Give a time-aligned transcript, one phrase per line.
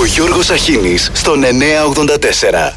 [0.00, 2.74] Ο Γιώργος Αχίνης στον 984.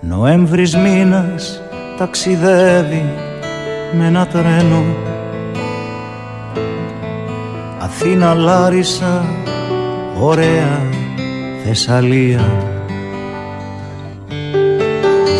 [0.00, 1.62] Νοέμβρης μήνας
[1.98, 3.04] ταξιδεύει
[3.92, 4.84] με ένα τρένο
[7.78, 9.37] Αθήνα Λάρισα
[10.20, 10.80] ωραία
[11.64, 12.44] Θεσσαλία.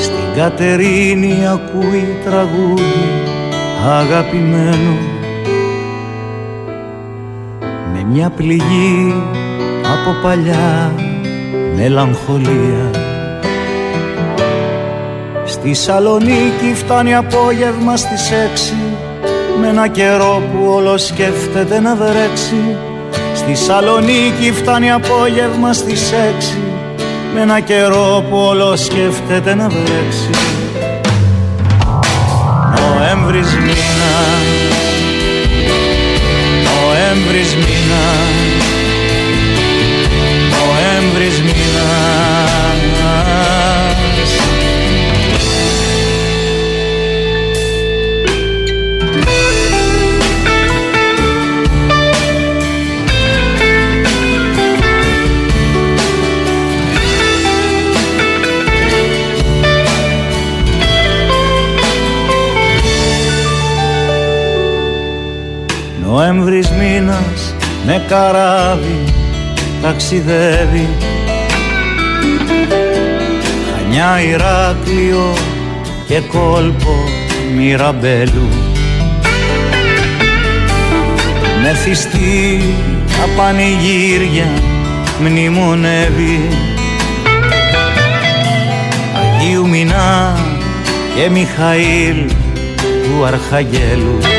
[0.00, 3.08] Στην Κατερίνη ακούει τραγούδι
[3.86, 4.96] αγαπημένο.
[7.92, 9.14] Με μια πληγή
[9.82, 10.94] από παλιά
[11.76, 12.90] μελαγχολία.
[15.44, 18.74] Στη Σαλονίκη φτάνει απόγευμα στις έξι.
[19.60, 22.76] Με ένα καιρό που όλος σκέφτεται να βρέξει
[23.48, 26.58] Στη Σαλονίκη φτάνει απόγευμα στις έξι.
[27.34, 30.30] Με ένα καιρό που όλο σκέφτεται να βρέξει.
[32.76, 34.14] Νοέμβρης μήνα.
[36.64, 38.37] Νοέμβρης μήνα
[66.10, 67.54] Νοέμβρης μήνας
[67.86, 69.04] με καράβι
[69.82, 70.88] ταξιδεύει.
[73.72, 75.34] Χανιά Ηράκλειο
[76.06, 76.94] και κόλπο
[77.56, 78.48] Μυραμπέλου.
[81.62, 82.62] Με θυστή
[83.24, 84.48] απανηγύρια
[85.20, 86.48] μνημονεύει.
[89.20, 90.36] Αγίου Μινά
[91.16, 92.30] και Μιχαήλ
[92.76, 94.37] του Αρχαγγέλου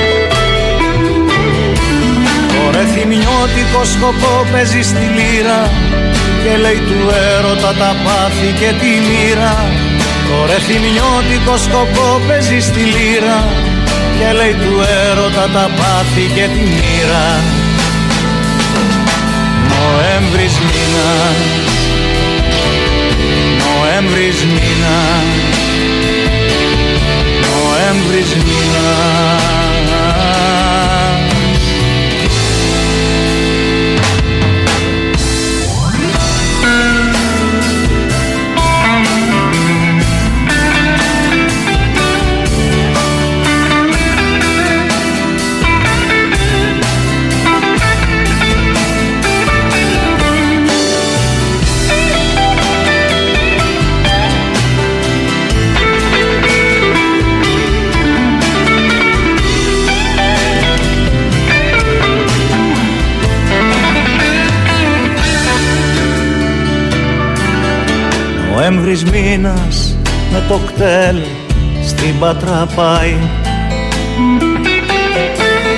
[2.72, 5.60] Ρε θυμιώτικο σκοπό παίζει στη λύρα
[6.44, 7.00] και λέει του
[7.30, 9.56] έρωτα τα πάθη και τη μοίρα.
[10.50, 13.40] Ρε θυμιώτικο σκοπό παίζει στη λύρα
[14.18, 14.74] και λέει του
[15.10, 17.28] έρωτα τα πάθη και τη μοίρα.
[19.72, 21.38] Νοέμβρης μήνας
[23.62, 25.30] Νοέμβρης μήνας
[27.46, 29.59] Νοέμβρης μήνας
[69.30, 69.98] μήνας
[70.32, 71.18] με το κτέλ
[71.86, 73.16] στην Πατρά πάει.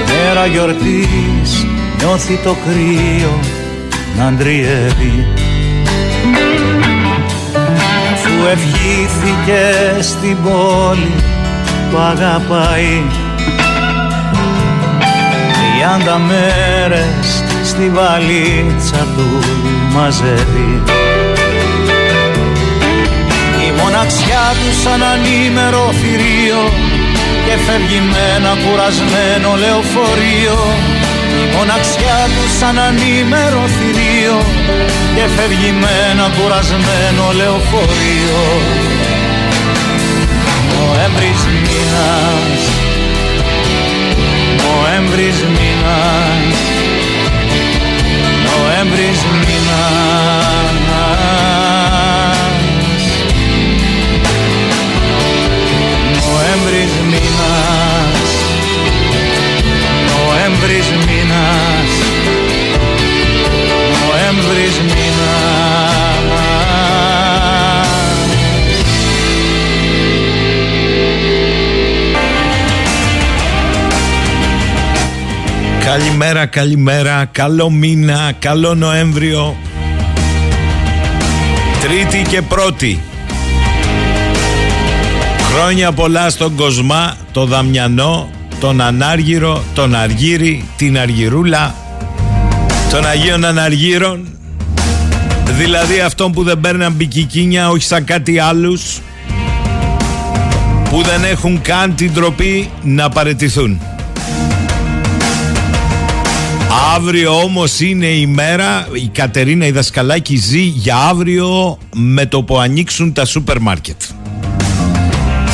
[0.08, 1.66] Μέρα γιορτής
[1.98, 3.40] νιώθει το κρύο
[4.18, 5.28] να αντριεύει.
[8.14, 11.12] Αφού ευχήθηκε στην πόλη
[11.92, 13.02] το αγαπάει.
[15.54, 19.40] Τριάντα μέρες στη βαλίτσα του
[19.94, 21.01] μαζεύει
[24.02, 26.64] μοναξιά του σαν ανήμερο θηρίο
[27.46, 30.60] και φεύγει με ένα κουρασμένο λεωφορείο.
[31.42, 34.38] Η μοναξιά του σαν ανήμερο θηρίο
[35.16, 38.42] και φεύγει με ένα κουρασμένο λεωφορείο.
[40.74, 42.62] Νοέμβρης μήνας
[44.64, 46.58] Νοέμβρης μήνας
[48.48, 50.32] Νοέμβρης μήνας
[56.72, 58.32] Νοέμβρης μήνας.
[60.08, 61.92] Νοέμβρης μήνας.
[64.02, 65.10] Νοέμβρης μήνας.
[75.86, 79.56] Καλημέρα, καλημέρα, καλό μήνα, καλό Νοέμβριο.
[81.82, 83.02] Τρίτη και πρώτη
[85.54, 91.76] Χρόνια πολλά στον Κοσμά, το Δαμιανό, τον Ανάργυρο, τον Αργύρι, την Αργυρούλα,
[92.92, 94.28] των Αγίων Αναργύρων,
[95.58, 99.00] Δηλαδή αυτόν που δεν παίρναν μπικικίνια όχι σαν κάτι άλλους
[100.90, 103.82] που δεν έχουν καν την τροπή να παρετηθούν.
[106.96, 112.60] Αύριο όμως είναι η μέρα, η Κατερίνα η Δασκαλάκη ζει για αύριο με το που
[112.60, 114.02] ανοίξουν τα σούπερ μάρκετ.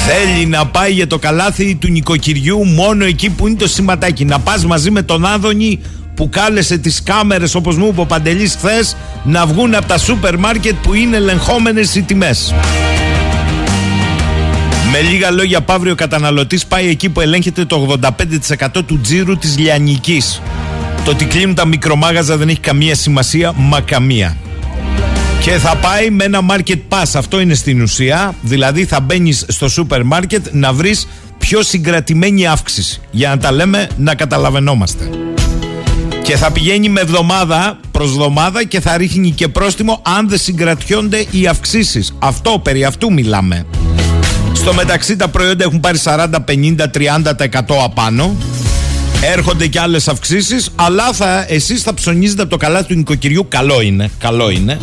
[0.09, 4.25] Θέλει να πάει για το καλάθι του νοικοκυριού μόνο εκεί που είναι το σηματάκι.
[4.25, 5.79] Να πας μαζί με τον Άδωνη
[6.15, 10.37] που κάλεσε τις κάμερες όπως μου είπε ο Παντελής χθες να βγουν από τα σούπερ
[10.37, 12.53] μάρκετ που είναι ελεγχόμενες οι τιμές.
[14.91, 20.41] Με λίγα λόγια, Παύριο καταναλωτής πάει εκεί που ελέγχεται το 85% του τζίρου της Λιανικής.
[21.05, 24.37] Το ότι κλείνουν τα μικρομάγαζα δεν έχει καμία σημασία, μα καμία.
[25.41, 28.35] Και θα πάει με ένα market pass, αυτό είναι στην ουσία.
[28.41, 31.07] Δηλαδή θα μπαίνεις στο σούπερ μάρκετ να βρεις
[31.37, 33.01] πιο συγκρατημένη αύξηση.
[33.11, 35.09] Για να τα λέμε να καταλαβαίνόμαστε.
[36.21, 41.25] Και θα πηγαίνει με εβδομάδα προς εβδομάδα και θα ρίχνει και πρόστιμο αν δεν συγκρατιόνται
[41.31, 42.13] οι αυξήσεις.
[42.19, 43.65] Αυτό, περί αυτού μιλάμε.
[44.53, 48.35] Στο μεταξύ τα προϊόντα έχουν πάρει 40, 50, 30% απάνω.
[49.21, 53.81] Έρχονται και άλλες αυξήσεις Αλλά θα, εσείς θα ψωνίζετε από το καλά του νοικοκυριού Καλό
[53.81, 54.79] είναι, καλό είναι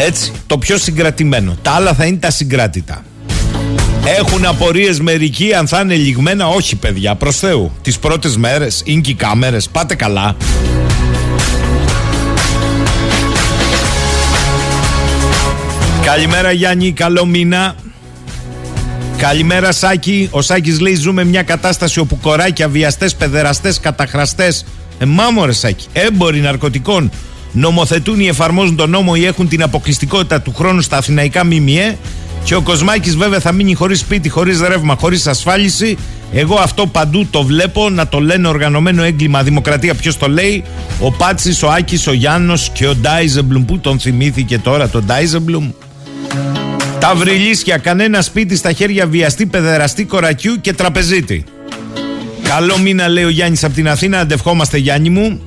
[0.00, 3.04] Έτσι, το πιο συγκρατημένο Τα άλλα θα είναι τα συγκράτητα
[4.16, 6.46] έχουν απορίες μερικοί αν θα είναι λιγμένα.
[6.46, 7.72] Όχι, παιδιά, προς Θεού.
[7.82, 9.68] Τις πρώτες μέρες είναι και οι κάμερες.
[9.68, 10.36] Πάτε καλά.
[16.02, 17.74] Καλημέρα Γιάννη, καλό μήνα.
[19.16, 20.28] Καλημέρα Σάκη.
[20.30, 24.64] Ο Σάκης λέει ζούμε μια κατάσταση όπου κοράκια, βιαστές, παιδεραστές, καταχραστές,
[24.98, 27.10] ε, μάμορε Σάκη, έμποροι ναρκωτικών
[27.52, 31.96] νομοθετούν ή εφαρμόζουν τον νόμο ή έχουν την αποκλειστικότητα του χρόνου στα αθηναϊκά ΜΜΕ
[32.44, 35.96] και ο Κοσμάκης βέβαια θα μείνει χωρίς σπίτι, χωρίς ρεύμα, χωρίς ασφάλιση.
[36.32, 39.94] Εγώ αυτό παντού το βλέπω να το λένε οργανωμένο έγκλημα δημοκρατία.
[39.94, 40.64] Ποιος το λέει,
[41.00, 43.64] ο Πάτσης, ο Άκης, ο Γιάννος και ο Ντάιζεμπλουμ.
[43.64, 45.70] Πού τον θυμήθηκε τώρα τον Ντάιζεμπλουμ;
[47.00, 51.44] Τα βρυλίσια, κανένα σπίτι στα χέρια βιαστή, παιδεραστή, κορακιού και τραπεζίτη.
[52.42, 55.40] Καλό μήνα λέει ο Γιάννης από την Αθήνα, αντευχόμαστε Γιάννη μου.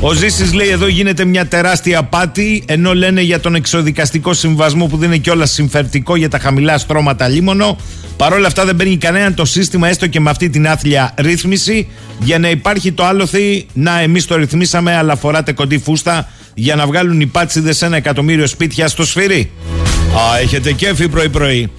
[0.00, 4.96] Ο Ζήσης λέει εδώ γίνεται μια τεράστια απάτη ενώ λένε για τον εξοδικαστικό συμβασμό που
[4.96, 7.76] δεν είναι κιόλας συμφερτικό για τα χαμηλά στρώματα λίμωνο.
[8.16, 11.88] Παρ' όλα αυτά δεν παίρνει κανέναν το σύστημα έστω και με αυτή την άθλια ρύθμιση
[12.20, 16.86] για να υπάρχει το άλοθη να εμείς το ρυθμίσαμε αλλά φοράτε κοντή φούστα για να
[16.86, 19.50] βγάλουν οι πάτσιδες ένα εκατομμύριο σπίτια στο σφυρί.
[20.14, 21.70] Α, έχετε κέφι πρωί-πρωί.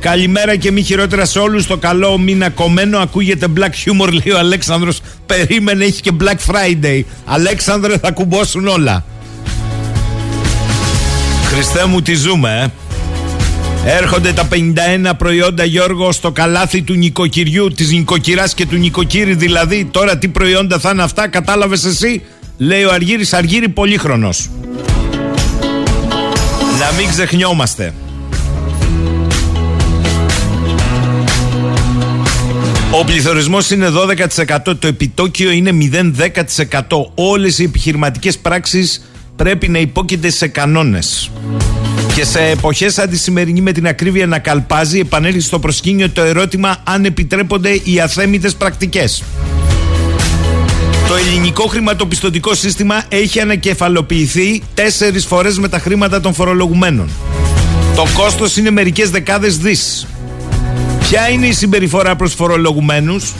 [0.00, 1.66] Καλημέρα και μη χειρότερα σε όλους.
[1.66, 5.00] Το καλό μήνα κομμένο ακούγεται black humor, λέει ο Αλέξανδρος.
[5.26, 7.02] Περίμενε, έχει και Black Friday.
[7.24, 9.04] Αλέξανδρε, θα κουμπώσουν όλα.
[11.44, 12.70] Χριστέ μου, τι ζούμε, ε.
[13.88, 19.84] Έρχονται τα 51 προϊόντα Γιώργο στο καλάθι του νοικοκυριού, της νοικοκυράς και του νοικοκύρη δηλαδή.
[19.90, 22.22] Τώρα τι προϊόντα θα είναι αυτά, κατάλαβες εσύ;
[22.58, 24.50] Λέει ο Αργύρης, Αργύρη πολύχρονος.
[26.78, 27.94] Να μην ξεχνιόμαστε.
[32.90, 33.88] Ο πληθωρισμός είναι
[34.66, 37.10] 12%, το επιτόκιο είναι 0,10%.
[37.14, 39.02] Όλες οι επιχειρηματικές πράξεις
[39.36, 41.30] πρέπει να υπόκειται σε κανόνες.
[42.14, 46.22] Και σε εποχές σαν τη σημερινή με την ακρίβεια να καλπάζει, επανέλθει στο προσκήνιο το
[46.22, 49.22] ερώτημα αν επιτρέπονται οι αθέμητες πρακτικές.
[51.08, 57.08] Το ελληνικό χρηματοπιστωτικό σύστημα έχει ανακεφαλοποιηθεί τέσσερις φορές με τα χρήματα των φορολογουμένων.
[57.96, 60.06] Το κόστος είναι μερικές δεκάδες δις.
[61.08, 63.32] Ποια είναι η συμπεριφορά προς φορολογουμένους;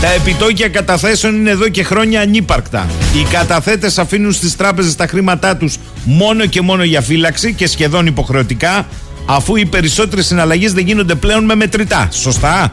[0.00, 2.86] Τα επιτόκια καταθέσεων είναι εδώ και χρόνια ανύπαρκτα.
[3.14, 8.06] Οι καταθέτες αφήνουν στις τράπεζες τα χρήματά τους μόνο και μόνο για φύλαξη και σχεδόν
[8.06, 8.86] υποχρεωτικά
[9.26, 12.08] αφού οι περισσότερες συναλλαγές δεν γίνονται πλέον με μετρητά.
[12.12, 12.72] Σωστά;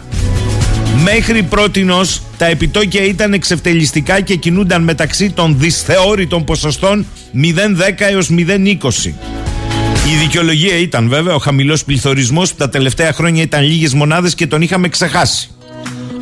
[1.04, 9.14] Μέχρι πρότινος τα επιτόκια ήταν εξευτελιστικά και κινούνταν μεταξύ των δυσθεώρητων ποσοστών 0,10 έως 0,20.
[10.12, 14.48] Η δικαιολογία ήταν βέβαια ο χαμηλός πληθωρισμός που τα τελευταία χρόνια ήταν λίγες μονάδες και
[14.48, 15.50] τον είχαμε ξεχάσει.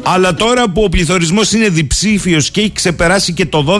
[0.03, 3.79] Αλλά τώρα που ο πληθωρισμός είναι διψήφιος και έχει ξεπεράσει και το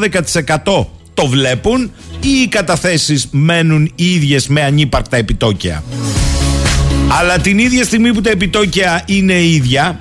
[0.66, 5.84] 12% το βλέπουν ή οι καταθέσεις μένουν ίδιες με ανύπαρκτα επιτόκια;
[7.20, 10.00] Αλλά την ίδια στιγμή που τα επιτόκια είναι ίδια,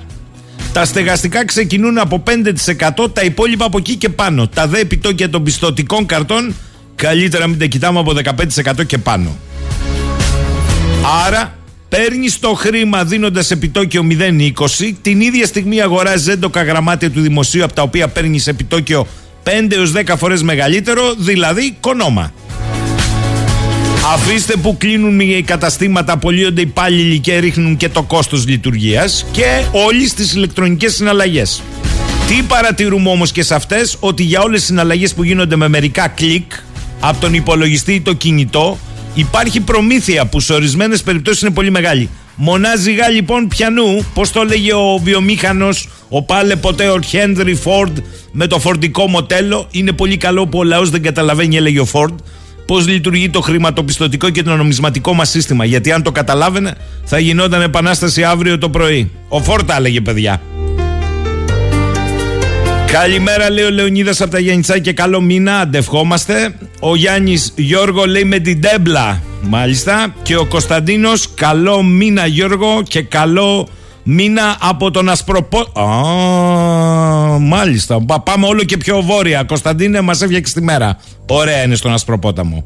[0.73, 4.47] τα στεγαστικά ξεκινούν από 5%, τα υπόλοιπα από εκεί και πάνω.
[4.47, 6.55] Τα δε επιτόκια των πιστοτικών καρτών
[6.95, 8.13] καλύτερα μην τα κοιτάμε από
[8.79, 9.37] 15% και πάνω.
[11.25, 11.57] Άρα
[11.89, 17.73] παίρνεις το χρήμα δίνοντας επιτόκιο 0,20, την ίδια στιγμή αγοράζεις έντοκα γραμμάτια του δημοσίου από
[17.73, 19.07] τα οποία παίρνεις επιτόκιο
[19.43, 22.33] 5 έως 10 φορές μεγαλύτερο, δηλαδή κονόμα.
[24.13, 29.63] Αφήστε που κλείνουν οι καταστήματα, απολύονται οι υπάλληλοι και ρίχνουν και το κόστος λειτουργίας και
[29.71, 31.61] όλοι στις ηλεκτρονικές συναλλαγές.
[32.27, 36.07] Τι παρατηρούμε όμως και σε αυτές, ότι για όλες τις συναλλαγές που γίνονται με μερικά
[36.07, 36.51] κλικ
[36.99, 38.77] από τον υπολογιστή ή το κινητό,
[39.13, 42.09] Υπάρχει προμήθεια που σε ορισμένες περιπτώσεις είναι πολύ μεγάλη.
[42.35, 47.97] Μονάζιγα λοιπόν πιανού, πώς το έλεγε ο βιομήχανος, ο πάλε ποτέ ο Χένρι Φόρντ
[48.31, 49.67] με το φορτικό μοτέλο.
[49.71, 52.19] Είναι πολύ καλό που ο λαός δεν καταλαβαίνει, έλεγε ο Φόρντ,
[52.65, 55.65] πώς λειτουργεί το χρηματοπιστωτικό και το νομισματικό μας σύστημα.
[55.65, 59.11] Γιατί αν το καταλάβαινε, θα γινόταν επανάσταση αύριο το πρωί.
[59.27, 60.41] Ο Φόρντ τα έλεγε, παιδιά.
[62.91, 66.55] Καλημέρα λέει ο Λεωνίδας από τα Γιάννητσά και καλό μήνα, αντευχόμαστε.
[66.79, 70.15] Ο Γιάννης Γιώργο λέει με την τέμπλα, μάλιστα.
[70.21, 73.67] Και ο Κωνσταντίνος καλό μήνα Γιώργο και καλό
[74.03, 75.59] μήνα από τον Ασπροπό...
[75.59, 79.43] Α, μάλιστα, πάμε όλο και πιο βόρεια.
[79.43, 80.97] Κωνσταντίνε μας έφτιαξε τη μέρα.
[81.27, 82.65] Ωραία είναι στον Ασπροπόταμο.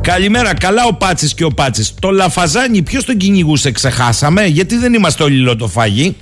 [0.00, 1.94] Καλημέρα, καλά ο Πάτσης και ο Πάτσης.
[2.00, 6.16] Το Λαφαζάνι ποιος τον κυνηγούσε ξεχάσαμε, γιατί δεν είμαστε όλοι λοτοφάγοι.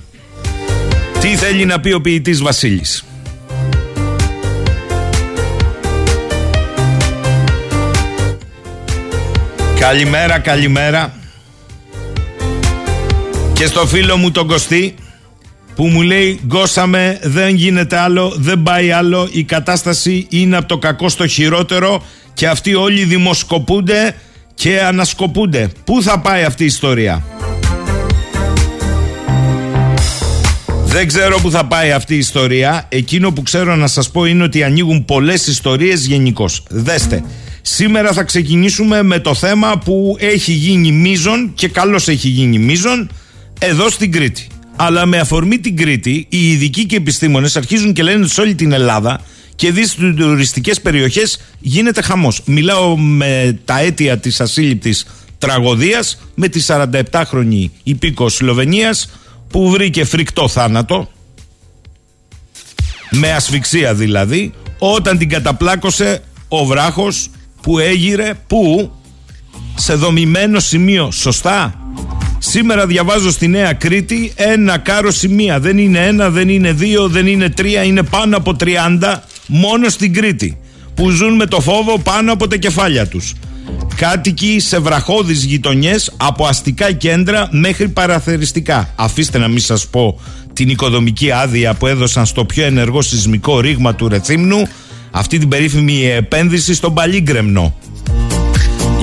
[1.21, 3.05] Τι θέλει να πει ο ποιητής Βασίλης;
[9.79, 11.15] Καλημέρα, καλημέρα.
[13.53, 14.95] Και στο φίλο μου τον Κωστή
[15.75, 20.79] που μου λέει γκώσαμε, δεν γίνεται άλλο, δεν πάει άλλο, η κατάσταση είναι από το
[20.79, 22.03] κακό στο χειρότερο
[22.35, 24.15] και αυτοί όλοι δημοσκοπούνται
[24.55, 25.71] και ανασκοπούνται.
[25.85, 27.25] Πού θα πάει αυτή η ιστορία;
[30.97, 32.87] Δεν ξέρω που θα πάει αυτή η ιστορία.
[32.89, 36.63] Εκείνο που ξέρω να σας πω είναι ότι ανοίγουν πολλές ιστορίες γενικώς.
[36.69, 37.25] Δέστε.
[37.63, 43.11] Σήμερα θα ξεκινήσουμε με το θέμα που έχει γίνει μίζον και καλώς έχει γίνει μίζον
[43.59, 44.47] εδώ στην Κρήτη.
[44.77, 48.55] Αλλά με αφορμή την Κρήτη, οι ειδικοί και επιστήμονες αρχίζουν και λένε ότι σε όλη
[48.55, 49.21] την Ελλάδα
[49.55, 52.43] και δεις στις τουριστικές περιοχές γίνεται χαμός.
[52.45, 55.07] Μιλάω με τα αίτια της ασύλληπτης
[55.39, 59.09] τραγωδίας με τη 47χρονη υπήκος Σλοβενίας
[59.51, 61.09] που βρήκε φρικτό θάνατο.
[63.11, 64.53] Με ασφυξία δηλαδή.
[64.79, 67.31] Όταν την καταπλάκωσε ο βράχος
[67.63, 68.93] που έγειρε που
[69.75, 71.81] σε δομημένο σημείο σωστά;
[72.39, 75.61] Σήμερα διαβάζω στη Νέα Κρήτη ένα κάρο σημεία.
[75.61, 79.15] Δεν είναι ένα, δεν είναι δύο, δεν είναι τρία είναι πάνω από 30
[79.47, 80.59] μόνο στην Κρήτη
[80.95, 83.35] που ζουν με το φόβο πάνω από τα κεφάλια τους
[83.97, 88.93] Κάτοικοι σε βραχώδεις γειτονιές από αστικά κέντρα μέχρι παραθεριστικά.
[88.97, 90.21] Αφήστε να μην σας πω
[90.53, 94.63] την οικοδομική άδεια που έδωσαν στο πιο ενεργό σεισμικό ρήγμα του Ρεθύμνου
[95.11, 97.75] αυτή την περίφημη επένδυση στον Παλίγκρεμνο.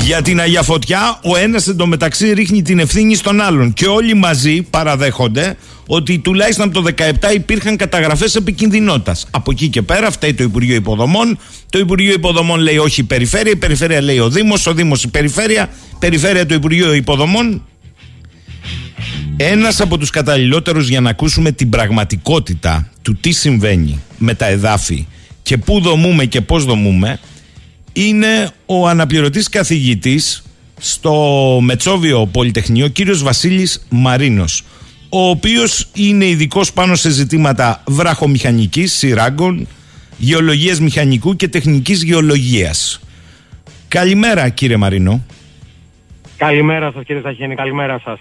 [0.03, 4.61] Για την Αγία Φωτιά, ο ένας εντωμεταξύ ρίχνει την ευθύνη στον άλλον και όλοι μαζί
[4.61, 9.27] παραδέχονται ότι τουλάχιστον από το 17 υπήρχαν καταγραφές επικινδυνότητας.
[9.31, 11.39] Από εκεί και πέρα φταίει το Υπουργείο Υποδομών.
[11.69, 15.07] Το Υπουργείο Υποδομών λέει όχι η Περιφέρεια, η Περιφέρεια λέει ο Δήμος, ο Δήμος η
[15.07, 17.61] Περιφέρεια, Περιφέρεια το Υπουργείο Υποδομών.
[19.37, 25.07] Ένας από τους καταλληλότερους για να ακούσουμε την πραγματικότητα του τι συμβαίνει με τα εδάφη
[25.43, 27.19] και πού δομούμε και πώς δομούμε
[27.93, 30.43] είναι ο αναπληρωτής καθηγητής
[30.79, 31.13] στο
[31.61, 34.63] Μετσόβιο Πολυτεχνείο, κύριος Βασίλης Μαρίνος,
[35.15, 39.67] ο οποίος είναι ειδικός πάνω σε ζητήματα βραχομηχανικής, σειράγκων,
[40.17, 42.99] γεωλογίας μηχανικού και τεχνικής γεωλογίας.
[43.87, 45.25] Καλημέρα κύριε Μαρίνο.
[46.37, 48.19] Καλημέρα σας κύριε Σαχίνη, καλημέρα σας.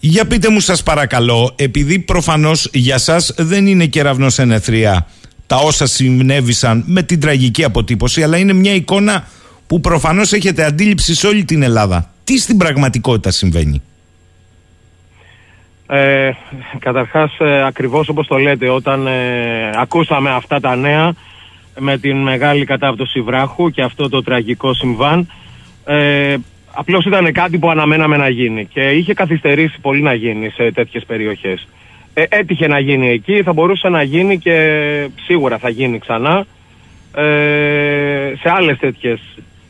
[0.00, 5.06] Για πείτε μου σας παρακαλώ, επειδή προφανώς για σας δεν είναι κεραυνός ενεθρία
[5.46, 9.28] τα όσα συνέβησαν με την τραγική αποτύπωση, αλλά είναι μια εικόνα
[9.66, 12.12] που προφανώς έχετε αντίληψη σε όλη την Ελλάδα.
[12.24, 13.82] Τι στην πραγματικότητα συμβαίνει;
[15.92, 16.30] Ε,
[16.78, 21.14] καταρχάς, ε, ακριβώς όπως το λέτε, όταν ε, ακούσαμε αυτά τα νέα
[21.78, 25.30] με την μεγάλη κατάπτωση βράχου και αυτό το τραγικό συμβάν,
[25.84, 26.36] ε,
[26.74, 31.04] απλώς ήταν κάτι που αναμέναμε να γίνει και είχε καθυστερήσει πολύ να γίνει σε τέτοιες
[31.04, 31.68] περιοχές.
[32.14, 36.46] Ε, έτυχε να γίνει εκεί, θα μπορούσε να γίνει και σίγουρα θα γίνει ξανά
[37.14, 39.20] ε, σε άλλες τέτοιες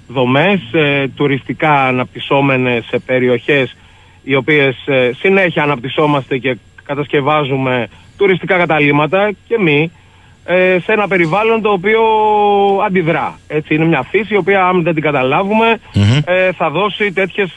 [0.09, 3.77] δομές, ε, τουριστικά αναπτυσσόμενες σε περιοχές
[4.23, 9.91] οι οποίες ε, συνέχεια αναπτυσσόμαστε και κατασκευάζουμε τουριστικά καταλήμματα και μη
[10.45, 12.01] ε, σε ένα περιβάλλον το οποίο
[12.87, 13.39] αντιδρά.
[13.49, 15.79] Έτσι, είναι μια φύση η οποία αν δεν την καταλαβουμε
[16.57, 17.51] θα δώσει τέτοιες,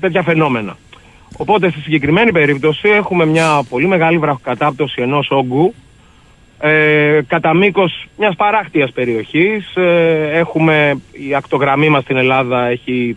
[0.00, 0.76] τέτοια φαινόμενα.
[1.36, 5.74] Οπότε στη συγκεκριμένη περίπτωση έχουμε μια πολύ μεγάλη βραχοκατάπτωση ενός όγκου
[6.64, 9.76] ε, κατά μήκος μιας παράκτιας περιοχής.
[9.76, 13.16] Ε, έχουμε, η ακτογραμμή μας στην Ελλάδα έχει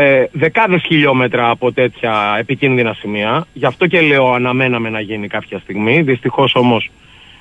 [0.00, 3.46] ε, δεκάδες χιλιόμετρα από τέτοια επικίνδυνα σημεία.
[3.52, 6.02] Γι' αυτό και λέω αναμέναμε να γίνει κάποια στιγμή.
[6.02, 6.90] Δυστυχώς όμως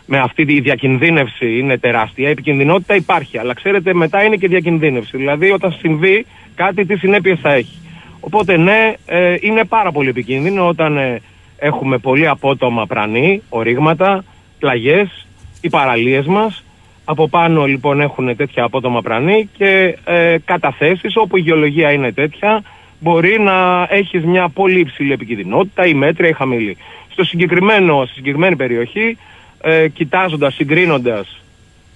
[0.05, 2.27] με αυτή τη διακινδύνευση είναι τεράστια.
[2.27, 5.17] Η επικινδυνότητα υπάρχει, αλλά ξέρετε μετά είναι και διακινδύνευση.
[5.17, 7.77] Δηλαδή όταν συμβεί κάτι τι συνέπειες θα έχει.
[8.19, 11.21] Οπότε ναι, ε, είναι πάρα πολύ επικίνδυνο όταν ε,
[11.57, 14.23] έχουμε πολύ απότομα πρανή, ορίγματα,
[14.59, 15.27] πλαγιές,
[15.61, 16.63] οι παραλίες μας
[17.09, 22.63] Από πάνω λοιπόν έχουν τέτοια απότομα πρανή και ε, καταθέσεις όπου η γεωλογία είναι τέτοια
[22.99, 26.77] μπορεί να έχεις μια πολύ υψηλή επικίνδυνοτητα ή μέτρια ή χαμηλή.
[27.11, 29.17] Στο συγκεκριμένο, στη συγκεκριμένη περιοχή,
[29.61, 31.41] ε, κοιτάζοντας, συγκρίνοντας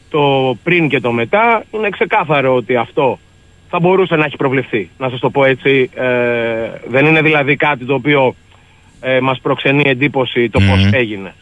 [0.10, 3.20] το πριν και το μετά, είναι ξεκάθαρο ότι αυτό
[3.70, 4.90] θα μπορούσε να έχει προβλεφθεί.
[4.98, 6.06] Να σας το πω έτσι, ε,
[6.88, 8.36] δεν είναι δηλαδή κάτι το οποίο
[9.02, 11.34] ε, μας προξενεί εντύπωση το πώς έγινε.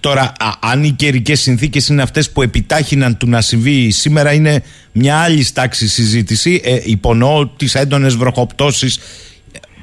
[0.00, 4.62] Τώρα, αν οι καιρικές συνθήκες είναι αυτές που επιτάχυναν του να συμβεί σήμερα, είναι
[4.92, 6.60] μια άλλη τάξη συζήτηση.
[6.64, 9.00] Ε, υπονοώ τις έντονες βροχοπτώσεις.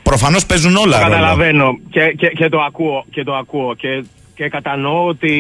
[0.04, 0.98] Προφανώς παίζουν όλα.
[0.98, 3.06] Το καταλαβαίνω και, και, και, το ακούω.
[3.12, 4.04] Και, το ακούω και,
[4.36, 5.32] και κατανοώ ότι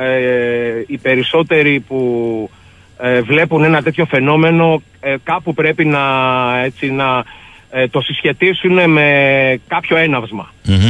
[0.00, 2.50] ε, οι περισσότεροι που
[2.98, 6.00] ε, βλέπουν ένα τέτοιο φαινόμενο ε, κάπου πρέπει να,
[6.64, 7.24] έτσι, να
[7.74, 9.06] ε, το συσχετίσουν με
[9.66, 9.96] κάποιο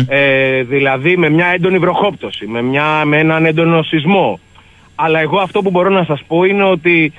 [0.08, 4.40] Ε, δηλαδή με μια έντονη βροχόπτωση, με, μια, με έναν έντονο σεισμό.
[4.94, 7.12] Αλλά εγώ αυτό που μπορώ να σας πω είναι ότι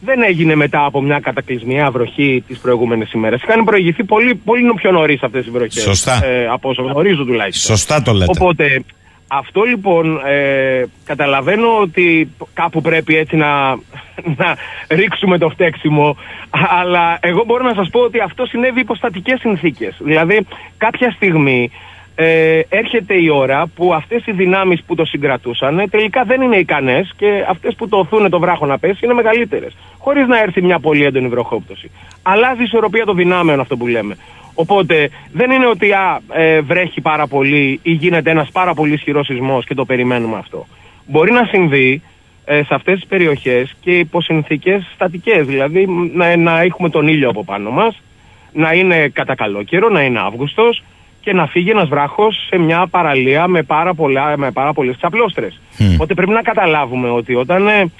[0.00, 3.42] δεν έγινε μετά από μια κατακλυσμιά βροχή τις προηγούμενες ημέρες.
[3.42, 5.82] Είχαν προηγηθεί πολύ, πολύ πιο νωρίς αυτές οι βροχές.
[5.82, 6.24] Σωστά.
[6.24, 7.76] Ε, από όσο γνωρίζω τουλάχιστον.
[7.76, 8.32] Σωστά το λέτε.
[8.38, 8.84] Οπότε
[9.32, 13.74] αυτό λοιπόν ε, καταλαβαίνω ότι κάπου πρέπει έτσι να,
[14.36, 14.56] να
[14.88, 16.16] ρίξουμε το φταίξιμο
[16.80, 19.96] αλλά εγώ μπορώ να σας πω ότι αυτό συνέβη υπό στατικές συνθήκες.
[19.98, 20.46] Δηλαδή
[20.76, 21.70] κάποια στιγμή
[22.14, 27.12] ε, έρχεται η ώρα που αυτές οι δυνάμεις που το συγκρατούσαν τελικά δεν είναι ικανές
[27.16, 29.76] και αυτές που το οθούν το βράχο να πέσει είναι μεγαλύτερες.
[29.98, 31.90] Χωρίς να έρθει μια πολύ έντονη βροχόπτωση.
[32.22, 34.16] Αλλάζει η ισορροπία των δυνάμεων αυτό που λέμε.
[34.60, 39.26] Οπότε δεν είναι ότι α, ε, βρέχει πάρα πολύ ή γίνεται ένας πάρα πολύ ισχυρός
[39.26, 40.66] σεισμός και το περιμένουμε αυτό.
[41.06, 42.02] Μπορεί να συμβεί
[42.44, 47.28] ε, σε αυτές τις περιοχές και υπό συνθήκες στατικές, δηλαδή να, να έχουμε τον ήλιο
[47.28, 48.02] από πάνω μας,
[48.52, 50.82] να είναι κατά καλό καιρό, να είναι Αύγουστος
[51.20, 55.60] και να φύγει ένας βράχος σε μια παραλία με πάρα, πολλά, με πάρα πολλές ξαπλώστρες.
[55.94, 57.90] Οπότε πρέπει να καταλάβουμε ότι όταν ε,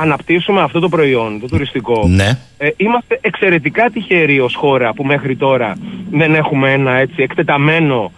[0.00, 2.38] αναπτύσσουμε αυτό το προϊόν, το τουριστικό, ναι.
[2.58, 5.76] ε, είμαστε εξαιρετικά τυχεροί ως χώρα που μέχρι τώρα
[6.10, 8.12] δεν έχουμε ένα έτσι εκτεταμένο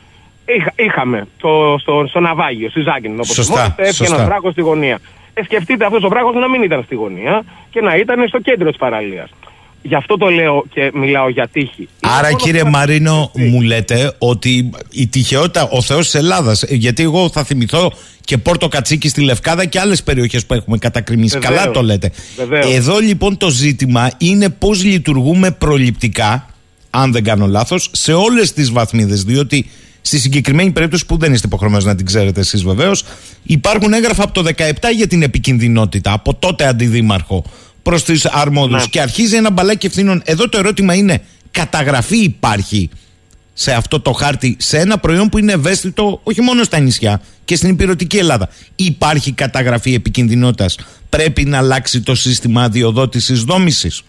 [0.44, 4.98] Είχα, είχαμε το, στο, στο ναυάγιο, στη Ζάγκη, όπως σωστά, έφυγε ένας βράχος στη γωνία.
[5.35, 8.68] Ε, σκεφτείτε αυτός ο βράχος να μην ήταν στη γωνία και να ήταν στο κέντρο
[8.68, 9.30] της παραλίας.
[9.83, 11.88] Γι' αυτό το λέω και μιλάω για τύχη.
[12.01, 17.29] Άρα κύριε Μαρίνο μου λέτε ότι η τυχαιότητα, ο Θεός της Ελλάδας, ε, γιατί εγώ
[17.29, 17.92] θα θυμηθώ
[18.25, 21.38] και Πόρτο Κατσίκη στη Λευκάδα και άλλες περιοχές που έχουμε κατακριμίσει.
[21.38, 22.11] Καλά το λέτε.
[22.75, 26.47] Εδώ λοιπόν το ζήτημα είναι πώς λειτουργούμε προληπτικά,
[26.90, 29.66] αν δεν κάνω λάθος, σε όλες τις βαθμίδες, διότι
[30.05, 33.05] Στη συγκεκριμένη περίπτωση που δεν είστε υποχρεωμένοι να την ξέρετε εσείς βεβαίως,
[33.42, 37.45] υπάρχουν έγγραφα από το 17 για την επικινδυνότητα, από τότε αντιδήμαρχο
[37.83, 38.81] προς του αρμόδιους.
[38.81, 38.88] Ναι.
[38.88, 40.23] Και αρχίζει ένα μπαλάκι ευθύνων.
[40.25, 42.90] Εδώ το ερώτημα είναι, καταγραφή υπάρχει
[43.53, 47.57] σε αυτό το χάρτη σε ένα προϊόν που είναι ευαίσθητο όχι μόνο στα νησιά και
[47.57, 48.49] στην υπηρετική Ελλάδα.
[48.77, 50.79] Υπάρχει καταγραφή επικινδυνότητας.
[51.09, 54.03] Πρέπει να αλλάξει το σύστημα αδειοδότησης δόμησης.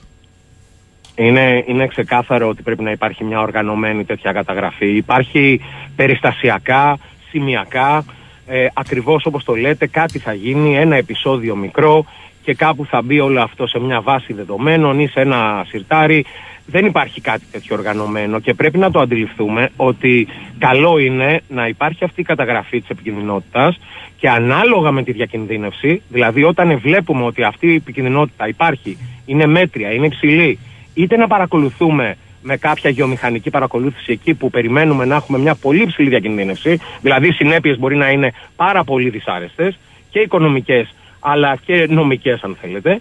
[1.16, 4.96] Είναι, είναι ξεκάθαρο ότι πρέπει να υπάρχει μια οργανωμένη τέτοια καταγραφή.
[4.96, 5.62] Υπάρχει
[5.96, 6.98] περιστασιακά,
[7.30, 8.06] σημειακά,
[8.48, 12.06] ε, ακριβώς όπως το λέτε κάτι θα γίνει, ένα επεισόδιο μικρό
[12.44, 16.26] και κάπου θα μπει όλο αυτό σε μια βάση δεδομένων ή σε ένα σιρτάρι.
[16.66, 20.28] Δεν υπάρχει κάτι τέτοιο οργανωμένο και πρέπει να το αντιληφθούμε ότι
[20.58, 23.80] καλό είναι να υπάρχει αυτή η καταγραφή της επικινδυνότητας
[24.18, 29.92] και ανάλογα με τη διακινδύνευση, δηλαδή όταν βλέπουμε ότι αυτή η επικινδυνότητα υπάρχει, είναι μέτρια,
[29.92, 30.60] είναι υψηλή,
[30.94, 36.10] είτε να παρακολουθούμε με κάποια γεωμηχανική παρακολούθηση εκεί που περιμένουμε να έχουμε μια πολύ ψηλή
[36.10, 39.80] διακινδύνευση, δηλαδή οι συνέπειες μπορεί να είναι πάρα πολύ δυσάρεστες
[40.10, 40.94] και οικονομικές
[41.24, 43.00] αλλά και νομικές, αν θελετε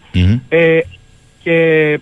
[0.49, 0.79] Ε,
[1.43, 1.99] και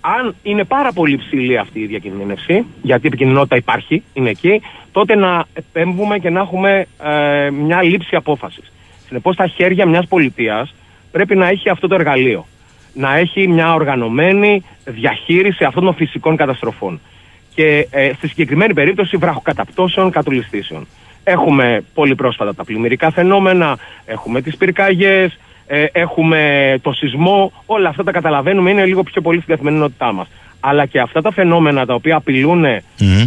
[0.00, 4.60] αν είναι πάρα πολύ ψηλή αυτή η διακινδύνευση, γιατί η επικινδυνότητα υπάρχει, είναι εκεί,
[4.92, 8.72] τότε να επέμβουμε και να έχουμε ε, μια λήψη απόφασης.
[9.06, 10.74] Συνεπώς, στα χέρια μιας πολιτείας
[11.10, 12.46] πρέπει να έχει αυτό το εργαλείο
[12.96, 17.00] να έχει μια οργανωμένη διαχείριση αυτών των φυσικών καταστροφών.
[17.54, 20.86] Και ε, στη συγκεκριμένη περίπτωση βραχοκαταπτώσεων κατολιστήσεων.
[21.24, 28.02] Έχουμε πολύ πρόσφατα τα πλημμυρικά φαινόμενα, έχουμε τις πυρκαγιές, ε, έχουμε το σεισμό, όλα αυτά
[28.04, 30.28] τα καταλαβαίνουμε, είναι λίγο πιο πολύ στην καθημερινότητά μας.
[30.60, 32.64] Αλλά και αυτά τα φαινόμενα τα οποία απειλούν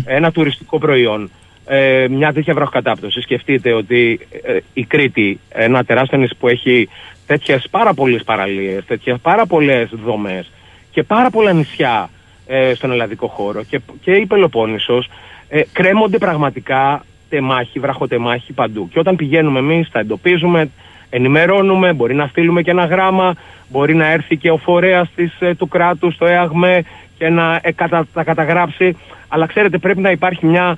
[0.05, 1.29] ένα τουριστικό προϊόν,
[1.71, 3.21] ε, μια τέτοια βραχοκατάπτωση.
[3.21, 6.89] Σκεφτείτε ότι ε, η Κρήτη, ένα τεράστιο νησί που έχει
[7.25, 10.51] τέτοιες πάρα πολλές παραλίες, τέτοιες πάρα πολλές δομές
[10.91, 12.09] και πάρα πολλά νησιά
[12.47, 15.09] ε, στον ελλαδικό χώρο και, και η Πελοπόννησος
[15.49, 18.89] ε, κρέμονται πραγματικά τεμάχοι, βραχοτεμάχοι παντού.
[18.93, 20.69] Και όταν πηγαίνουμε εμείς, τα εντοπίζουμε,
[21.09, 23.35] ενημερώνουμε, μπορεί να στείλουμε και ένα γράμμα,
[23.69, 26.83] μπορεί να έρθει και ο φορέας ε, του κράτους, το ΕΑΓΜΕ
[27.17, 28.97] και να ε, κατα, τα καταγράψει.
[29.27, 30.77] Αλλά ξέρετε, πρέπει να υπάρχει μια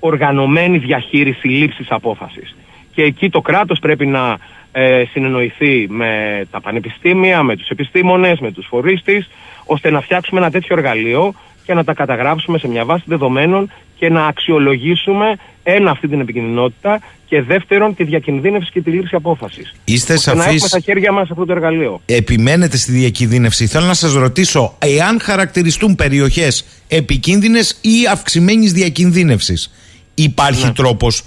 [0.00, 2.56] οργανωμένη διαχείριση λήψης απόφασης.
[2.94, 4.36] Και εκεί το κράτος πρέπει να
[4.72, 9.30] ε, συνεννοηθεί με τα πανεπιστήμια, με τους επιστήμονες, με τους φορείς της,
[9.66, 14.08] ώστε να φτιάξουμε ένα τέτοιο εργαλείο και να τα καταγράψουμε σε μια βάση δεδομένων και
[14.08, 19.74] να αξιολογήσουμε ένα αυτή την επικινδυνότητα και δεύτερον τη διακινδύνευση και τη λήψη απόφασης.
[19.84, 20.36] Είστε σαφεί.
[20.36, 22.00] Να έχουμε στα χέρια μας αυτό το εργαλείο.
[22.06, 29.72] Επιμένετε στη διακινδύνευση; Θέλω να σας ρωτήσω, εάν χαρακτηριστούν περιοχές επικίνδυνες ή αυξημένης διακινδύνευσης,
[30.14, 30.72] υπάρχει ναι.
[30.72, 31.22] τρόπος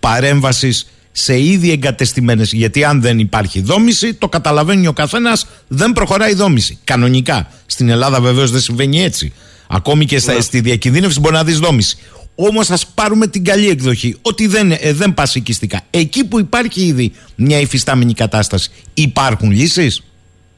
[0.00, 6.30] παρέμβασης σε ήδη εγκατεστημένες; Γιατί αν δεν υπάρχει δόμηση, το καταλαβαίνει ο καθένας, δεν προχωράει
[6.30, 6.78] η δόμηση.
[6.84, 7.50] Κανονικά.
[7.66, 9.32] Στην Ελλάδα βεβαίως δεν συμβαίνει έτσι.
[9.72, 10.40] Ακόμη και ναι.
[10.40, 11.98] στη διακινδύνευση μπορεί να δεις δόμηση.
[12.34, 14.16] Όμως ας πάρουμε την καλή εκδοχή.
[14.22, 15.80] Ότι δεν, ε, δεν πας οικιστικά.
[15.90, 20.04] Εκεί που υπάρχει ήδη μια υφιστάμενη κατάσταση, υπάρχουν λύσεις;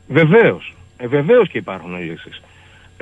[0.07, 0.75] Βεβαίως.
[0.97, 2.41] Ε, Βεβαίως και υπάρχουν λύσεις.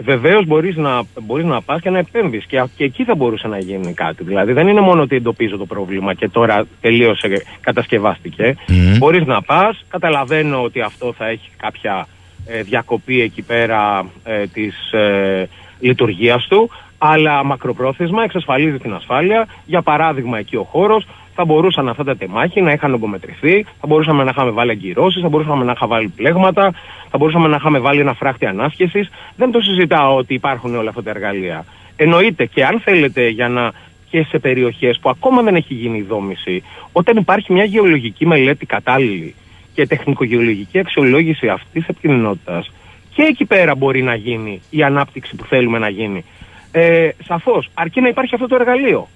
[0.02, 3.58] Βεβαίως μπορείς να, μπορείς να πας και να επέμβεις και, και εκεί θα μπορούσε να
[3.58, 4.24] γίνει κάτι.
[4.24, 8.56] Δηλαδή δεν είναι μόνο ότι εντοπίζω το πρόβλημα και τώρα τελείωσε, κατασκευάστηκε.
[8.68, 8.96] Mm.
[8.98, 12.06] Μπορείς να πας, καταλαβαίνω ότι αυτό θα έχει κάποια
[12.46, 15.48] ε, διακοπή εκεί πέρα ε, της ε,
[15.80, 19.46] λειτουργίας του, αλλά μακροπρόθεσμα εξασφαλίζει την ασφάλεια.
[19.66, 24.24] Για παράδειγμα, εκεί ο χώρος θα μπορούσαν αυτά τα τεμάχη να είχαν ογκομετρηθεί, θα μπορούσαμε
[24.24, 26.72] να είχαμε βάλει αγκυρώσεις, θα μπορούσαμε να είχαμε βάλει πλέγματα,
[27.10, 29.08] θα μπορούσαμε να είχαμε βάλει ένα φράχτη ανάσχεση.
[29.36, 31.64] Δεν το συζητάω ότι υπάρχουν όλα αυτά τα εργαλεία.
[31.96, 33.72] Εννοείται και αν θέλετε για να
[34.10, 36.62] και σε περιοχές που ακόμα δεν έχει γίνει η δόμηση,
[36.92, 39.34] όταν υπάρχει μια γεωλογική μελέτη κατάλληλη
[39.74, 42.64] και τεχνικογεωλογική αξιολόγηση αυτής της επικοινωνία,
[43.14, 46.24] και εκεί πέρα μπορεί να γίνει η ανάπτυξη που θέλουμε να γίνει.
[46.72, 49.08] Ε, Σαφώς, αρκεί να υπάρχει αυτό το εργαλείο.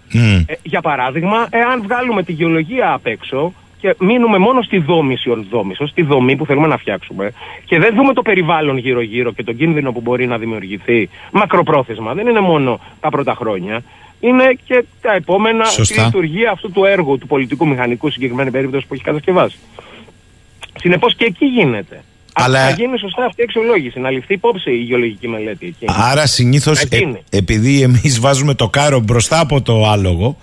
[0.47, 5.45] Ε, για παράδειγμα, εάν βγάλουμε τη γεωλογία απ' έξω και μείνουμε μόνο στη δόμηση ω
[5.51, 7.33] δόμηση, στη δομή που θέλουμε να φτιάξουμε
[7.65, 12.27] και δεν δούμε το περιβάλλον γύρω-γύρω και τον κίνδυνο που μπορεί να δημιουργηθεί μακροπρόθεσμα, δεν
[12.27, 13.83] είναι μόνο τα πρώτα χρόνια,
[14.21, 18.95] είναι και τα επόμενα στη λειτουργία αυτού του έργου του πολιτικού μηχανικού συγκεκριμένη περίπτωση που
[18.95, 19.59] έχει κατασκευάσει.
[20.79, 22.03] Συνεπώς και εκεί γίνεται.
[22.37, 22.69] Αλλά...
[22.69, 25.85] Θα γίνει σωστά αυτή η αξιολόγηση, να ληφθεί υπόψη η γεωλογική μελέτη εκεί.
[25.87, 26.99] Άρα συνήθως, ε,
[27.31, 30.37] επειδή εμείς βάζουμε το κάρο μπροστά από το άλογο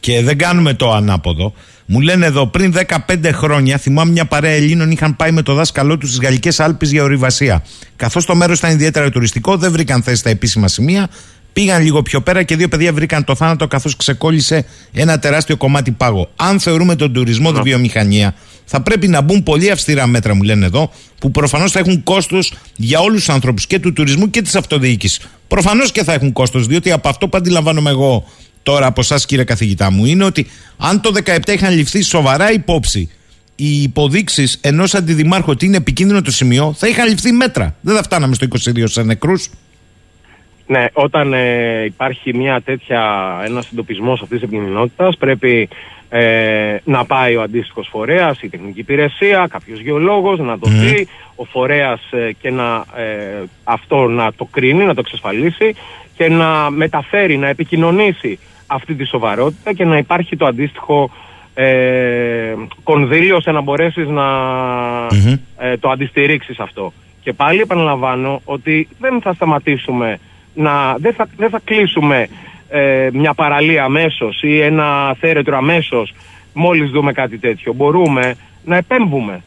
[0.00, 1.52] και δεν κάνουμε το ανάποδο,
[1.86, 2.74] μου λένε εδώ πριν
[3.06, 6.86] 15 χρόνια, θυμάμαι μια παρέα Ελλήνων είχαν πάει με το δάσκαλό τους στις Γαλλικές Άλπε
[6.86, 7.64] για ορειβασία.
[7.96, 11.08] Καθώς το μέρος ήταν ιδιαίτερα τουριστικό, δεν βρήκαν θέση στα επίσημα σημεία.
[11.52, 15.90] Πήγαν λίγο πιο πέρα και δύο παιδιά βρήκαν το θάνατο καθώς ξεκόλλησε ένα τεράστιο κομμάτι
[15.90, 16.30] πάγο.
[16.36, 18.34] Αν θεωρούμε τον τουρισμό, τη βιομηχανία,
[18.68, 22.54] θα πρέπει να μπουν πολύ αυστηρά μέτρα, μου λένε εδώ, που προφανώς θα έχουν κόστος
[22.76, 25.28] για όλους τους ανθρώπους και του τουρισμού και της αυτοδιοίκησης.
[25.48, 28.24] Προφανώς και θα έχουν κόστος, διότι από αυτό που αντιλαμβάνομαι εγώ
[28.62, 33.10] τώρα από εσάς, κύριε καθηγητά μου, είναι ότι αν το 2017 είχαν ληφθεί σοβαρά υπόψη
[33.56, 37.74] οι υποδείξεις ενός αντιδημάρχου ότι είναι επικίνδυνο το σημείο, θα είχαν ληφθεί μέτρα.
[37.80, 39.50] Δεν θα φτάναμε στο 22 σε νεκρούς.
[40.66, 43.02] Ναι, όταν ε, υπάρχει μια τέτοια,
[43.44, 45.68] ένας συντοπισμό αυτής της επικίνδυνοτητας, πρέπει
[46.08, 51.44] ε, να πάει ο αντίστοιχος φορέας, η τεχνική υπηρεσία, κάποιος γεωλόγος να το δει, ο
[51.44, 55.74] φορέας ε, και να ε, αυτό να το κρίνει, να το εξασφαλίσει
[56.16, 61.10] και να μεταφέρει, να επικοινωνήσει αυτή τη σοβαρότητα και να υπάρχει το αντίστοιχο
[61.54, 64.26] ε, κονδύλιο ώστε να μπορέσεις να
[65.58, 66.92] ε, το αντιστηρίξεις αυτό.
[67.20, 70.18] Και πάλι επαναλαμβάνω ότι δεν θα σταματήσουμε
[70.54, 72.28] να, δεν θα, δεν θα κλείσουμε
[72.68, 76.12] ε, μια παραλία αμέσως ή ένα θέρετρο αμέσως
[76.52, 77.72] μόλις δούμε κάτι τέτοιο.
[77.72, 79.42] Μπορούμε να επέμβουμε.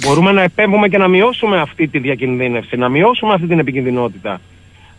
[0.00, 4.40] Μπορούμε να επέμβουμε και να μειώσουμε αυτή τη διακινδύνευση, να μειώσουμε αυτή την επικινδυνότητα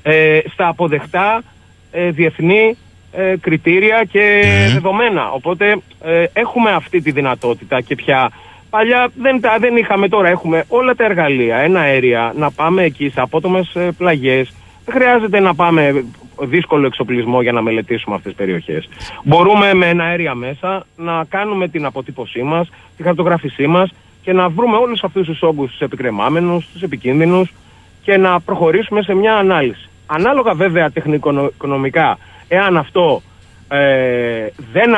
[0.03, 1.43] ε, στα αποδεκτά
[1.91, 2.77] ε, διεθνή
[3.11, 4.43] ε, κριτήρια και
[4.73, 5.31] δεδομένα.
[5.31, 8.31] Οπότε ε, έχουμε αυτή τη δυνατότητα και πια
[8.69, 13.21] παλιά δεν, δεν είχαμε τώρα, έχουμε όλα τα εργαλεία, ένα αέρια, να πάμε εκεί σε
[13.21, 14.53] απότομες πλαγιές,
[14.85, 16.03] δεν χρειάζεται να πάμε
[16.41, 18.89] δύσκολο εξοπλισμό για να μελετήσουμε αυτές τις περιοχές.
[19.23, 24.50] Μπορούμε με ένα αέρια μέσα να κάνουμε την αποτύπωσή μας, τη χαρτογράφησή μας και να
[24.50, 27.54] βρούμε όλους αυτούς τους όγκους τους επικρεμάμενους, τους επικίνδυνους
[28.02, 29.89] και να προχωρήσουμε σε μια ανάλυση.
[30.06, 33.21] Ανάλογα βέβαια τεχνικονομικά, εάν αυτό
[33.67, 34.97] ε, δεν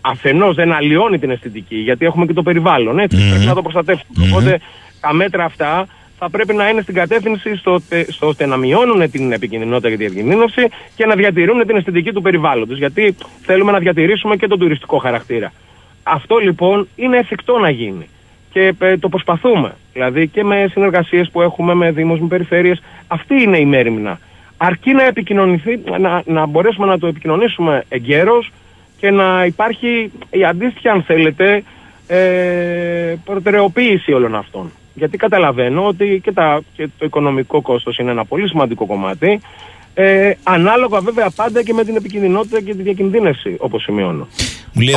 [0.00, 4.28] αφενός δεν αλλοιώνει την αισθητική, γιατί έχουμε και το περιβάλλον, έτσι, πρέπει να το προστατεύσουμε.
[4.30, 4.60] Οπότε
[5.00, 5.86] τα μέτρα αυτά
[6.18, 10.06] θα πρέπει να είναι στην κατεύθυνση στο, στο ώστε να μειώνουν την επικίνδυνοτητα και την
[10.06, 12.78] επικίνδυνωση και να διατηρούν την αισθητική του περιβάλλοντος.
[12.78, 15.52] Γιατί θέλουμε να διατηρήσουμε και τον τουριστικό χαρακτήρα.
[16.02, 18.08] Αυτό λοιπόν είναι εφικτό να γίνει.
[18.52, 19.74] Και ε, το προσπαθούμε.
[19.92, 22.82] Δηλαδή και με συνεργασίες που έχουμε με δήμους, με περιφέρειες.
[23.06, 24.18] Αυτή είναι η μέρημνα.
[24.56, 28.52] Αρκεί να επικοινωνηθεί, να, να μπορέσουμε να το επικοινωνήσουμε εγκαίρως
[28.98, 31.62] και να υπάρχει η αντίστοιχη αν θέλετε
[32.06, 34.70] ε, προτεραιοποίηση όλων αυτών.
[34.94, 39.40] Γιατί καταλαβαίνω ότι και, τα, και το οικονομικό κόστος είναι ένα πολύ σημαντικό κομμάτι.
[39.94, 44.28] Ε, ανάλογα βέβαια πάντα και με την επικινδυνότητα και τη διακινδύνευση, όπως σημειώνω.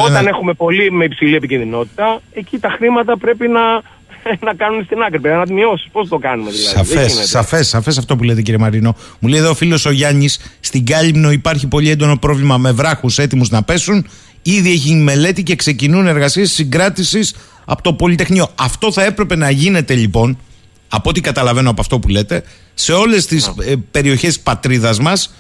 [0.05, 3.61] Όταν έχουμε πολύ με υψηλή επικίνδυνοτητα, εκεί τα χρήματα πρέπει να,
[4.47, 5.19] να κάνουν στην άκρη.
[5.19, 5.87] Πρέπει να τη μειώσεις.
[5.91, 6.89] Πώς το κάνουμε δηλαδή.
[6.89, 8.95] Σαφές, σαφές, σαφές αυτό που λέτε κύριε Μαρίνο.
[9.19, 13.17] Μου λέει εδώ ο φίλος ο Γιάννης, στην Κάλυμνο υπάρχει πολύ έντονο πρόβλημα με βράχους
[13.17, 14.07] έτοιμους να πέσουν.
[14.41, 17.35] Ήδη έχει μελέτη και ξεκινούν εργασίες συγκράτησης
[17.69, 18.49] από το Πολυτεχνείο.
[18.55, 20.37] Αυτό θα έπρεπε να γίνεται λοιπόν,
[20.87, 25.33] από ό,τι καταλαβαίνω από αυτό που λέτε, σε όλες τις ε, περιοχές πατρίδας μας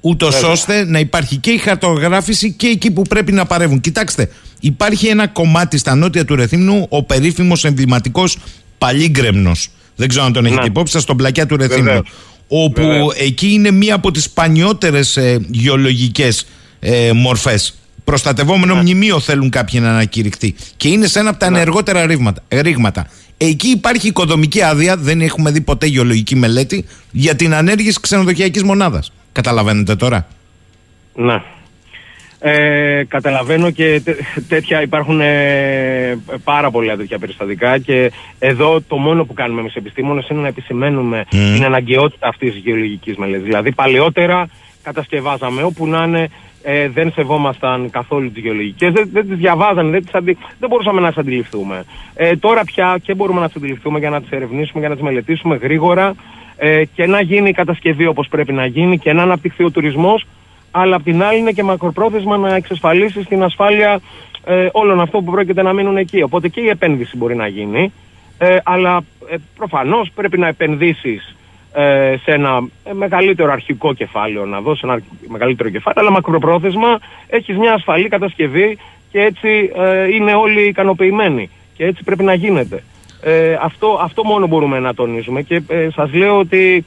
[0.00, 3.80] ούτως ώστε να υπάρχει και η χαρτογράφηση και εκεί που πρέπει να παρεύουν.
[3.80, 8.38] Κοιτάξτε, υπάρχει ένα κομμάτι στα νότια του Ρεθύμνου, ο περίφημος εμβληματικός
[8.78, 9.68] Παλίγκρεμνος.
[9.96, 10.66] Δεν ξέρω αν τον έχετε ναι.
[10.66, 12.02] υπόψη, στον πλακιά του Ρεθύμνου.
[12.48, 12.82] Όπου
[13.18, 16.46] εκεί είναι μία από τις σπανιότερες ε, γεωλογικές
[16.80, 17.74] ε, μορφές.
[18.04, 18.80] Προστατευόμενο ναι.
[18.80, 20.54] μνημείο θέλουν κάποιοι να ανακηρυχθεί.
[20.76, 21.56] Και είναι σε ένα από τα ναι.
[21.56, 22.06] ενεργότερα
[22.48, 23.06] ρήγματα.
[23.36, 29.12] Εκεί υπάρχει οικοδομική άδεια, δεν έχουμε δει ποτέ γεωλογική μελέτη, για την ανέργεια ξενοδοχειακής μονάδας.
[29.32, 30.26] Καταλαβαίνετε τώρα;
[31.14, 31.42] Ναι.
[32.46, 34.02] Ε, καταλαβαίνω και
[34.48, 40.28] τέτοια υπάρχουν ε, πάρα πολλά τέτοια περιστατικά και εδώ το μόνο που κάνουμε εμείς επιστήμονες
[40.28, 41.30] είναι να επισημαίνουμε mm.
[41.30, 43.44] την αναγκαιότητα αυτής της γεωλογικής μελέτης.
[43.44, 44.48] Δηλαδή παλαιότερα
[44.82, 46.28] κατασκευάζαμε όπου να είναι
[46.64, 50.36] ε, δεν σεβόμασταν καθόλου τις γεωλογικές, δεν, δεν τις διαβάζανε, δεν, τις αντι...
[50.58, 51.84] δεν μπορούσαμε να τις αντιληφθούμε.
[52.14, 55.04] Ε, τώρα πια και μπορούμε να τις αντιληφθούμε για να τις ερευνήσουμε, για να τις
[55.04, 56.14] μελετήσουμε γρήγορα
[56.56, 60.26] ε, και να γίνει η κατασκευή όπως πρέπει να γίνει και να αναπτυχθεί ο τουρισμός
[60.76, 64.00] αλλά απ' την άλλη είναι και μακροπρόθεσμα να εξασφαλίσει την ασφάλεια
[64.44, 66.22] ε, όλων αυτών που πρόκειται να μείνουν εκεί.
[66.22, 67.92] Οπότε και η επένδυση μπορεί να γίνει,
[68.38, 71.36] ε, αλλά ε, προφανώς πρέπει να επενδύσεις
[71.74, 77.56] ε, σε ένα ε, μεγαλύτερο αρχικό κεφάλαιο, να δώσει ένα μεγαλύτερο κεφάλαιο, αλλά μακροπρόθεσμα έχεις
[77.56, 78.78] μια ασφαλή κατασκευή
[79.10, 79.70] και έτσι
[80.12, 81.50] είναι όλοι ικανοποιημένοι.
[81.76, 82.82] Και έτσι πρέπει να γίνεται.
[83.26, 86.84] Ε, αυτό, αυτό μόνο μπορούμε να τονίζουμε και ε, σας λέω ότι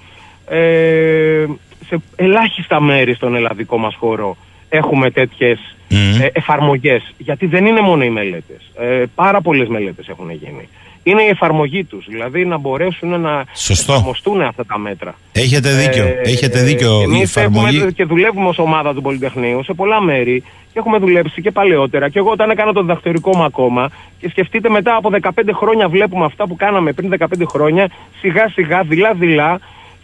[0.49, 1.45] ε,
[1.87, 4.37] σε ελάχιστα μέρη στον ελλαδικό μας χώρο
[4.69, 5.93] έχουμε τέτοιες mm.
[6.21, 10.69] ε, εφαρμογές γιατί δεν είναι μόνο οι μελέτες ε, πάρα πολλές μελέτες έχουν γίνει
[11.09, 13.93] είναι η εφαρμογή τους, δηλαδή να μπορέσουν να Σωστό.
[13.93, 15.15] εφαρμοστούν αυτά τα μέτρα.
[15.31, 17.01] Έχετε δίκιο, ε, έχετε δίκιο.
[17.01, 17.93] Εμείς η εφαρμογή...
[17.93, 20.43] και δουλεύουμε ως ομάδα του Πολυτεχνείου σε πολλά μέρη
[20.73, 22.09] και έχουμε δουλέψει και παλαιότερα.
[22.09, 23.89] Και εγώ όταν έκανα το διδακτορικό μου ακόμα
[24.19, 27.89] και σκεφτείτε μετά από 15 χρόνια βλέπουμε αυτά που κάναμε πριν 15 χρόνια
[28.19, 29.59] σιγά σιγά, δειλά δειλά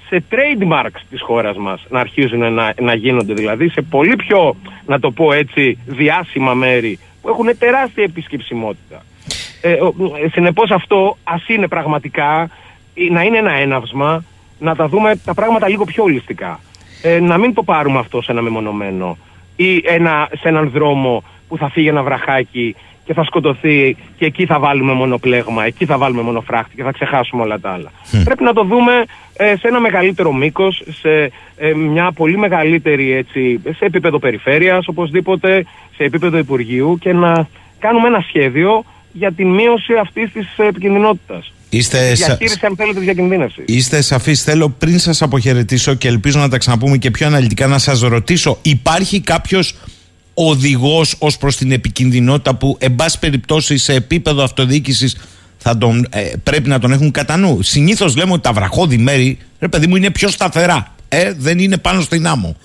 [0.07, 4.99] σε trademarks της χώρας μας να αρχίζουν να, να γίνονται δηλαδή σε πολύ πιο, να
[4.99, 9.03] το πω έτσι, διάσημα μέρη που έχουν τεράστια επισκεψιμότητα.
[9.65, 9.79] Ε, ε,
[10.31, 12.49] συνεπώς αυτό ας είναι πραγματικά
[13.11, 14.23] να είναι ένα έναυσμα
[14.59, 16.59] να τα δούμε τα πράγματα λίγο πιο ολιστικά.
[17.01, 19.17] Ε, να μην το πάρουμε αυτό σε ένα μεμονωμένο
[19.55, 24.45] ή ένα, σε έναν δρόμο που θα φύγει ένα βραχάκι και θα σκοτωθεί και εκεί
[24.45, 27.91] θα βάλουμε μονοπλέγμα, εκεί θα βάλουμε μονοφράχτη και θα ξεχάσουμε όλα τα άλλα.
[28.23, 29.03] Πρέπει να το δούμε
[29.37, 35.65] ε, σε ένα μεγαλύτερο μήκος, σε ε, μια πολύ μεγαλύτερη έτσι, σε επίπεδο περιφέρειας οπωσδήποτε,
[35.95, 37.47] σε επίπεδο Υπουργείου και να
[37.79, 41.53] κάνουμε ένα σχέδιο για την μείωση αυτής της επικινδυνότητας.
[41.69, 43.63] Είστε διαχείριση, αν θέλετε, διακινδύνευσης.
[43.67, 44.43] Είστε σαφείς.
[44.43, 48.57] Θέλω πριν σας αποχαιρετήσω και ελπίζω να τα ξαναπούμε και πιο αναλυτικά να σας ρωτήσω,
[48.61, 49.75] υπάρχει κάποιος
[50.33, 55.17] οδηγός ως προς την επικινδυνότητα που, εν πάση περιπτώσει, σε επίπεδο αυτοδιοίκησης
[56.09, 59.87] ε, πρέπει να τον έχουν κατά νου; Συνήθως λέμε ότι τα βραχώδη μέρη, ρε παιδί
[59.87, 60.95] μου, είναι πιο σταθερά.
[61.07, 62.55] Ε, δεν είναι πάνω στην άμμο.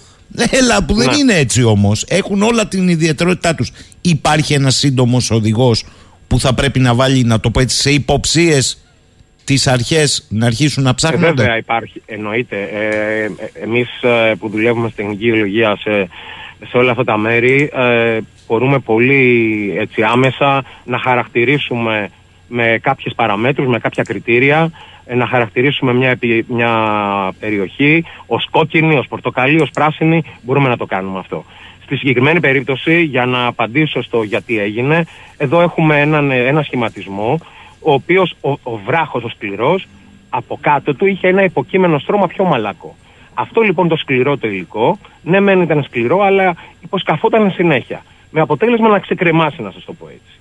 [0.50, 1.16] Έλα, που δεν ναι.
[1.16, 2.04] είναι έτσι όμως.
[2.08, 3.70] Έχουν όλα την ιδιαιτερότητά τους.
[4.00, 5.84] Υπάρχει ένας σύντομος οδηγός
[6.28, 8.82] που θα πρέπει να βάλει, να το πω έτσι, σε υποψίες
[9.44, 11.22] τις αρχές να αρχίσουν να ψάχνουν.
[11.24, 12.56] Ε, βέβαια υπάρχει, εννοείται.
[12.72, 13.30] Ε, ε
[13.62, 16.08] Εμείς ε, που δουλεύουμε στην γεωλογία σε,
[16.68, 22.10] σε όλα αυτά τα μέρη, ε, μπορούμε πολύ έτσι, άμεσα να χαρακτηρίσουμε
[22.48, 24.70] με κάποιες παραμέτρους, με κάποια κριτήρια,
[25.16, 26.72] να χαρακτηρίσουμε μια, μια
[27.40, 31.44] περιοχή ως κόκκινη, ως πορτοκαλί, ως πράσινη, μπορούμε να το κάνουμε αυτό.
[31.88, 35.05] Στη συγκεκριμένη περίπτωση, για να απαντήσω στο γιατί έγινε,
[35.37, 37.38] εδώ έχουμε έναν, ένα σχηματισμό,
[37.81, 39.87] ο οποίος ο, ο βράχος ο σκληρός,
[40.31, 42.96] από κάτω του είχε ένα υποκείμενο στρώμα πιο μαλακό.
[43.35, 48.03] Αυτό λοιπόν το σκληρό το υλικό, ναι μεν ήταν σκληρό, αλλά υποσκαφόταν συνέχεια.
[48.31, 50.38] Με αποτέλεσμα να ξεκρεμάσει, να σας το πω έτσι.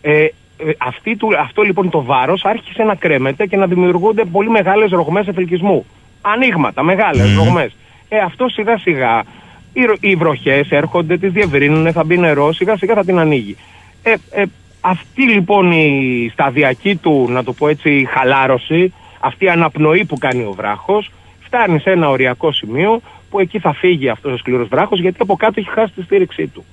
[0.00, 0.30] Ε, ε
[0.78, 5.26] αυτή του, αυτό λοιπόν το βάρος άρχισε να κρέμεται και να δημιουργούνται πολύ μεγάλες ρογμές
[5.26, 5.86] εφελκισμού.
[6.20, 7.36] Ανοίγματα, μεγάλες mm.
[7.36, 7.76] ρογμές.
[8.08, 9.24] Ε, αυτό σιγά σιγά
[9.72, 13.56] οι, οι βροχές έρχονται, τις διευρύνουν, θα μπει νερό, σιγά σιγά θα την ανοίγει.
[14.02, 14.44] Ε, ε,
[14.80, 20.42] αυτή λοιπόν η σταδιακή του, να το πω έτσι, χαλάρωση, αυτή η αναπνοή που κάνει
[20.42, 23.00] ο βράχος, φτάνει σε ένα οριακό σημείο
[23.30, 26.46] που εκεί θα φύγει αυτός ο σκληρός βράχος γιατί από κάτω έχει χάσει τη στήριξή
[26.46, 26.64] του.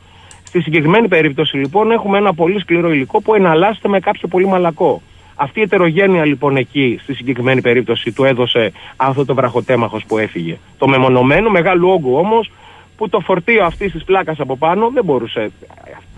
[0.43, 5.01] Στη συγκεκριμένη περίπτωση λοιπόν έχουμε ένα πολύ σκληρό υλικό που εναλλάσσεται με κάποιο πολύ μαλακό.
[5.36, 10.58] Αυτή η ετερογένεια λοιπόν εκεί στη συγκεκριμένη περίπτωση του έδωσε αυτό το βραχοτέμαχος που έφυγε.
[10.77, 12.51] Το μεμονωμένο μεγάλο όγκο όμως
[12.97, 15.51] που το φορτίο αυτής της πλάκας από πάνω δεν μπορούσε.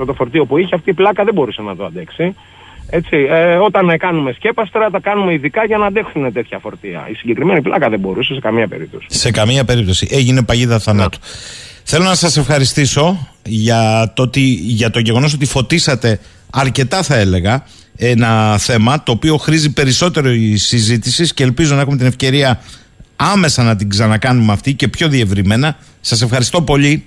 [0.06, 2.36] το φορτίο που είχε, αυτή η πλάκα δεν μπορούσε να το αντέξει.
[2.90, 7.08] Έτσι, ε, όταν κάνουμε σκέπαστρα, τα κάνουμε ειδικά για να αντέξουν τέτοια φορτία.
[7.12, 9.06] Η συγκεκριμένη πλάκα δεν μπορούσε σε καμία περίπτωση.
[9.10, 10.08] Σε καμία περίπτωση.
[10.12, 11.20] Έγινε παγίδα θανάτου.
[11.84, 16.20] Θέλω να σας ευχαριστήσω για το, ότι, για το γεγονός ότι φωτίσατε
[16.52, 17.64] αρκετά θα έλεγα
[17.98, 22.62] ένα θέμα το οποίο χρήζει περισσότερο η συζήτηση και ελπίζω να έχουμε την ευκαιρία
[23.18, 25.78] άμεσα να την ξανακάνουμε αυτή και πιο διευρυμένα.
[26.02, 27.04] Σας ευχαριστώ πολύ.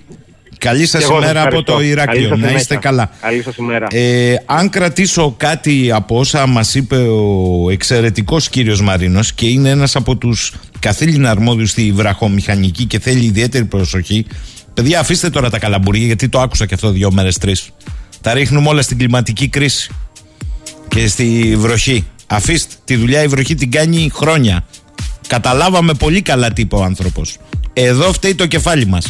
[0.57, 2.35] Καλή σας ημέρα από το Ηράκλειο.
[2.35, 3.09] Να είστε καλά.
[3.21, 3.87] Καλή σας ημέρα.
[3.91, 9.95] Ε, αν κρατήσω κάτι από όσα μας είπε ο εξαιρετικός κύριος Μαρίνος και είναι ένας
[9.95, 14.25] από τους καθήλυνα αρμόδιους στη βραχομηχανική και θέλει ιδιαίτερη προσοχή
[14.73, 17.69] Παιδιά, αφήστε τώρα τα καλαμπουρία, γιατί το άκουσα και αυτό δύο μέρες, τρεις.
[18.21, 19.91] Τα ρίχνουμε όλα στην κλιματική κρίση
[20.87, 22.05] και στη βροχή.
[22.27, 24.65] Αφήστε τη δουλειά, η βροχή την κάνει χρόνια.
[25.31, 27.37] Καταλάβαμε πολύ καλά τι είπε ο άνθρωπος.
[27.73, 29.07] Εδώ φταίει το κεφάλι μας.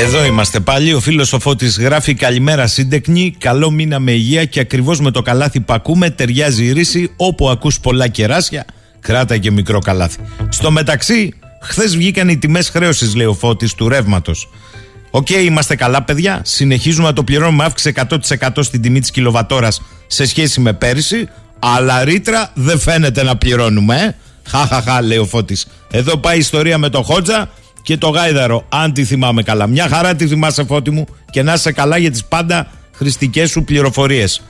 [0.00, 0.92] Εδώ είμαστε πάλι.
[0.92, 3.34] Ο φίλος ο Φώτης γράφει Καλημέρα σύντεκνη.
[3.38, 7.10] Καλό μήνα με υγεία και ακριβώς με το καλάθι που ακούμε ταιριάζει η ρίση.
[7.16, 8.64] Όπου ακούς πολλά κεράσια,
[9.00, 10.18] κράτα και μικρό καλάθι.
[10.48, 14.48] Στο μεταξύ, Χθες βγήκαν οι τιμές χρέωσης, λέει ο Φώτης, του ρεύματος.
[15.10, 16.40] Οκ, είμαστε καλά, παιδιά.
[16.44, 21.28] Συνεχίζουμε να το πληρώνουμε αύξηση 100% στην τιμή της κιλοβατώρας σε σχέση με πέρυσι.
[21.58, 24.14] Αλλά ρήτρα δεν φαίνεται να πληρώνουμε, ε.
[24.48, 25.66] Χαχαχα, λέει ο Φώτης.
[25.90, 27.50] Εδώ πάει η ιστορία με το Χότζα
[27.82, 29.66] και το Γάιδαρο, αν τη θυμάμαι καλά.
[29.66, 33.64] Μια χαρά τη θυμάσαι, Φώτη μου, και να είσαι καλά για τις πάντα χρηστικές σου
[33.64, 34.42] πληροφορίες.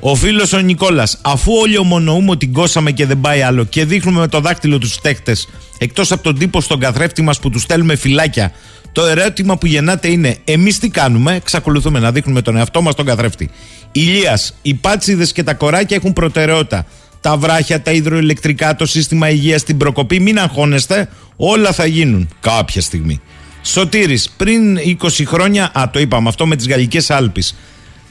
[0.00, 4.20] Ο φίλος ο Νικόλας, αφού όλοι ομονοούμε ότι κόσαμε και δεν πάει άλλο και δείχνουμε
[4.20, 5.36] με το δάκτυλο τους φταίχτες,
[5.78, 8.52] εκτός από τον τύπο στον καθρέφτη μας που τους στέλνουμε φυλάκια,
[8.92, 13.06] το ερώτημα που γεννάται είναι: Εμείς τι κάνουμε, εξακολουθούμε να δείχνουμε τον εαυτό μας τον
[13.06, 13.50] καθρέφτη.
[13.92, 16.86] Ηλίας, οι πάτσιδες και τα κοράκια έχουν προτεραιότητα.
[17.22, 22.80] Τα βράχια, τα υδροηλεκτρικά, το σύστημα υγείας, την προκοπή, μην αγχώνεστε, όλα θα γίνουν κάποια
[22.80, 23.20] στιγμή.
[23.62, 27.40] Σωτήρης, πριν 20 χρόνια, α το είπαμε αυτό με τις Γαλλικές Άλπε.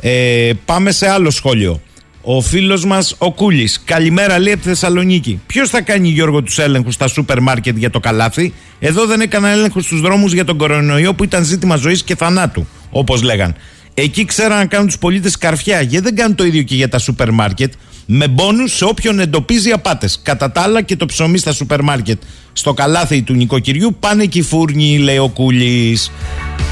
[0.01, 1.81] Ε, πάμε σε άλλο σχόλιο.
[2.21, 3.81] Ο φίλος μας ο Κούλης.
[3.85, 5.41] Καλημέρα, λέει από τη Θεσσαλονίκη.
[5.45, 9.49] Ποιος θα κάνει, Γιώργο, τους έλεγχους στα σούπερ μάρκετ για το καλάθι; Εδώ δεν έκανα
[9.49, 13.55] έλεγχο στους δρόμους για τον κορονοϊό που ήταν ζήτημα ζωής και θανάτου, όπως λέγαν.
[13.93, 15.81] Εκεί ξέραν να κάνουν τους πολίτες καρφιά.
[15.81, 17.73] Γιατί δεν κάνουν το ίδιο και για τα σούπερ μάρκετ.
[18.13, 20.19] Με μπόνου σε όποιον εντοπίζει απάτες.
[20.23, 22.21] Κατά τα άλλα και το ψωμί στα σούπερ μάρκετ.
[22.53, 26.11] Στο καλάθι του νοικοκυριού πάνε και οι φούρνοι, λέει ο Κούλης.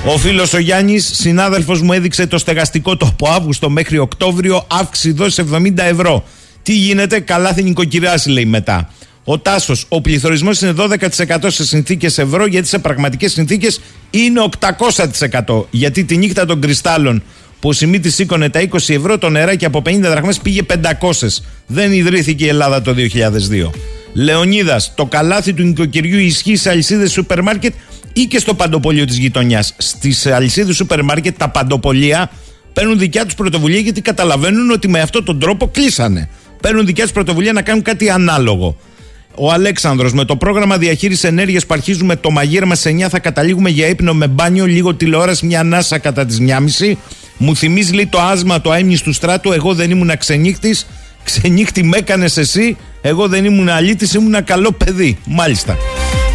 [0.06, 5.12] Ο φίλος ο Γιάννης, συνάδελφος μου, έδειξε το στεγαστικό το από Αύγουστο μέχρι Οκτώβριο αύξηση
[5.12, 6.24] δόση 70 ευρώ.
[6.64, 8.90] Τι γίνεται, καλά θα νοικοκυράσει, λέει μετά.
[9.24, 15.68] Ο Τάσος, ο πληθωρισμός είναι 12% σε συνθήκες ευρώ, γιατί σε πραγματικές συνθήκες είναι 800%.
[15.72, 17.24] Γιατί τη νύχτα των κρυστάλλων
[17.60, 20.74] που ο Σιμίτης σήκωνε τα 20 ευρώ, το νεράκι από 50 δραχμές πήγε 500.
[21.68, 23.70] Δεν ιδρύθηκε η Ελλάδα το 2002.
[24.14, 27.74] Λεωνίδας, το καλάθι του νοικοκυριού ισχύει σε αλυσίδες σούπερ μάρκετ
[28.14, 29.74] ή και στο παντοπολείο της γειτονιάς.
[29.78, 32.32] Στις αλυσίδες σούπερ μάρκετ, τα παντοπολία
[32.74, 36.30] παίρνουν δικιά τους πρωτοβουλία γιατί καταλαβαίνουν ότι με αυτόν τον τρόπο κλείσανε.
[36.62, 38.78] Παίρνουν δικιά τους πρωτοβουλία να κάνουν κάτι ανάλογο.
[39.36, 43.70] Ο Αλέξανδρος με το πρόγραμμα διαχείρισης ενέργειας που αρχίζουμε το μαγείρεμα σε 9 θα καταλήγουμε
[43.70, 46.96] για ύπνο με μπάνιο, λίγο τηλεόραση, μια ανάσα κατά τις 9.30.
[47.42, 49.52] Μου θυμίζει λέει το άσμα το αίμνη του στράτου.
[49.52, 50.76] Εγώ δεν ήμουν ξενύχτη.
[51.24, 52.78] Ξενύχτη με έκανες εσύ.
[53.02, 55.18] Εγώ δεν ήμουν αλήτης, ήμουν καλό παιδί.
[55.26, 55.78] Μάλιστα.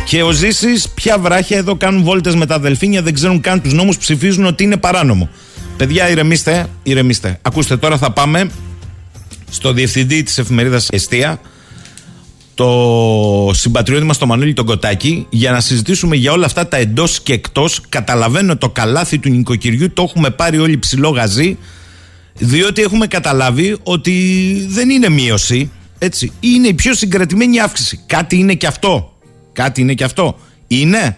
[0.06, 3.72] Και ο Ζήσης, πια βράχια εδώ κάνουν βόλτες με τα αδελφίνια, δεν ξέρουν καν τους
[3.72, 5.28] νόμους, ψηφίζουν ότι είναι παράνομο.
[5.76, 7.38] Παιδιά, ηρεμήστε, ηρεμήστε.
[7.42, 8.50] Ακούστε, τώρα θα πάμε
[9.50, 11.40] στο διευθυντή της εφημερίδας Εστία,
[12.54, 17.20] το συμπατριώτη μας, το Μανούλη τον Κοτάκη, για να συζητήσουμε για όλα αυτά τα εντός
[17.20, 17.80] και εκτός.
[17.88, 21.58] Καταλαβαίνω το καλάθι του νοικοκυριού, το έχουμε πάρει όλοι ψηλό γαζί,
[22.38, 25.70] διότι έχουμε καταλάβει ότι δεν είναι μείωση.
[25.98, 28.00] Έτσι, είναι η πιο συγκρατημένη αύξηση.
[28.06, 29.12] Κάτι είναι και αυτό.
[29.52, 30.38] Κάτι είναι και αυτό.
[30.66, 31.16] Είναι.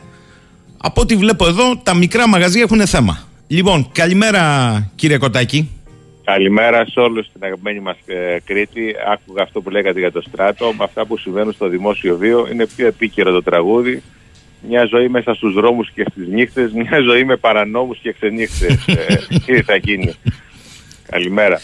[0.77, 3.19] Από ό,τι βλέπω εδώ, τα μικρά μαγαζιά έχουν θέμα.
[3.47, 5.71] Λοιπόν, καλημέρα κύριε Κοτάκη.
[6.33, 8.95] Καλημέρα σε όλους στην αγαπημένη μας ε, Κρήτη.
[9.13, 10.73] Άκουγα αυτό που λέγατε για το στράτο.
[10.79, 14.03] Με αυτά που συμβαίνουν στο δημόσιο βίο είναι πιο επίκαιρο το τραγούδι.
[14.69, 16.73] Μια ζωή μέσα στους δρόμους και στις νύχτες.
[16.73, 18.87] Μια ζωή με παρανόμους και ξενύχτες.
[18.87, 20.15] ε, τι θα γίνει.
[21.11, 21.61] Καλημέρα.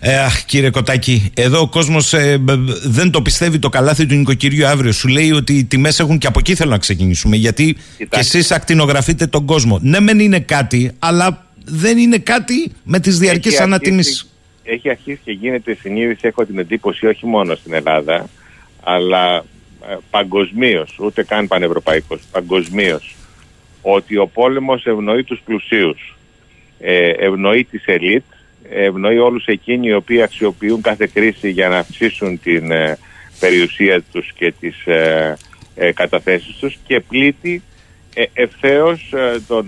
[0.00, 2.40] Ε, αχ, κύριε Κοτάκη, εδώ ο κόσμος ε,
[2.84, 4.92] δεν το πιστεύει το καλάθι του νοικοκυριού αύριο.
[4.92, 7.36] Σου λέει ότι οι τιμές έχουν και από εκεί θέλω να ξεκινήσουμε.
[7.36, 9.78] Γιατί και εσείς ακτινογραφείτε τον κόσμο.
[9.82, 14.26] Ναι, μεν είναι κάτι, αλλά δεν είναι κάτι με τις διαρκείς ανατιμήσεις.
[14.62, 18.28] Έχει αρχίσει και γίνεται συνείδηση, έχω την εντύπωση, όχι μόνο στην Ελλάδα,
[18.82, 19.44] αλλά
[19.90, 23.14] ε, παγκοσμίως, ούτε καν πανευρωπαϊκός, παγκοσμίως,
[23.82, 26.16] ότι ο πόλεμος ευνοεί τους πλουσίους.
[26.78, 28.24] Ε, ευνοεί τις ελίτ,
[28.70, 32.98] ευνοεί όλους εκείνοι οι οποίοι αξιοποιούν κάθε κρίση για να αυξήσουν την ε,
[33.40, 35.36] περιουσία τους και τις ε,
[35.74, 37.62] ε, καταθέσεις τους και πλήττει
[38.14, 39.66] ε, ευθέως ε, τον,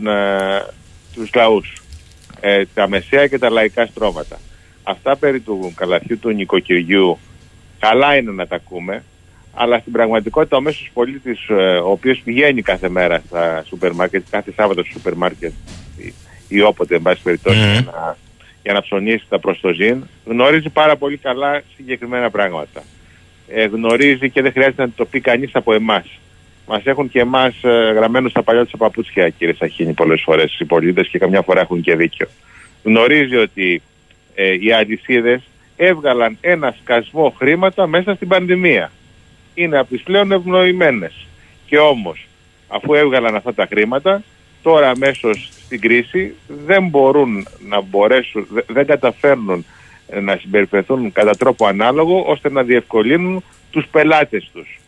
[1.15, 1.73] τους λαούς.
[2.41, 4.39] Ε, τα μεσαία και τα λαϊκά στρώματα.
[4.83, 7.19] Αυτά περί του καλαθιού του νοικοκυριού
[7.79, 9.03] καλά είναι να τα ακούμε,
[9.55, 14.25] αλλά στην πραγματικότητα ο μέσος πολίτης ε, ο οποίος πηγαίνει κάθε μέρα στα σούπερ μάρκετ,
[14.31, 15.53] κάθε Σάββατο στο σούπερ μάρκετ
[16.49, 18.17] ή, όποτε εν πάση περιπτώσει για, να,
[18.63, 22.83] για να ψωνίσει τα προστοζήν γνωρίζει πάρα πολύ καλά συγκεκριμένα πράγματα.
[23.49, 26.07] Ε, γνωρίζει και δεν χρειάζεται να το πει κανείς από εμάς.
[26.67, 30.65] Μας έχουν και εμάς ε, γραμμένους στα παλιά τους παπούτσια, κύριε Σαχίνη, πολλές φορές οι
[30.65, 32.27] πολίτες και καμιά φορά έχουν και δίκιο.
[32.83, 33.83] Γνωρίζει ότι
[34.35, 35.43] ε, οι αλυσίδες
[35.77, 38.93] έβγαλαν ένα σκασμό χρήματα μέσα στην πανδημία.
[39.55, 41.27] Είναι από τις πλέον ευνοημένες.
[41.67, 42.27] Και όμως,
[42.69, 44.23] αφού έβγαλαν αυτά τα χρήματα,
[44.63, 49.65] τώρα αμέσως στην κρίση δεν μπορούν να μπορέσουν, δεν καταφέρνουν
[50.23, 54.81] να συμπεριφερθούν κατά τρόπο ανάλογο ώστε να διευκολύνουν τους πελάτες τους.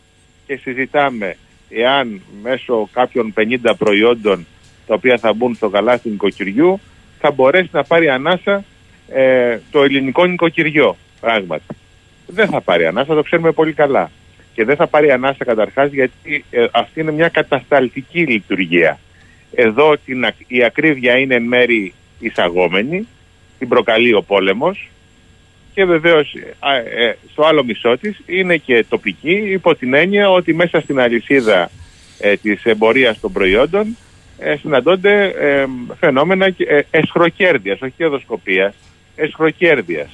[0.45, 1.35] Και συζητάμε
[1.69, 4.45] εάν μέσω κάποιων 50 προϊόντων
[4.87, 6.79] τα οποία θα μπουν στο καλάθι νοικοκυριού
[7.19, 8.63] θα μπορέσει να πάρει ανάσα
[9.09, 11.63] ε, το ελληνικό νοικοκυριό πράγματι.
[12.27, 14.11] Δεν θα πάρει ανάσα, το ξέρουμε πολύ καλά.
[14.53, 18.99] Και δεν θα πάρει ανάσα καταρχάς γιατί ε, αυτή είναι μια κατασταλτική λειτουργία.
[19.53, 23.07] Εδώ την, η ακρίβεια είναι εν μέρη εισαγόμενη,
[23.59, 24.89] την προκαλεί ο πόλεμος
[25.77, 26.33] και βεβαίως
[26.97, 31.69] ε, στο άλλο μισό της είναι και τοπική υπό την έννοια ότι μέσα στην αλυσίδα
[32.19, 33.97] ε, της εμπορίας των προϊόντων
[34.39, 35.65] ε, συναντώνται ε,
[35.99, 38.73] φαινόμενα ε, εσχροκέρδειας, όχι κερδοσκοπίας,
[39.15, 40.09] εσχροκέρδειας.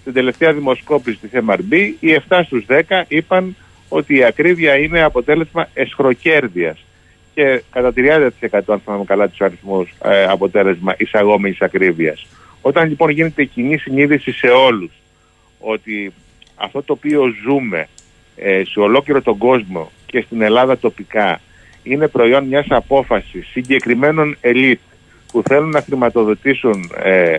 [0.00, 3.56] Στην τελευταία δημοσκόπηση της MRB οι 7 στους 10 είπαν
[3.88, 6.84] ότι η ακρίβεια είναι αποτέλεσμα εσχροκέρδειας
[7.34, 12.26] και κατά 30% αν θυμάμαι καλά τους αριθμούς ε, αποτέλεσμα εισαγόμενης ακρίβειας.
[12.60, 14.90] Όταν λοιπόν γίνεται κοινή συνείδηση σε όλους
[15.66, 16.12] ότι
[16.54, 17.88] αυτό το οποίο ζούμε
[18.36, 21.40] ε, σε ολόκληρο τον κόσμο και στην Ελλάδα τοπικά
[21.82, 24.80] είναι προϊόν μιας απόφασης συγκεκριμένων ελίτ
[25.32, 27.38] που θέλουν να χρηματοδοτήσουν ε,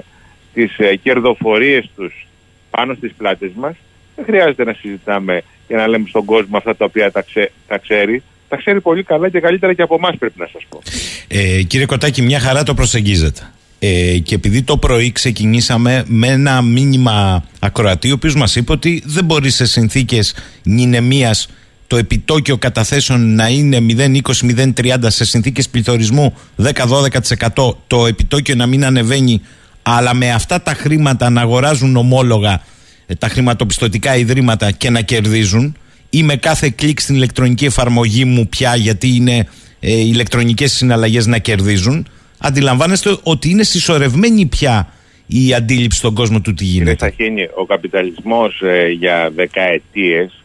[0.53, 2.27] τις ε, κερδοφορίες τους
[2.69, 3.75] πάνω στις πλάτες μας
[4.15, 7.25] δεν χρειάζεται να συζητάμε και να λέμε στον κόσμο αυτά τα οποία τα,
[7.67, 10.81] τα ξέρει τα ξέρει πολύ καλά και καλύτερα και από εμάς πρέπει να σας πω.
[11.27, 13.51] Ε, κύριε Κοτάκη, μια χαρά το προσεγγίζετε.
[13.79, 19.03] Ε, και επειδή το πρωί ξεκινήσαμε με ένα μήνυμα ακροατή, ο οποίος μας είπε ότι
[19.05, 21.47] δεν μπορεί σε συνθήκες νηνεμίας
[21.87, 29.41] το επιτόκιο καταθέσεων να είναι 0,20-0,30 σε συνθήκες πληθωρισμού 10-12% το επιτόκιο να μην ανεβαίνει
[29.81, 32.61] αλλά με αυτά τα χρήματα να αγοράζουν ομόλογα
[33.05, 35.77] ε, τα χρηματοπιστωτικά ιδρύματα και να κερδίζουν
[36.09, 39.47] ή με κάθε κλικ στην ηλεκτρονική εφαρμογή μου πια γιατί είναι
[39.79, 42.07] ε, ηλεκτρονικές συναλλαγές να κερδίζουν
[42.37, 44.91] αντιλαμβάνεστε ότι είναι συσσωρευμένη πια
[45.27, 47.13] η αντίληψη στον κόσμο του τι γίνεται.
[47.17, 50.43] Κύριε ο καπιταλισμός ε, για δεκαετίες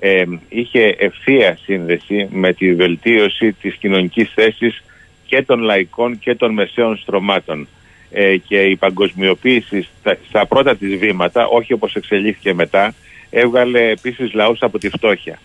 [0.00, 4.82] ε, είχε ευθεία σύνδεση με τη βελτίωση της κοινωνικής θέσης
[5.26, 7.68] και των λαϊκών και των μεσαίων στρωμάτων.
[8.16, 12.94] Ε, και η παγκοσμιοποίηση στα, στα πρώτα της βήματα, όχι όπως εξελίχθηκε μετά,
[13.30, 15.38] έβγαλε επίσης λαούς από τη φτώχεια.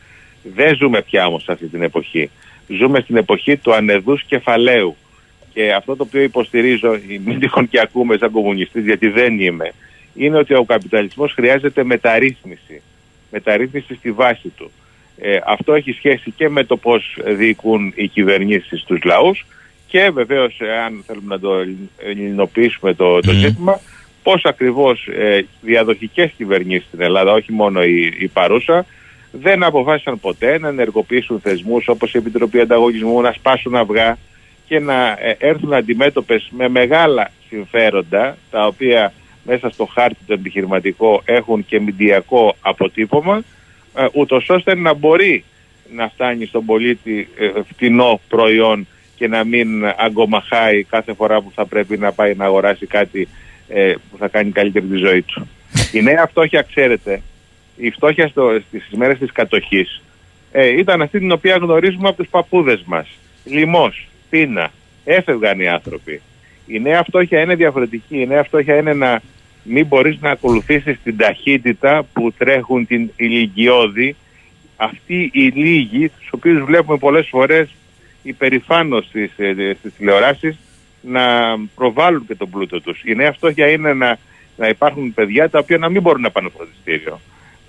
[0.56, 2.30] Δεν ζούμε πια όμως αυτή την εποχή.
[2.68, 4.95] Ζούμε στην εποχή του ανεδούς κεφαλαίου
[5.54, 9.72] και αυτό το οποίο υποστηρίζω, μην τυχόν και ακούμε σαν κομμουνιστής γιατί δεν είμαι,
[10.16, 12.82] είναι ότι ο καπιταλισμός χρειάζεται μεταρρύθμιση.
[13.32, 14.72] Μεταρρύθμιση στη βάση του.
[15.18, 19.45] Ε, αυτό έχει σχέση και με το πώς διοικούν οι κυβερνήσεις στους λαούς
[19.88, 21.66] και βεβαίως, αν θέλουμε να το
[21.97, 23.80] ελληνοποιήσουμε το, το ζήτημα,
[24.24, 28.86] πώς ακριβώς ε, διαδοχικές κυβερνήσεις στην Ελλάδα, όχι μόνο η, η παρούσα,
[29.32, 34.18] δεν αποφάσισαν ποτέ να ενεργοποιήσουν θεσμούς όπως η Επιτροπή Ανταγωνισμού, να σπάσουν αυγά,
[34.70, 39.14] και να ε, έρθουν αντιμέτωπες με μεγάλα συμφέροντα τα οποία
[39.44, 43.44] μέσα στο χάρτη το επιχειρηματικό έχουν και μηντιακό αποτύπωμα
[43.96, 45.44] ε, ούτως ώστε να μπορεί
[45.94, 51.66] να φτάνει στον πολίτη ε, φτηνό προϊόν και να μην αγκομαχάει κάθε φορά που θα
[51.66, 53.28] πρέπει να πάει να αγοράσει κάτι
[54.10, 55.48] που θα κάνει καλύτερη τη ζωή του.
[55.98, 57.22] Η νέα φτώχεια, ξέρετε,
[57.76, 60.02] η φτώχεια στο, στις μέρες της κατοχής
[60.78, 63.08] ήταν αυτή την οποία γνωρίζουμε από τους παππούδες μας.
[63.46, 64.72] Λιμός, πείνα.
[65.06, 66.22] Έφευγαν οι άνθρωποι.
[66.68, 68.22] Η νέα φτώχεια είναι διαφορετική.
[68.22, 69.22] Η νέα φτώχεια είναι να
[69.64, 74.16] μην μπορείς να ακολουθήσεις την ταχύτητα που τρέχουν την ηλικιώδη.
[74.76, 77.70] Αυτοί οι λίγοι, τους οποίους βλέπουμε πολλές φορές
[78.24, 80.60] υπερηφάνω στις, ε, στις τηλεοράσεις,
[81.02, 81.22] να
[81.76, 83.02] προβάλλουν και τον πλούτο τους.
[83.06, 84.18] Η νέα φτώχεια είναι να,
[84.58, 87.20] να υπάρχουν παιδιά τα οποία να μην μπορούν να πάνε φροντιστήριο.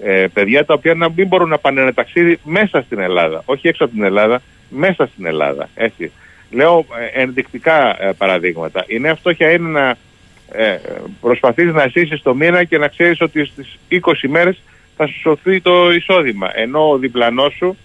[0.03, 3.69] Ε, παιδιά τα οποία να μην μπορούν να πάνε ένα ταξίδι μέσα στην Ελλάδα, όχι
[3.69, 5.69] έξω από την Ελλάδα, μέσα στην Ελλάδα.
[5.75, 6.13] Έτσι.
[6.51, 8.85] Λέω ε, ενδεικτικά ε, παραδείγματα.
[8.87, 9.97] Η νέα φτώχεια είναι να
[10.53, 10.79] ε,
[11.21, 13.99] προσπαθείς να ζήσεις το μήνα και να ξέρεις ότι στις 20
[14.29, 14.63] μέρες
[14.97, 16.51] θα σου σωθεί το εισόδημα.
[16.55, 17.77] Ενώ ο διπλανός σου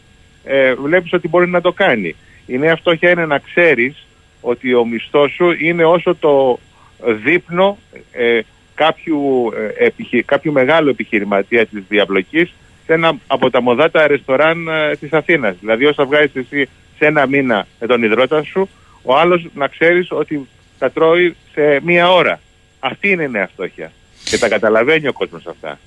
[0.44, 2.16] ε, βλέπεις ότι μπορεί να το κάνει.
[2.46, 4.08] Η νέα φτώχεια είναι να ξέρεις
[4.42, 6.60] ότι ο μισθός σου είναι όσο το,
[7.06, 7.78] δείπνο
[8.12, 8.40] ε,
[8.76, 12.54] κάποιου, ε, επιχει, κάποιου μεγάλου επιχειρηματία της διαπλοκής
[12.86, 15.56] σε ένα από τα μοδάτα ρεστοράν ε, της Αθήνας.
[15.60, 18.70] Δηλαδή όσα βγάζεις εσύ σε ένα μήνα με τον υδρότα σου,
[19.02, 22.40] ο άλλος να ξέρεις ότι τα τρώει σε μία ώρα.
[22.80, 23.92] Αυτή είναι η νέα φτώχεια.
[24.24, 25.80] Και τα καταλαβαίνει ο κόσμος αυτά.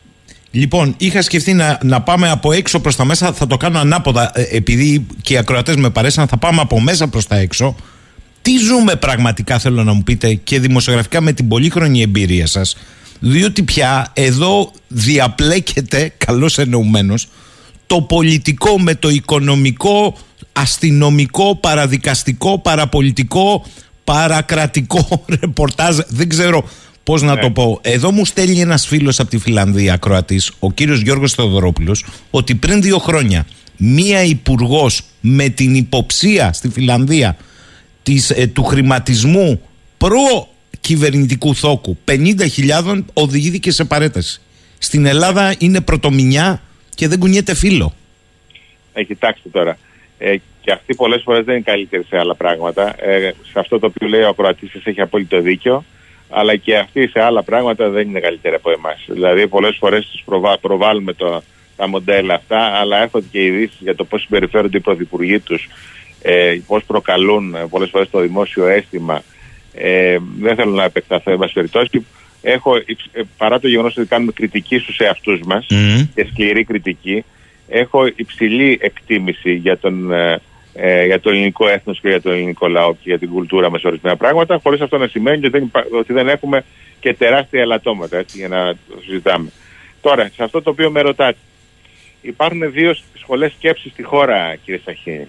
[0.50, 3.32] Λοιπόν, είχα σκεφτεί να, να πάμε από έξω προς τα μέσα.
[3.32, 6.28] Θα το κάνω ανάποδα, ε, επειδή και οι ακροατές με παρέσαν.
[6.28, 7.76] Θα πάμε από μέσα προς τα έξω.
[8.42, 12.76] Τι ζούμε πραγματικά, θέλω να μου πείτε, και δημοσιογραφικά με την πολύχρονη εμπειρία σας.
[13.20, 17.14] Διότι πια εδώ διαπλέκεται, καλώς εννοουμένω,
[17.86, 20.18] το πολιτικό με το οικονομικό,
[20.61, 23.64] αστυνομικό, παραδικαστικό, παραπολιτικό,
[24.04, 25.98] παρακρατικό ρεπορτάζ.
[26.09, 26.68] Δεν ξέρω
[27.09, 27.40] Πώς να ναι.
[27.40, 27.78] το πω.
[27.82, 32.82] Εδώ μου στέλνει ένας φίλος από τη Φιλανδία, Κροατής, ο κύριος Γιώργος Θεοδωρόπουλος, ότι πριν
[32.82, 33.46] δύο χρόνια
[33.76, 37.36] μία υπουργός με την υποψία στη Φιλανδία
[38.02, 39.61] της, ε, του χρηματισμού
[39.98, 40.48] προ
[40.80, 44.40] κυβερνητικού θόκου 50.000 οδηγήθηκε σε παρέταση.
[44.78, 46.62] Στην Ελλάδα είναι πρωτομηνιά
[46.94, 47.94] και δεν κουνιέται φίλο.
[48.92, 49.78] Ε, κοιτάξτε τώρα.
[50.18, 50.36] Ε,
[50.68, 52.94] και αυτή πολλές φορές δεν είναι καλύτερη σε άλλα πράγματα.
[53.04, 55.84] Ε, σε αυτό το οποίο λέει ο Κροατή έχεις απόλυτο δίκιο
[56.30, 59.04] αλλά και αυτοί σε άλλα πράγματα δεν είναι καλύτεροι από εμάς.
[59.06, 60.58] Δηλαδή, πολλές φορές τους προβα...
[60.58, 61.42] προβάλλουμε το,
[61.76, 65.68] τα μοντέλα αυτά, αλλά έρχονται και ειδήσεις για το πώς συμπεριφέρονται οι πρωθυπουργοί τους,
[66.22, 69.22] ε, πώς προκαλούν ε, πολλές φορές το δημόσιο αίσθημα.
[69.74, 72.06] Ε, δεν θέλω να επεκταθώ, εν περιπτώσει.
[72.42, 75.66] Έχω, ε, παρά το γεγονός ότι κάνουμε κριτική στους εαυτούς μας
[76.14, 77.24] και σκληρή κριτική,
[77.68, 80.40] έχω υψηλή εκτίμηση για τον ε,
[80.81, 83.85] ε, για το ελληνικό έθνος και για το ελληνικό λαό και για την κουλτούρα μας
[83.85, 86.64] ορισμένα πράγματα, χωρίς αυτό να σημαίνει ότι δεν, ότι δεν έχουμε
[87.01, 89.51] και τεράστια ελαττώματα έτσι, για να το συζητάμε.
[90.01, 91.39] Τώρα, σε αυτό το οποίο με ρωτάτε,
[92.20, 95.26] υπάρχουν δύο σχολές σκέψης στη χώρα, κύριε Σαχίνη.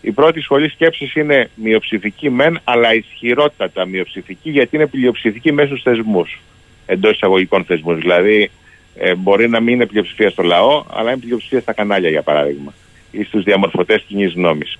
[0.00, 5.82] Η πρώτη σχολή σκέψης είναι μειοψηφική μεν, αλλά ισχυρότατα μειοψηφική, γιατί είναι πλειοψηφική μέσα στους
[5.82, 6.40] θεσμούς.
[6.86, 7.98] Εντός εισαγωγικών θεσμούς.
[7.98, 8.50] Δηλαδή,
[8.96, 12.74] ε, μπορεί να μην είναι πλειοψηφία στο λαό, αλλά είναι πλειοψηφία στα κανάλια, για παράδειγμα
[13.10, 14.76] ή στους διαμορφωτές κοινής γνώμης.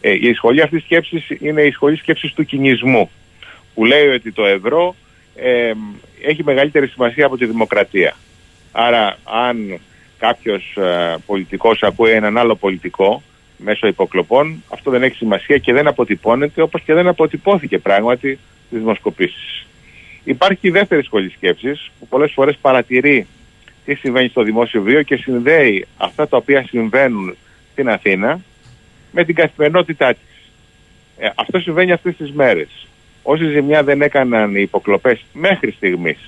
[0.00, 3.10] Ε, η σχολή αυτής σκέψης είναι η σχολή σκέψης του κινησμού
[3.74, 4.94] που λέει ότι το ευρώ
[5.34, 5.72] ε,
[6.22, 8.16] έχει μεγαλύτερη σημασία από τη δημοκρατία.
[8.72, 9.78] Άρα αν
[10.18, 13.22] κάποιος ε, πολιτικός ακούει έναν άλλο πολιτικό
[13.56, 18.78] μέσω υποκλοπών αυτό δεν έχει σημασία και δεν αποτυπώνεται όπως και δεν αποτυπώθηκε πράγματι στις
[18.78, 19.66] δημοσκοπήσεις.
[20.24, 23.26] Υπάρχει η δεύτερη σχολή σκέψης που πολλές φορές παρατηρεί
[23.84, 27.36] τι συμβαίνει στο δημόσιο βίο και συνδέει αυτά τα οποία συμβαίνουν
[27.78, 28.40] στην Αθήνα
[29.12, 30.50] με την καθημερινότητά της.
[31.18, 32.86] Ε, αυτό συμβαίνει αυτές τις μέρες.
[33.22, 36.18] Όση ζημιά δεν έκαναν οι υποκλοπές μέχρι στιγμής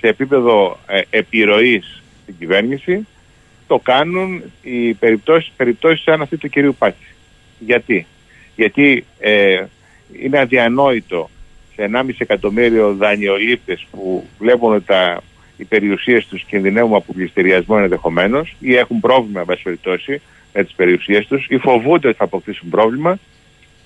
[0.00, 3.06] σε επίπεδο ε, επιρροής στην κυβέρνηση,
[3.66, 7.14] το κάνουν οι περιπτώσεις, περιπτώσεις σαν αυτή του κυρίου Πάτση.
[7.58, 8.06] Γιατί;
[8.56, 9.64] Γιατί ε,
[10.22, 11.30] είναι αδιανόητο
[11.74, 15.22] σε 1,5 εκατομμύριο δανειολήπτες που βλέπουν ότι τα,
[15.56, 19.56] οι περιουσίες τους κινδυνεύουν από πληστηριασμό ενδεχομένως ή έχουν πρόβλημα, με
[20.56, 23.18] περιπτώσει, με τις περιουσίες τους ή φοβούνται ότι θα αποκτήσουν πρόβλημα,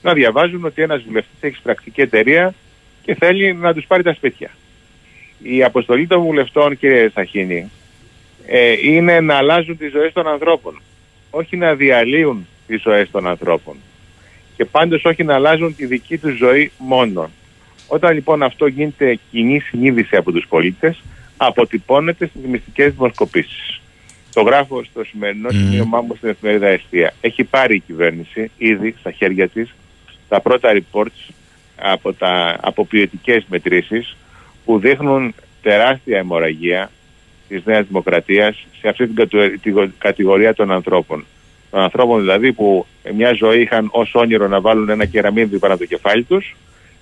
[0.03, 2.55] να διαβάζουν ότι ένας βουλευτής έχει πρακτική εταιρεία
[3.03, 4.51] και θέλει να τους πάρει τα σπίτια.
[5.43, 7.71] Η αποστολή των βουλευτών, κύριε Σαχίνη,
[8.47, 10.83] ε, είναι να αλλάζουν τις ζωές των ανθρώπων.
[11.31, 13.77] Όχι να διαλύουν τις ζωές των ανθρώπων.
[14.57, 17.31] Και πάντως όχι να αλλάζουν τη δική τους ζωή μόνο.
[17.89, 21.03] Όταν λοιπόν αυτό γίνεται κοινή συνείδηση από τους πολίτες,
[21.37, 23.81] αποτυπώνεται στις μυστικές δημοσκοπήσεις.
[24.33, 25.55] Το γράφω στο σημερινό mm.
[25.55, 27.15] σημείωμά μου στην εφημερίδα Εστία.
[27.21, 29.75] Έχει πάρει η κυβέρνηση ήδη στα χέρια της
[30.29, 31.35] τα πρώτα reports
[31.77, 34.17] από, τα, από ποιοτικές μετρήσεις
[34.65, 36.91] που δείχνουν τεράστια αιμορραγία
[37.49, 39.29] της Νέας Δημοκρατίας σε αυτή την,
[39.63, 41.25] την κατηγορία των ανθρώπων.
[41.71, 45.83] Των ανθρώπων δηλαδή που μια ζωή είχαν ως όνειρο να βάλουν ένα κεραμίδι πάνω από
[45.83, 46.57] το κεφάλι τους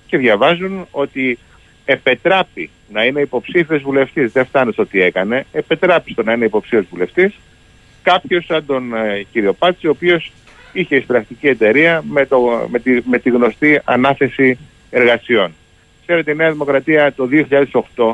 [0.07, 1.37] και διαβάζουν ότι
[1.91, 6.85] επετράπει να είναι υποψήφιος βουλευτής, δεν φτάνει στο τι έκανε, επετράπει στο να είναι υποψήφιος
[6.89, 7.33] βουλευτής
[8.01, 10.31] κάποιος σαν τον ε, κύριο Πάτση, ο οποίος
[10.73, 14.57] είχε εισπρακτική εταιρεία με, το, με, τη, με τη γνωστή ανάθεση
[14.89, 15.53] εργασιών.
[16.01, 17.29] Ξέρετε, η Νέα Δημοκρατία το
[17.95, 18.13] 2008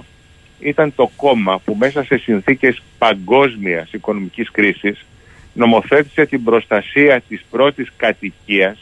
[0.59, 5.05] ήταν το κόμμα που μέσα σε συνθήκες παγκόσμιας οικονομικής κρίσης
[5.53, 8.77] νομοθέτησε την προστασία της πρώτης κατοικίας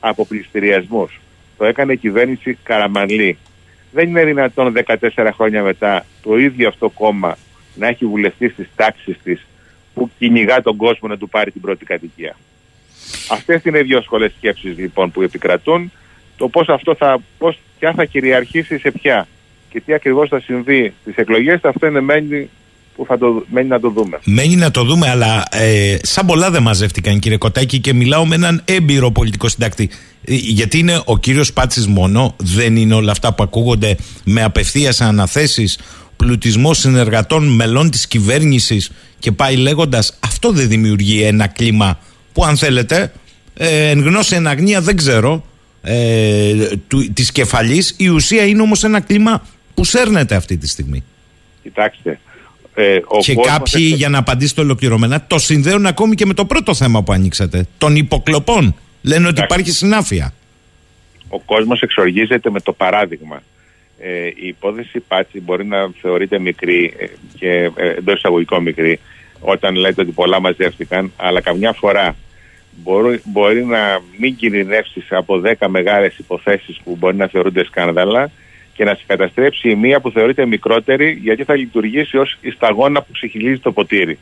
[0.00, 1.20] από πληστηριασμούς.
[1.58, 3.38] Το έκανε η κυβέρνηση Καραμανλή
[3.92, 7.36] δεν είναι δυνατόν 14 χρόνια μετά το ίδιο αυτό κόμμα
[7.74, 9.46] να έχει βουλευτεί στις τάξεις της
[9.94, 12.36] που κυνηγά τον κόσμο να του πάρει την πρώτη κατοικία.
[13.30, 15.92] Αυτές είναι οι δύο σχολές σκέψης λοιπόν που επικρατούν.
[16.36, 19.28] Το πώς αυτό θα, πώς, ποια θα κυριαρχήσει σε ποια
[19.70, 22.50] και τι ακριβώς θα συμβεί στις εκλογές, αυτό είναι μένει
[22.98, 24.18] που θα το, μένει να το δούμε.
[24.24, 28.34] Μένει να το δούμε, αλλά ε, σαν πολλά δεν μαζεύτηκαν κύριε Κοτάκη και μιλάω με
[28.34, 29.90] έναν έμπειρο πολιτικό συντάκτη.
[30.24, 35.00] Ε, γιατί είναι ο κύριος Πάτσης μόνο, δεν είναι όλα αυτά που ακούγονται με απευθείας
[35.00, 35.78] αναθέσεις,
[36.16, 40.18] πλουτισμός συνεργατών μελών της κυβέρνησης και πάει λέγοντας.
[40.24, 41.98] Αυτό δεν δημιουργεί ένα κλίμα
[42.32, 43.12] που, αν θέλετε,
[43.54, 45.44] ε, εν γνώση εν αγνία δεν ξέρω,
[45.82, 46.54] ε,
[47.12, 49.42] της κεφαλής η ουσία είναι όμως ένα κλίμα
[49.74, 51.04] που σέρνεται αυτή τη στιγμή
[51.62, 52.18] Κοιτάξτε
[52.80, 56.74] ε, ο και κάποιοι για να απαντήσετε ολοκληρωμένα το συνδέουν ακόμη και με το πρώτο
[56.74, 58.74] θέμα που ανοίξατε των υποκλοπών.
[59.02, 60.34] Λένε ότι υπάρχει συνάφεια.
[61.28, 63.42] Ο κόσμος εξοργίζεται με το παράδειγμα.
[63.98, 67.06] Ε, η υπόθεση Πάτσι μπορεί να θεωρείται μικρή ε,
[67.38, 69.00] και ε, εντός εισαγωγικών μικρή
[69.40, 72.16] όταν λέτε ότι πολλά μαζεύτηκαν αλλά καμιά φορά
[72.76, 78.30] μπορεί, μπορεί να μην κινδυνεύσεις από 10 μεγάλες υποθέσεις που μπορεί να θεωρούνται σκάνδαλα
[78.78, 83.02] και να σε καταστρέψει η μία που θεωρείται μικρότερη γιατί θα λειτουργήσει ως η σταγόνα
[83.02, 84.18] που ξεχυλίζει το ποτηρι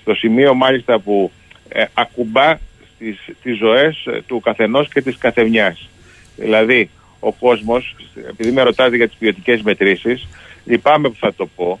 [0.00, 1.30] Στο σημείο μάλιστα που
[1.68, 2.58] ε, ακουμπά
[2.94, 5.88] στις, τις ζωές ε, του καθενός και της καθεμιάς.
[6.36, 6.90] Δηλαδή
[7.20, 7.96] ο κόσμος,
[8.30, 10.28] επειδή με ρωτάτε για τις ποιοτικές μετρήσεις,
[10.64, 11.80] λυπάμαι που θα το πω,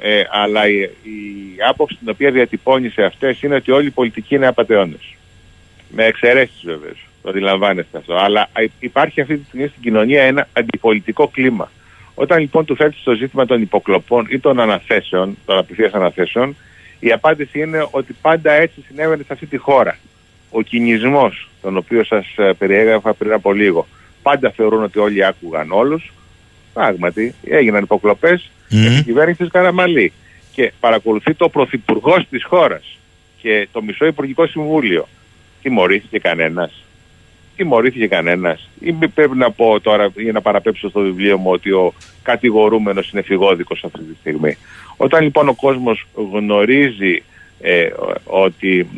[0.00, 4.34] ε, αλλά η, η άποψη την οποία διατυπώνει σε αυτές είναι ότι όλοι οι πολιτικοί
[4.34, 5.14] είναι απαταιώνες.
[5.88, 6.92] Με εξαιρέσεις βέβαια.
[7.22, 8.14] Το αντιλαμβάνεστε αυτό.
[8.14, 8.48] Αλλά
[8.78, 11.70] υπάρχει αυτή τη στιγμή στην κοινωνία ένα αντιπολιτικό κλίμα.
[12.14, 16.56] Όταν λοιπόν του θέτεις το ζήτημα των υποκλοπών ή των αναθέσεων, των απευθείας αναθέσεων,
[17.00, 19.98] η απάντηση είναι ότι πάντα έτσι συνέβαινε σε αυτή τη χώρα.
[20.50, 23.86] Ο κινησμός, τον οποίο σας ε, περιέγραφα πριν από λίγο,
[24.22, 26.12] πάντα θεωρούν ότι όλοι άκουγαν όλους.
[26.72, 28.68] Πράγματι, έγιναν υποκλοπές mm.
[28.68, 30.12] την κυβέρνηση της Καραμαλή.
[30.52, 32.98] Και παρακολουθεί το πρωθυπουργός της χώρας
[33.40, 35.08] και το μισό Υπουργικό Συμβούλιο.
[35.62, 36.82] Τιμωρήθηκε κανένας.
[37.58, 38.68] Τιμωρήθηκε κανένας.
[38.80, 41.92] Ή πρέπει να πω τώρα, για να παραπέψω στο βιβλίο μου, ότι ο
[42.22, 44.56] κατηγορούμενος είναι φυγόδικος αυτή τη στιγμή.
[44.96, 47.22] Όταν λοιπόν ο κόσμος γνωρίζει
[47.60, 47.88] ε,
[48.24, 48.88] ότι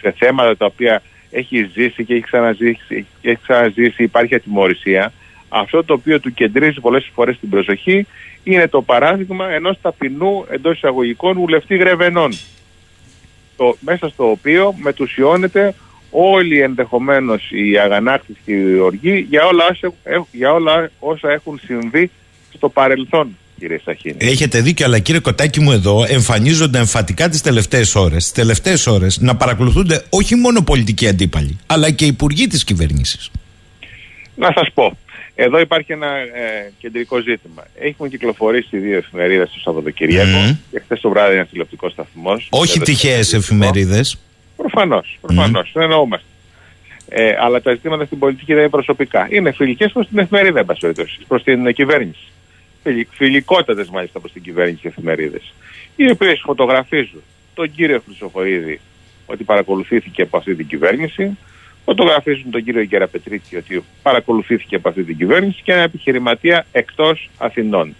[0.00, 5.12] σε θέματα τα οποία έχει ζήσει και έχει ξαναζήσει, έχει ξαναζήσει υπάρχει ατιμορρησία,
[5.48, 8.06] αυτό το οποίο του κεντρίζει πολλές φορές την προσοχή
[8.44, 12.32] είναι το παράδειγμα ενός ταπεινού εντός εισαγωγικών βουλευτή Γρεβενών
[13.56, 15.74] το, μέσα στο οποίο μετουσιώνεται
[16.10, 19.92] όλοι ενδεχομένως οι αγανάκτης και οι οργοί για όλα, όσα,
[20.32, 22.10] για όλα όσα έχουν συμβεί
[22.54, 24.16] στο παρελθόν κύριε Σαχίνη.
[24.18, 29.18] Έχετε δίκιο, αλλά κύριε Κοτάκη μου εδώ εμφανίζονται εμφατικά τις τελευταίες ώρες, τις τελευταίες ώρες
[29.20, 33.30] να παρακολουθούνται όχι μόνο πολιτικοί αντίπαλοι, αλλά και υπουργοί της κυβέρνησης.
[34.34, 34.96] Να σας πω,
[35.34, 37.66] εδώ υπάρχει ένα ε, κεντρικό ζήτημα.
[37.78, 40.56] Έχουμε κυκλοφορήσει δύο εφημερίδες το Σαββατοκύριακο mm.
[40.70, 42.46] και χθες το βράδυ ένα τηλεοπτικό σταθμός.
[42.50, 44.18] Όχι τυχαίες εφημερίδες.
[44.58, 45.72] Προφανώς, προφανώς.
[45.74, 45.80] Mm.
[45.80, 46.26] εννοούμαστε.
[47.08, 49.26] Ε, αλλά τα ζητήματα στην πολιτική δεν είναι προσωπικά.
[49.30, 52.28] Είναι φιλικές προς την εφημερίδα, εν πάση περιπτώσει, προς την κυβέρνηση.
[53.10, 55.52] Φιλικότατες μάλιστα προς την κυβέρνηση οι εφημερίδες.
[55.96, 57.22] Οι οποίες φωτογραφίζουν
[57.54, 58.80] τον κύριο Χρυσοχοίδη
[59.26, 61.38] ότι παρακολουθήθηκε από αυτή την κυβέρνηση,
[61.84, 67.94] φωτογραφίζουν τον κύριο Γεραπετρίτη ότι παρακολουθήθηκε από αυτή την κυβέρνηση και ένα επιχειρηματία εκτός Αθηνών.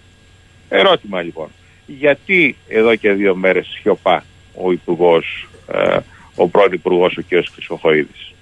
[0.69, 1.47] Ερώτημα λοιπόν,
[1.85, 5.97] γιατί εδώ και δύο μέρες σιωπά ο υπουργός, ε,
[6.39, 7.45] ο πρώην υπουργός ο κ.
[7.53, 8.33] Χρυσοχοίδης.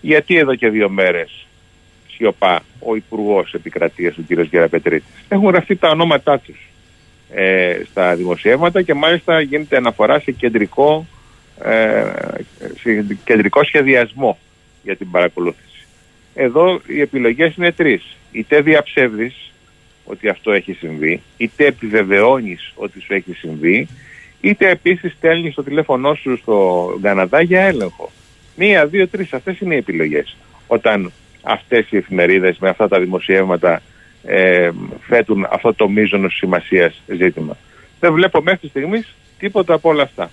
[0.00, 1.46] Γιατί εδώ και δύο μέρες
[2.10, 4.40] σιωπά ο υπουργός επικρατείας ο κ.
[4.40, 5.08] Γεραπετρίτης.
[5.28, 6.68] Έχουν γραφτεί τα ονόματά τους
[7.30, 11.06] ε, στα δημοσιεύματα και μάλιστα γίνεται αναφορά σε κεντρικό,
[11.64, 12.04] ε,
[12.80, 14.38] σε κεντρικό σχεδιασμό
[14.82, 15.86] για την παρακολούθηση.
[16.34, 18.16] Εδώ οι επιλογές είναι τρεις.
[18.32, 19.52] Είτε διαψεύδεις
[20.04, 23.88] ότι αυτό έχει συμβεί, είτε επιβεβαιώνεις ότι σου έχει συμβεί,
[24.40, 28.10] είτε επίσης στέλνεις το τηλέφωνό σου στο Καναδά για έλεγχο.
[28.56, 30.36] Μία, δύο, τρεις, αυτές είναι οι επιλογές.
[30.66, 31.12] Όταν
[31.42, 33.82] αυτές οι εφημερίδες με αυτά τα δημοσιεύματα
[34.24, 34.70] ε,
[35.00, 37.56] φέτουν αυτό το μείζονος σημασίας ζήτημα.
[38.00, 40.30] Δεν βλέπω μέχρι στιγμής τίποτα από όλα αυτά.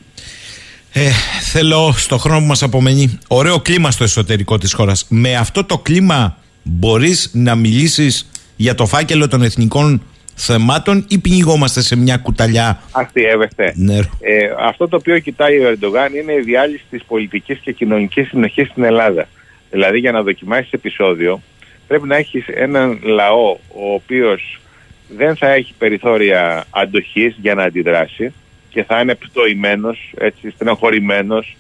[0.93, 1.09] Ε,
[1.51, 5.05] θέλω στο χρόνο που μας απομένει ωραίο κλίμα στο εσωτερικό της χώρας.
[5.09, 10.01] Με αυτό το κλίμα μπορείς να μιλήσεις για το φάκελο των εθνικών
[10.39, 13.73] θεμάτων ή πνιγόμαστε σε μια κουταλιά; Αστείευεστε.
[14.19, 18.67] Ε, αυτό το οποίο κοιτάει ο Ερντογάν είναι η διάλυση της πολιτικής και κοινωνικής συνοχής
[18.67, 19.27] στην Ελλάδα.
[19.69, 21.41] Δηλαδή για να δοκιμάσεις επεισόδιο
[21.87, 24.59] πρέπει να έχεις έναν λαό ο οποίος
[25.07, 28.33] δεν θα έχει περιθώρια αντοχής για να αντιδράσει
[28.69, 31.57] και θα είναι πτωημένος, έτσι, στενοχωρημένος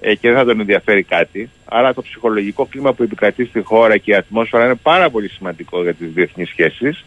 [0.00, 1.50] ε, και δεν θα τον ενδιαφέρει κάτι.
[1.64, 5.82] Άρα το ψυχολογικό κλίμα που επικρατεί στη χώρα και η ατμόσφαιρα είναι πάρα πολύ σημαντικό
[5.82, 7.04] για τις διεθνείς σχέσεις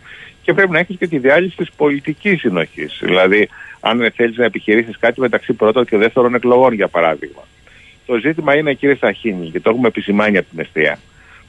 [0.49, 2.99] και πρέπει να έχεις και τη διάλυση της πολιτικής συνοχής.
[3.01, 7.41] Δηλαδή, αν θέλεις να επιχειρήσεις κάτι μεταξύ πρώτων και δεύτερων εκλογών, για παράδειγμα.
[8.05, 10.99] Το ζήτημα είναι, κύριε Σαχίνη, και το έχουμε επισημάνει από την αιστεία.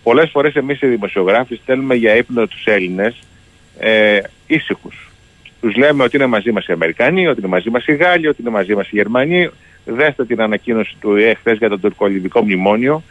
[0.03, 3.19] Πολλές φορές εμείς οι δημοσιογράφοι στέλνουμε για ύπνο τους Έλληνες
[3.79, 5.11] ε, ήσυχους
[5.61, 8.41] Τους λέμε ότι είναι μαζί μας οι Αμερικανοί, ότι είναι μαζί μας οι Γάλλοι, ότι
[8.41, 9.51] είναι μαζί μας οι Γερμανοί.
[9.85, 13.03] Δέστε την ανακοίνωση του ΕΕ για το τουρκολιβικό μνημόνιο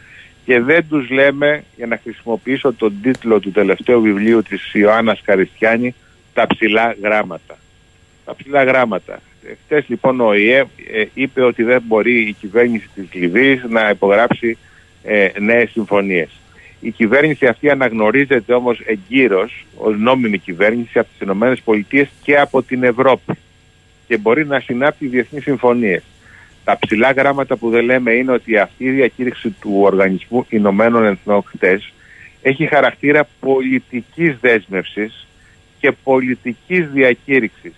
[0.50, 5.94] και δεν τους λέμε, για να χρησιμοποιήσω τον τίτλο του τελευταίου βιβλίου της Ιωάννας Καριστιάνη,
[6.34, 7.58] τα ψηλά γράμματα.
[8.24, 9.20] Τα ψηλά γράμματα.
[9.64, 10.58] Χθες λοιπόν ο ΙΕ
[10.92, 14.58] ε, είπε ότι δεν μπορεί η κυβέρνηση της Λιβύης να υπογράψει
[15.02, 16.40] ε, νέες συμφωνίες.
[16.80, 22.82] Η κυβέρνηση αυτή αναγνωρίζεται όμως εγκύρως ως νόμιμη κυβέρνηση από τις ΗΠΑ και από την
[22.82, 23.32] Ευρώπη
[24.06, 26.02] και μπορεί να συνάπτει διεθνείς συμφωνίες.
[26.64, 31.42] Τα ψηλά γράμματα που δεν λέμε είναι ότι αυτή η διακήρυξη του Οργανισμού Ηνωμένων Εθνών
[31.42, 31.92] χτες
[32.42, 35.26] έχει χαρακτήρα πολιτικής δέσμευσης
[35.80, 37.72] και πολιτικής διακήρυξης.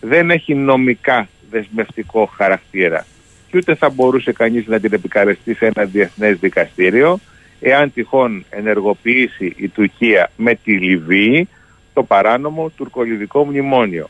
[0.00, 3.06] Δεν έχει νομικά δεσμευτικό χαρακτήρα
[3.50, 7.18] και ούτε θα μπορούσε κανείς να την επικαρεστεί σε ένα διεθνές δικαστήριο
[7.60, 11.48] εάν τυχόν ενεργοποιήσει η Τουρκία με τη Λιβύη
[11.94, 14.08] το παράνομο τουρκολιβικό μνημόνιο.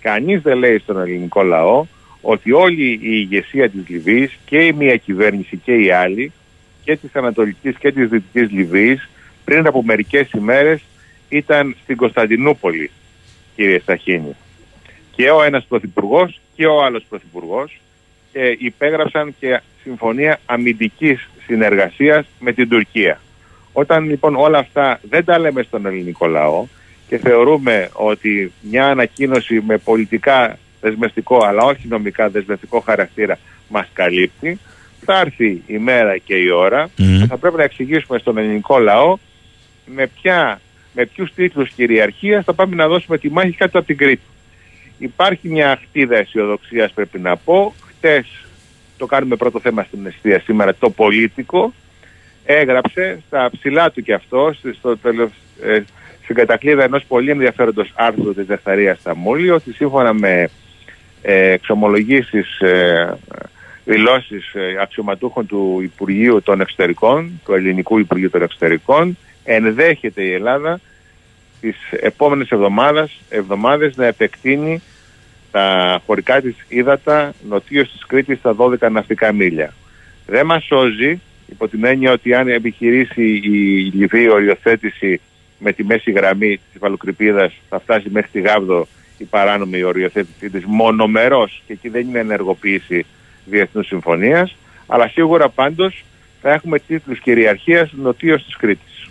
[0.00, 1.84] Κανείς δεν λέει στον ελληνικό λαό
[2.22, 6.32] ότι όλη η ηγεσία της Λιβύης και η μία κυβέρνηση και η άλλη
[6.84, 9.08] και της Ανατολικής και της Δυτικής Λιβύης
[9.44, 10.80] πριν από μερικές ημέρες
[11.28, 12.90] ήταν στην Κωνσταντινούπολη
[13.56, 14.36] κύριε Σταχίνη.
[15.16, 17.80] Και ο ένας πρωθυπουργός και ο άλλος πρωθυπουργός
[18.32, 23.20] ε, υπέγραψαν και συμφωνία αμυντικής συνεργασίας με την Τουρκία.
[23.72, 26.66] Όταν λοιπόν όλα αυτά δεν τα λέμε στον ελληνικό λαό
[27.08, 34.58] και θεωρούμε ότι μια ανακοίνωση με πολιτικά δεσμευτικό αλλά όχι νομικά δεσμευτικό χαρακτήρα μας καλύπτει,
[35.04, 39.18] θα έρθει η μέρα και η ώρα και θα πρέπει να εξηγήσουμε στον ελληνικό λαό
[39.86, 40.60] με, ποια,
[40.94, 44.22] με ποιους τίτλους κυριαρχίας θα πάμε να δώσουμε τη μάχη κάτω από την Κρήτη.
[44.98, 47.74] Υπάρχει μια αχτίδα αισιοδοξίας πρέπει να πω.
[47.88, 48.26] Χτες
[48.96, 51.72] το κάνουμε πρώτο θέμα στην αιστεία σήμερα, το πολίτικο,
[52.44, 54.98] έγραψε στα ψηλά του και αυτό, στο
[55.62, 55.82] ε,
[56.22, 60.50] στην κατακλείδα ενός πολύ ενδιαφέροντος άρθρου της Δευταρίας Σταμούλη, ότι σύμφωνα με
[61.22, 63.18] ε, εξομολογήσεις, ε,
[63.84, 70.80] δηλώσεις ε, αξιωματούχων του Υπουργείου των Εξωτερικών, του Ελληνικού Υπουργείου των Εξωτερικών, ενδέχεται η Ελλάδα
[71.60, 74.82] τις επόμενες εβδομάδες, εβδομάδες να επεκτείνει
[75.50, 79.74] τα χωρικά της ύδατα νοτίως της Κρήτης στα 12 ναυτικά μίλια.
[80.26, 85.20] Δεν μας σώζει υπό την έννοια ότι αν επιχειρήσει η Λιβύη οριοθέτηση
[85.58, 88.86] με τη μέση γραμμή της Βαλοκρηπίδας θα φτάσει μέχρι τη Γάβδο
[89.22, 93.06] η παράνομη οριοθέτησή της μονομερός και εκεί δεν είναι ενεργοποίηση
[93.44, 94.56] διεθνούς συμφωνίας
[94.86, 96.04] αλλά σίγουρα πάντως
[96.42, 99.06] θα έχουμε τίτλους κυριαρχίας νοτίως της Κρήτης.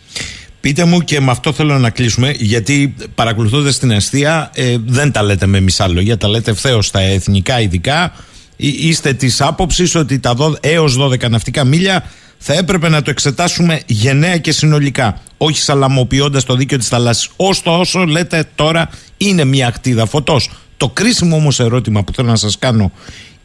[0.61, 5.23] Πείτε μου και με αυτό θέλω να κλείσουμε, γιατί παρακολουθώντας την αστεία ε, δεν τα
[5.23, 8.13] λέτε με μισά λόγια, τα λέτε ευθέως στα εθνικά ειδικά.
[8.55, 14.37] Είστε της άποψης ότι τα έως 12 ναυτικά μίλια θα έπρεπε να το εξετάσουμε γενναία
[14.37, 17.29] και συνολικά, όχι σαλαμοποιώντας το δίκαιο της θαλάσσης.
[17.35, 18.89] Ωστόσο, λέτε τώρα
[19.29, 20.49] είναι μια ακτίδα φωτός.
[20.77, 22.91] Το κρίσιμο όμως ερώτημα που θέλω να σας κάνω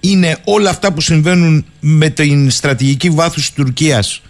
[0.00, 4.22] είναι όλα αυτά που συμβαίνουν με την στρατηγική βάθους της Τουρκίας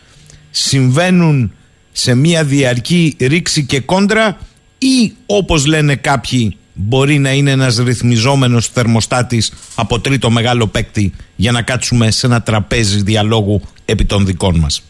[0.51, 1.53] συμβαίνουν
[1.93, 4.39] σε μια διαρκή ρήξη και κόντρα
[4.79, 11.53] ή όπως λένε κάποιοι μπορεί να είναι ένας ρυθμιζόμενος θερμοστάτης από τρίτο μεγάλο παίκτη για
[11.53, 14.83] να κάτσουμε σε ένα τραπέζι διαλόγου επί των δικών μας.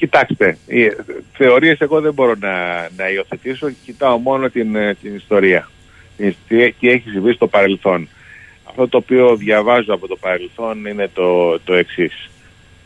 [0.00, 0.90] Κοιτάξτε, οι
[1.32, 5.70] θεωρίες εγώ δεν μπορώ να, να υιοθετήσω, κοιτάω μόνο την, ε, την ιστορία,
[6.16, 6.34] τι,
[6.78, 8.08] τι έχει συμβεί στο παρελθόν.
[8.64, 12.30] Αυτό το οποίο διαβάζω από το παρελθόν είναι το, το εξής.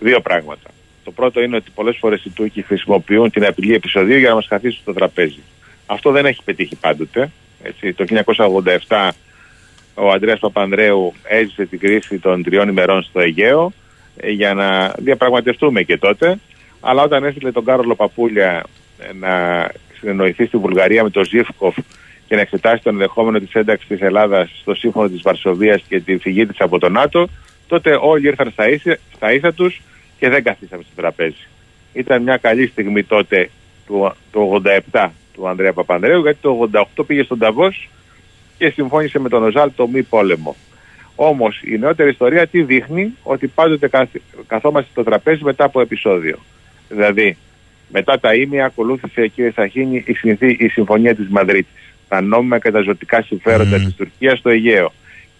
[0.00, 0.70] Δύο πράγματα.
[1.04, 4.46] Το πρώτο είναι ότι πολλές φορές οι Τούρκοι χρησιμοποιούν την απειλή επεισοδίου για να μας
[4.48, 5.42] καθίσουν στο τραπέζι.
[5.86, 7.30] Αυτό δεν έχει πετύχει πάντοτε.
[7.62, 7.92] Έτσι.
[7.92, 8.04] Το
[8.88, 9.08] 1987
[9.94, 13.72] ο Αντρέας Παπανδρέου έζησε την κρίση των τριών ημερών στο Αιγαίο
[14.16, 16.38] ε, για να διαπραγματευτούμε και τότε.
[16.86, 18.64] Αλλά όταν έστειλε τον Κάρολο Παπούλια
[18.98, 19.66] ε, να
[19.98, 21.76] συνεννοηθεί στη Βουλγαρία με τον Ζήφκοφ
[22.26, 26.16] και να εξετάσει το ενδεχόμενο της ένταξης της Ελλάδας στο σύμφωνο της Βαρσοβίας και τη
[26.16, 27.28] φυγή της από το ΝΑΤΟ,
[27.66, 29.80] τότε όλοι ήρθαν στα ίσα, στα ίσα τους
[30.18, 31.46] και δεν καθίσαμε στο τραπέζι.
[31.92, 33.50] Ήταν μια καλή στιγμή τότε
[33.86, 34.62] του, το
[34.92, 37.88] 87 του Ανδρέα Παπανδρέου γιατί το 88 πήγε στον Ταβός
[38.58, 40.56] και συμφώνησε με τον Οζάλ το μη πόλεμο.
[41.14, 43.90] Όμως η νεότερη ιστορία τι δείχνει ότι πάντοτε
[44.46, 46.38] καθόμαστε στο τραπέζι μετά από επεισόδιο.
[46.88, 47.36] Δηλαδή
[47.88, 51.72] μετά τα ίμια ακολούθησε κύριε Σαχίνη η, η συμφωνία της Μαδρίτης.
[52.08, 53.84] Τα νόμιμα και τα ζωτικά συμφέροντα mm.
[53.84, 54.92] της Τουρκίας στο Αιγαίο.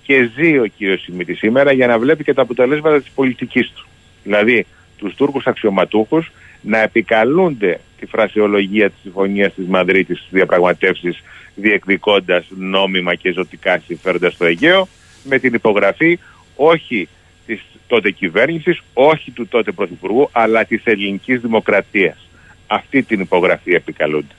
[0.03, 3.87] Και ζει ο κύριος Σιμίτη σήμερα για να βλέπει και τα αποτελέσματα της πολιτικής του.
[4.23, 4.67] Δηλαδή
[4.97, 11.23] τους Τούρκους αξιωματούχους να επικαλούνται τη φρασιολογία της Συμφωνίας της Μαδρίτης στις διαπραγματεύσεις
[11.55, 14.89] διεκδικώντας νόμιμα και ζωτικά συμφέροντα στο Αιγαίο
[15.25, 16.19] με την υπογραφή
[16.57, 17.09] όχι
[17.47, 22.17] της τότε κυβέρνησης, όχι του τότε Πρωθυπουργού αλλά της ελληνικής δημοκρατίας.
[22.67, 24.35] Αυτή την υπογραφή επικαλούνται.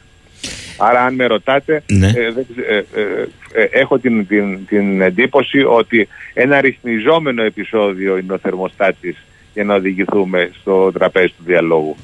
[0.78, 2.08] Άρα αν με ρωτάτε, Ναι.
[2.08, 3.28] ε, δεν ξε- ε, ε,
[3.62, 9.16] ε, έχω την, την, την εντύπωση ότι ένα ρυθμιζόμενο επεισόδιο είναι ο θερμοστάτης
[9.54, 11.96] για να οδηγηθούμε στο τραπέζι του διαλόγου.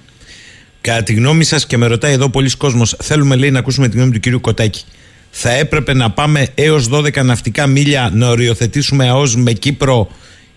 [0.82, 3.96] Κατά τη γνώμη σας, και με ρωτάει εδώ πολλοί κόσμος, θέλουμε λέει να ακούσουμε τη
[3.98, 4.84] γνώμη του κυρίου Κοτάκη.
[5.32, 10.12] Θα έπρεπε να πάμε έως 12 ναυτικά μίλια να οριοθετήσουμε ΑΟΣ με Κύπρο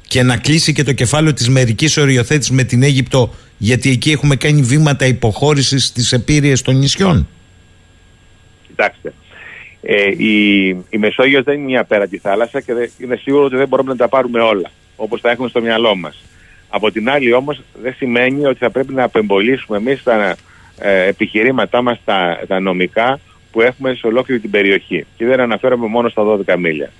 [0.08, 4.36] και να κλείσει και το κεφάλαιο της μερικής οριοθέτησης με την Αίγυπτο, γιατί εκεί έχουμε
[4.36, 7.28] κάνει βήματα υποχώρησης στις επίρειες των νησιών.
[8.66, 9.12] Κοιτάξτε,
[9.82, 13.68] ε, η, η Μεσόγειος δεν είναι μια απέραντη θάλασσα και δεν, είναι σίγουρος ότι δεν
[13.68, 16.24] μπορούμε να τα πάρουμε όλα, όπως τα έχουμε στο μυαλό μας.
[16.68, 20.36] Από την άλλη όμως δεν σημαίνει ότι θα πρέπει να απεμπολίσουμε εμείς τα
[20.78, 23.20] ε, επιχειρήματά μας τα, τα νομικά
[23.52, 25.06] που έχουμε σε ολόκληρη την περιοχή.
[25.16, 26.90] Και δεν αναφέρομαι μόνο στα 12 μίλια.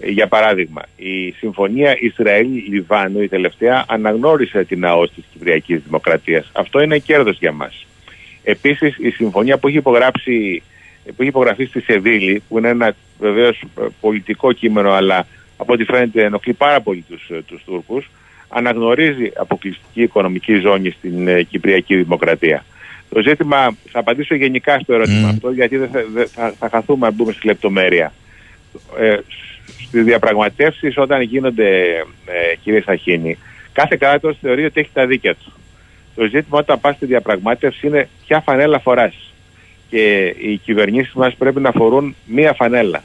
[0.00, 6.50] Ε, Για παράδειγμα, η συμφωνία Ισραήλ-Λιβάνου, η τελευταία, αναγνώρισε την ΑΟΣ της Κυπριακής Δημοκρατίας.
[6.52, 7.86] Αυτό είναι κέρδος για μας.
[8.42, 10.62] Επίσης, η συμφωνία που έχει υπογράψει
[11.04, 13.62] που έχει υπογραφεί στη Σεβίλη, που είναι ένα βεβαίως
[14.00, 15.26] πολιτικό κείμενο, αλλά
[15.56, 18.10] από ό,τι φαίνεται ενοχλεί πάρα πολύ τους, ε, τους Τούρκους,
[18.48, 22.64] αναγνωρίζει αποκλειστική οικονομική ζώνη στην ε, Κυπριακή Δημοκρατία.
[23.08, 25.30] Το ζήτημα, θα απαντήσω γενικά στο ερώτημα Μμ.
[25.30, 28.12] αυτό, γιατί δεν θα, δεν θα, θα χαθούμε αν μπούμε στη λεπτομέρεια.
[28.98, 29.18] Ε,
[29.86, 31.88] Στις διαπραγματεύσεις, όταν γίνονται,
[32.26, 33.38] ε, κύριε Σαχίνη,
[33.72, 35.52] κάθε κράτος θεωρεί ότι έχει τα δίκαια του.
[36.14, 39.14] Το ζήτημα όταν πας στη διαπραγμάτευση είναι ποια φανέλα φοράς.
[39.88, 43.02] Και οι κυβερνήσεις μας πρέπει να φορούν μία φανέλα.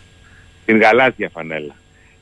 [0.66, 1.76] Την γαλάζια φανέλα.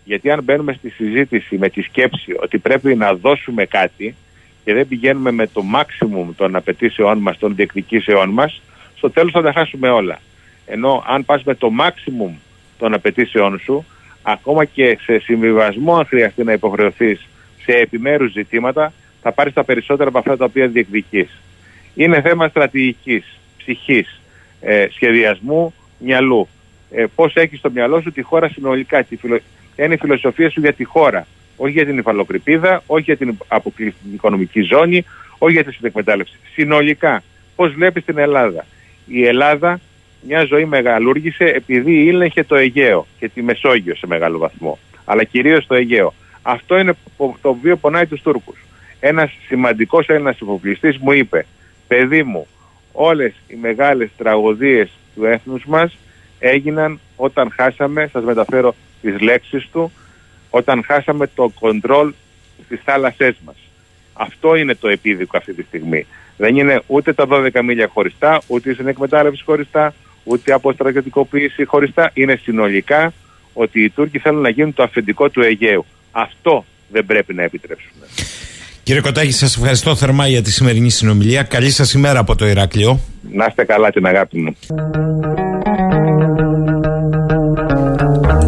[0.03, 4.15] Γιατί αν μπαίνουμε στη συζήτηση με τη σκέψη ότι πρέπει να δώσουμε κάτι
[4.63, 8.61] και δεν πηγαίνουμε με το maximum των απαιτήσεών μας, των διεκδικήσεών μας,
[8.97, 10.19] στο τέλος θα τα χάσουμε όλα.
[10.65, 12.33] Ενώ αν πας με το maximum
[12.77, 13.85] των απαιτήσεών σου,
[14.21, 17.27] ακόμα και σε συμβιβασμό, αν χρειαστεί να υποχρεωθείς
[17.63, 21.41] σε επιμέρους ζητήματα, θα πάρεις τα περισσότερα από αυτά τα οποία διεκδικείς.
[21.95, 24.21] Είναι θέμα στρατηγικής, ψυχής,
[24.61, 26.47] ε, σχεδιασμού, μυαλού.
[26.91, 29.39] Ε, Πώς έχεις στο μυαλό σου τη χώρα συνολικά, τη φιλο...
[29.75, 31.27] ποια είναι η φιλοσοφία σου για τη χώρα.
[31.57, 35.05] Όχι για την υφαλοκρηπίδα, όχι για την αποκλειστική οικονομική ζώνη,
[35.37, 36.37] όχι για τη συνεκμετάλλευση.
[36.53, 37.23] Συνολικά,
[37.55, 38.65] πώς βλέπεις την Ελλάδα.
[39.07, 39.79] Η Ελλάδα
[40.21, 44.79] μια ζωή μεγαλούργησε επειδή ήλεγχε το Αιγαίο και τη Μεσόγειο σε μεγάλο βαθμό.
[45.05, 46.13] Αλλά κυρίως το Αιγαίο.
[46.41, 48.57] Αυτό είναι που- το οποίο πονάει τους Τούρκους.
[48.99, 51.45] Ένας σημαντικός Έλληνας υποπληστή μου είπε:
[51.87, 52.47] Παιδί μου,
[52.91, 55.97] όλες οι μεγάλες τραγωδίες του έθνους μας
[56.39, 59.91] έγιναν όταν χάσαμε, σας μεταφέρω τις λέξεις του,
[60.49, 62.13] όταν χάσαμε το κοντρόλ
[62.65, 63.55] στις θάλασσές μας.
[64.13, 66.05] Αυτό είναι το επίδικο αυτή τη στιγμή.
[66.37, 69.93] Δεν είναι ούτε τα 12 μίλια χωριστά, ούτε η συνεκμετάλλευση χωριστά,
[70.27, 72.11] ούτε η αποστρατιωτικοποίηση χωριστά.
[72.13, 73.13] Είναι συνολικά
[73.53, 75.85] ότι οι Τούρκοι θέλουν να γίνουν το αφεντικό του Αιγαίου.
[76.11, 78.05] Αυτό δεν πρέπει να επιτρέψουμε.
[78.83, 81.43] Κύριε Κοτάκη, σας ευχαριστώ θερμά για τη σημερινή συνομιλία.
[81.43, 82.99] Καλή σας ημέρα από το Ηράκλειο.
[83.31, 84.55] Να είστε καλά την αγάπη μου.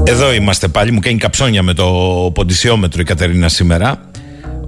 [0.04, 0.92] Εδώ είμαστε πάλι.
[0.92, 1.86] Μου κάνει καψόνια με το
[2.34, 4.10] ποντισιόμετρο η Κατερίνα σήμερα.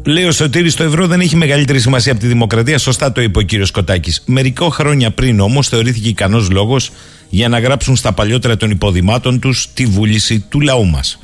[0.03, 2.77] Λέει ο Σωτήρης το ευρώ δεν έχει μεγαλύτερη σημασία από τη δημοκρατία.
[2.77, 4.23] Σωστά το είπε ο κύριος Κοτάκης.
[4.25, 6.91] Μερικό χρόνια πριν όμως θεωρήθηκε ικανός λόγος
[7.29, 11.19] για να γράψουν στα παλιότερα των υποδημάτων τους τη βούληση του λαού μας.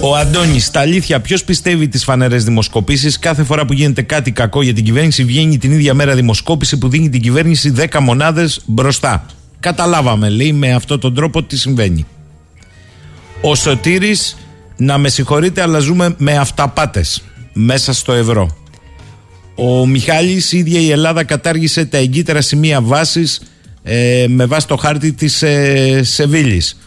[0.00, 4.62] Ο Αντώνης, στα αλήθεια, ποιος πιστεύει τις φανερές δημοσκοπήσεις; Κάθε φορά που γίνεται κάτι κακό
[4.62, 9.26] για την κυβέρνηση, βγαίνει την ίδια μέρα δημοσκόπηση που δίνει την κυβέρνηση 10 μονάδες μπροστά.
[9.60, 12.06] Καταλάβαμε, λέει, με αυτόν τον τρόπο τι συμβαίνει.
[13.40, 14.36] Ο Σωτήρης,
[14.84, 17.22] να με συγχωρείτε, αλλά ζούμε με αυταπάτες
[17.52, 18.56] μέσα στο ευρώ.
[19.54, 23.40] Ο Μιχάλης, η ίδια η Ελλάδα κατάργησε τα εγκύτερα σημεία βάσης
[23.82, 26.78] ε, με βάση το χάρτη της ε, Σεβίλης.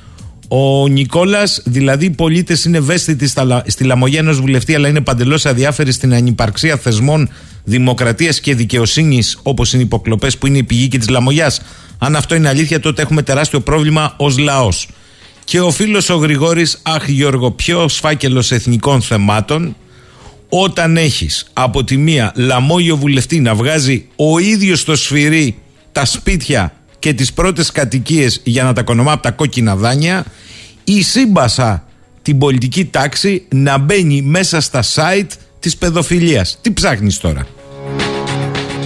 [0.48, 5.02] Ο Νικόλας, δηλαδή οι πολίτες είναι ευαίσθητοι στα, λα- στη λαμογιά ενός βουλευτή αλλά είναι
[5.02, 7.30] παντελώς αδιάφεροι στην ανυπαρξία θεσμών
[7.64, 11.62] δημοκρατίας και δικαιοσύνης όπως είναι οι υποκλοπές που είναι η πηγή και της λαμογιάς.
[11.98, 14.88] Αν αυτό είναι αλήθεια τότε έχουμε τεράστιο πρόβλημα ως λαός.
[15.46, 19.76] Και ο φίλος ο Γρηγόρης, αχ Γιώργο, πιο φάκελος εθνικών θεμάτων
[20.50, 25.58] όταν έχεις από τη μία λαμόγιο βουλευτή να βγάζει ο ίδιος το σφυρί
[25.91, 30.26] τα σπίτια και τις πρώτες κατοικίες για να τα κονομά από τα κόκκινα δάνεια
[30.84, 31.84] η σύμπασα
[32.22, 36.58] την πολιτική τάξη να μπαίνει μέσα στα site της παιδοφιλίας.
[36.62, 37.48] Τι ψάχνεις τώρα;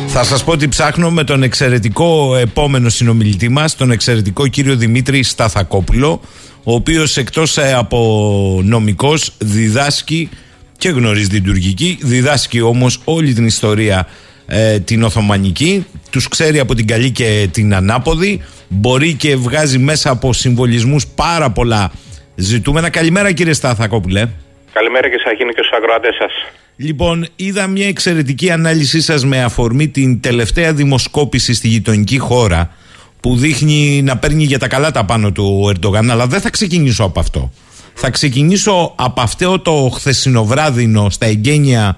[0.08, 5.24] Θα σας πω τι ψάχνω με τον εξαιρετικό επόμενο συνομιλητή μας, τον εξαιρετικό κύριο Δημήτρη
[5.24, 6.22] Σταθακόπουλο,
[6.70, 10.30] ο οποίος εκτός ε, από νομικός διδάσκει
[10.78, 14.08] και γνωρίζει την τουρκική, διδάσκει όμως όλη την ιστορία
[14.48, 20.10] ε, την Οθωμανική, τους ξέρει από την καλή και την ανάποδη, μπορεί και βγάζει μέσα
[20.10, 21.92] από συμβολισμούς πάρα πολλά
[22.36, 22.90] ζητούμενα.
[22.90, 24.28] Καλημέρα κύριε Σταθακόπουλε.
[24.74, 26.32] Καλημέρα και σας γίνει και στους ακροατές σας.
[26.76, 32.72] Λοιπόν, είδα μια εξαιρετική ανάλυση σας με αφορμή την τελευταία δημοσκόπηση στη γειτονική χώρα
[33.20, 36.50] που δείχνει να παίρνει για τα καλά τα πάνω του ο Ερντογάν, αλλά δεν θα
[36.50, 37.52] ξεκινήσω από αυτό.
[37.94, 41.98] Θα ξεκινήσω από αυτό το χθεσινοβράδινο στα εγγένεια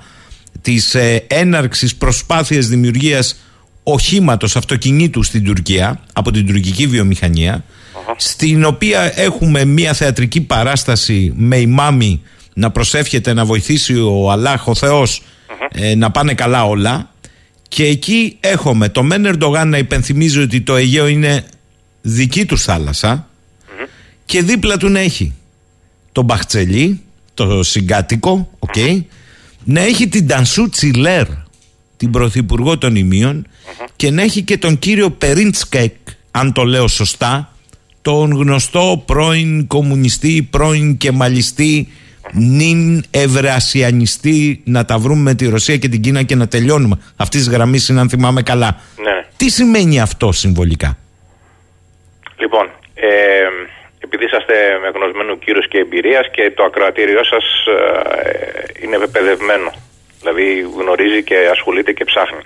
[0.61, 3.35] της ε, έναρξης προσπάθειας δημιουργίας
[3.83, 7.63] οχήματος αυτοκινήτου στην Τουρκία από την τουρκική βιομηχανία
[8.15, 12.21] στην οποία έχουμε μια θεατρική παράσταση με ημάμι
[12.53, 15.23] να προσεύχεται να βοηθήσει ο Αλλάχ ο θεος
[15.71, 17.09] ε, να πάνε καλά όλα
[17.73, 21.45] και εκεί έχουμε το Μεν Ερντογάν να υπενθυμίζει ότι το Αιγαίο είναι
[22.01, 23.29] δική του θαλασσα
[24.25, 25.33] και δίπλα του να έχει
[26.11, 27.01] τον Μπαχτσελή,
[27.33, 29.01] το συγκάτοικο, okay,
[29.63, 31.27] να έχει την Τανσού Τσιλέρ,
[31.97, 33.47] την πρωθυπουργό των ημειων
[33.95, 35.93] και να έχει και τον κύριο Περίντσκεκ,
[36.31, 37.55] αν το λέω σωστά,
[38.01, 41.87] τον γνωστό πρώην κομμουνιστή, πρώην κεμαλιστή,
[42.33, 47.01] νυν ευρασιανιστή να τα βρούμε με τη Ρωσία και την Κίνα και να τελειώνουμε.
[47.17, 48.79] Αυτής της γραμμής είναι, αν θυμάμαι καλά.
[49.03, 49.25] Ναι.
[49.37, 50.97] Τι σημαίνει αυτό συμβολικά;
[52.37, 53.09] Λοιπόν, ε,
[53.99, 59.71] επειδή είσαστε με γνωσμένο κύρος και εμπειρίας και το ακροατήριό σας ε, είναι επεπαιδευμένο.
[60.19, 62.41] Δηλαδή γνωρίζει και ασχολείται και ψάχνει.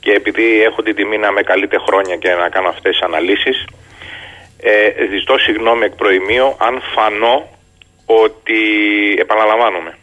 [0.00, 3.64] Και επειδή έχω την τιμή να με καλείτε χρόνια και να κάνω αυτές τις αναλύσεις,
[4.60, 7.57] ε, ζητώ συγγνώμη εκ προημίου αν φανώ
[8.08, 8.60] ότι
[9.18, 9.98] επαναλαμβάνομαι.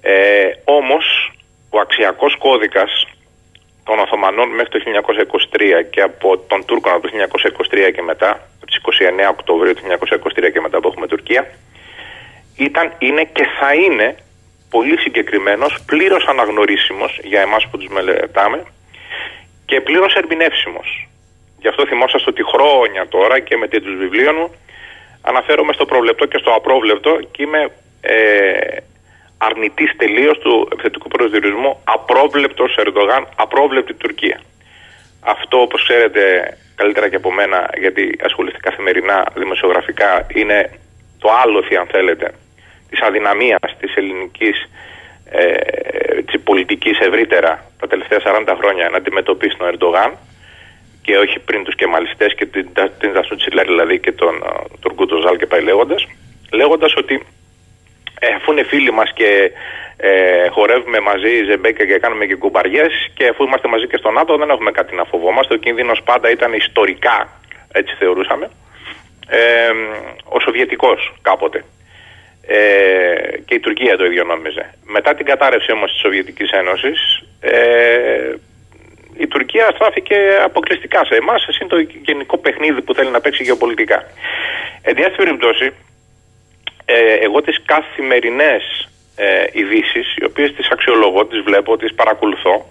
[0.00, 1.32] Ε, όμως,
[1.70, 3.06] ο αξιακός κώδικας
[3.84, 8.66] των Οθωμανών μέχρι το 1923 και από τον Τούρκων από το 1923 και μετά, από
[8.66, 11.50] τις 29 Οκτωβρίου του 1923 και μετά που έχουμε Τουρκία,
[12.56, 14.16] ήταν, είναι και θα είναι
[14.70, 18.64] πολύ συγκεκριμένος, πλήρως αναγνωρίσιμος για εμάς που τους μελετάμε
[19.66, 21.08] και πλήρως ερμηνεύσιμος.
[21.60, 24.54] Γι' αυτό θυμόσαστε ότι χρόνια τώρα και με τίτλους βιβλίων μου
[25.32, 27.62] αναφέρομαι στο προβλεπτό και στο απρόβλεπτο και είμαι
[28.00, 28.76] ε,
[29.38, 34.40] αρνητής τελείως του επιθετικού προσδιορισμού απρόβλεπτος Ερντογάν, απρόβλεπτη Τουρκία.
[35.20, 36.22] Αυτό, όπως ξέρετε
[36.74, 40.58] καλύτερα και από μένα, γιατί ασχολείστε καθημερινά δημοσιογραφικά, είναι
[41.18, 42.32] το άλοθη, αν θέλετε,
[42.90, 44.68] της αδυναμίας της ελληνικής
[45.30, 45.54] ε,
[46.26, 50.10] της πολιτικής ευρύτερα τα τελευταία 40 χρόνια να αντιμετωπίσει τον Ερντογάν
[51.02, 54.34] και όχι πριν τους κεμαλιστές και την, την Δασούτσιλέρ δηλαδή και τον,
[54.80, 56.06] τον Κουτοζάλ και πάει λέγοντας.
[56.52, 57.26] Λέγοντας ότι
[58.20, 59.52] ε, αφού είναι φίλοι μας και
[59.96, 64.36] ε, χορεύουμε μαζί ζεμπέκα και κάνουμε και κουμπαριές και αφού είμαστε μαζί και στο ΝΑΤΟ
[64.36, 65.54] δεν έχουμε κάτι να φοβόμαστε.
[65.54, 67.40] Ο κίνδυνος πάντα ήταν ιστορικά
[67.72, 68.50] έτσι θεωρούσαμε
[69.28, 69.70] ε,
[70.24, 71.64] ο Σοβιετικός κάποτε.
[72.46, 74.74] Ε, και η Τουρκία το ίδιο νόμιζε.
[74.84, 78.34] Μετά την κατάρρευση όμως της Σοβιετικής Ένωσης ε,
[79.20, 83.98] η Τουρκία στράφηκε αποκλειστικά σε εμάς, είναι το γενικό παιχνίδι που θέλει να παίξει γεωπολιτικά.
[84.82, 85.72] Εν της περιπτώσει,
[86.84, 88.62] ε, εγώ τις καθημερινές
[89.16, 92.66] ε, ειδήσεις, οι οποίες τις αξιολογώ, τις βλέπω, τις παρακολουθώ,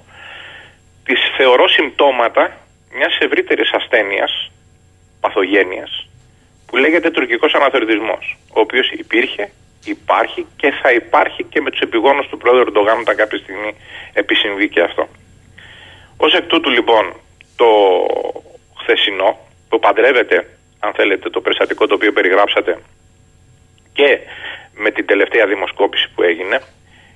[1.03, 2.57] τις θεωρώ συμπτώματα
[2.93, 4.51] μιας ευρύτερης ασθένειας,
[5.19, 6.09] παθογένειας,
[6.65, 9.51] που λέγεται τουρκικός αναθεωρητισμός, ο οποίος υπήρχε,
[9.85, 13.75] υπάρχει και θα υπάρχει και με τους επιγόνους του πρόεδρου Ερντογάν όταν κάποια στιγμή
[14.13, 15.07] επισυμβεί και αυτό.
[16.25, 17.13] Ω εκ τούτου λοιπόν
[17.55, 17.69] το
[18.81, 19.37] χθεσινό
[19.69, 20.47] που παντρεύεται
[20.79, 22.79] αν θέλετε το περιστατικό το οποίο περιγράψατε
[23.93, 24.19] και
[24.73, 26.61] με την τελευταία δημοσκόπηση που έγινε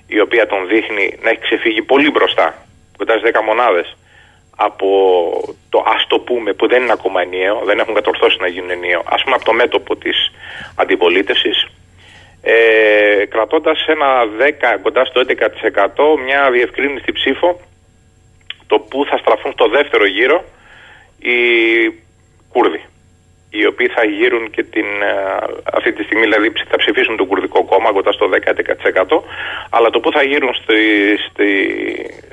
[0.07, 2.65] η οποία τον δείχνει να έχει ξεφύγει πολύ μπροστά
[2.97, 3.97] κοντά στις 10 μονάδες
[4.55, 4.87] από
[5.69, 9.03] το ας το πούμε που δεν είναι ακόμα ενιαίο, δεν έχουν κατορθώσει να γίνουν ενιαίο,
[9.05, 10.31] ας πούμε από το μέτωπο της
[10.75, 11.67] αντιπολίτευσης
[12.41, 14.07] ε, κρατώντας ένα
[14.75, 17.59] 10 κοντά στο 11% μια διευκρίνηστη ψήφο
[18.73, 20.43] το που θα στραφούν στο δεύτερο γύρο
[21.19, 21.37] οι
[22.53, 22.81] Κούρδοι
[23.49, 25.15] οι οποίοι θα γύρουν και την, ε,
[25.73, 29.21] αυτή τη στιγμή δηλαδή θα ψηφίσουν το κουρδικό κόμμα κοντά στο 10-11%
[29.69, 30.79] αλλά το που θα γύρουν στη,
[31.25, 31.47] στη,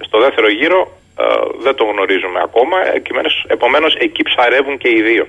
[0.01, 0.81] στο δεύτερο γύρο
[1.19, 1.25] ε,
[1.59, 5.27] δεν το γνωρίζουμε ακόμα επομένως, επομένως εκεί ψαρεύουν και οι δύο.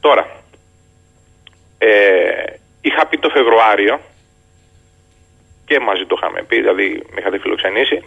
[0.00, 0.24] Τώρα
[1.78, 1.88] ε,
[2.80, 4.00] είχα πει το Φεβρουάριο
[5.64, 8.02] και μαζί το είχαμε πει δηλαδή με είχατε φιλοξενήσει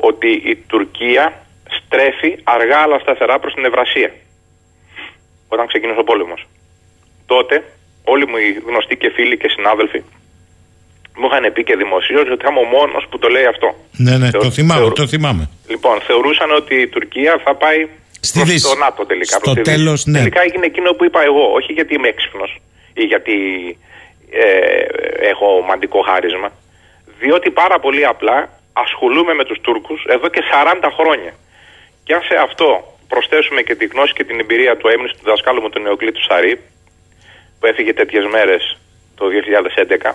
[0.00, 1.46] ότι η Τουρκία
[1.78, 4.10] στρέφει αργά αλλά σταθερά προς την Ευρασία
[5.48, 6.46] όταν ξεκίνησε ο πόλεμος.
[7.26, 7.64] Τότε
[8.04, 10.02] όλοι μου οι γνωστοί και φίλοι και συνάδελφοι
[11.20, 13.68] μου είχαν πει και δημοσίως ότι είμαι ο μόνος που το λέει αυτό.
[13.96, 15.48] Ναι, ναι, το θυμάμαι, το θυμάμαι.
[15.68, 17.88] Λοιπόν, θεωρούσαν ότι η Τουρκία θα πάει
[18.20, 19.36] Στη προς το ΝΑΤΟ τελικά.
[19.36, 20.18] Στο τέλος, ναι.
[20.18, 22.60] Τελικά έγινε εκείνο που είπα εγώ, όχι γιατί είμαι έξυπνος
[22.92, 23.36] ή γιατί
[24.30, 24.46] ε,
[25.30, 26.52] έχω μαντικό χάρισμα.
[27.20, 31.32] Διότι πάρα πολύ απλά ασχολούμαι με τους Τούρκους εδώ και 40 χρόνια.
[32.04, 35.60] Και αν σε αυτό προσθέσουμε και τη γνώση και την εμπειρία του έμεινου του δασκάλου
[35.62, 36.54] μου του Νεοκλήτου Σαρή,
[37.60, 38.78] που έφυγε τέτοιες μέρες
[39.14, 40.14] το 2011,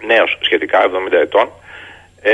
[0.00, 1.48] νέος σχετικά 70 ετών,
[2.22, 2.32] ε,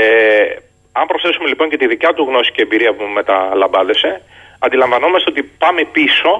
[0.91, 4.21] αν προσθέσουμε λοιπόν και τη δικιά του γνώση και εμπειρία που μεταλαμπάδεσε,
[4.59, 6.31] αντιλαμβανόμαστε ότι πάμε πίσω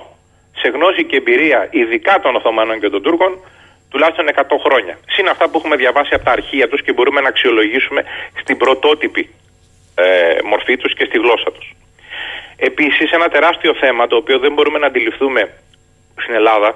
[0.55, 3.39] σε γνώση και εμπειρία, ειδικά των Οθωμανών και των Τούρκων,
[3.95, 4.95] τουλάχιστον 100 χρόνια.
[5.13, 8.01] Συν αυτά που έχουμε διαβάσει από τα αρχεία τους και μπορούμε να αξιολογήσουμε
[8.41, 9.23] στην πρωτότυπη
[9.95, 10.05] ε,
[10.51, 11.67] μορφή τους και στη γλώσσα τους.
[12.69, 15.41] Επίσης, ένα τεράστιο θέμα το οποίο δεν μπορούμε να αντιληφθούμε
[16.21, 16.69] στην Ελλάδα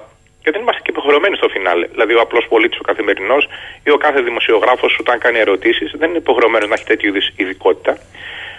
[0.44, 1.86] και δεν είμαστε και υποχρεωμένοι στο φινάλε.
[1.94, 3.48] Δηλαδή, ο απλός πολίτης, ο καθημερινός
[3.84, 7.98] ή ο κάθε δημοσιογράφος, όταν κάνει ερωτήσεις, δεν είναι υποχρεωμένος να έχει τέτοιου είδους ειδικότητα.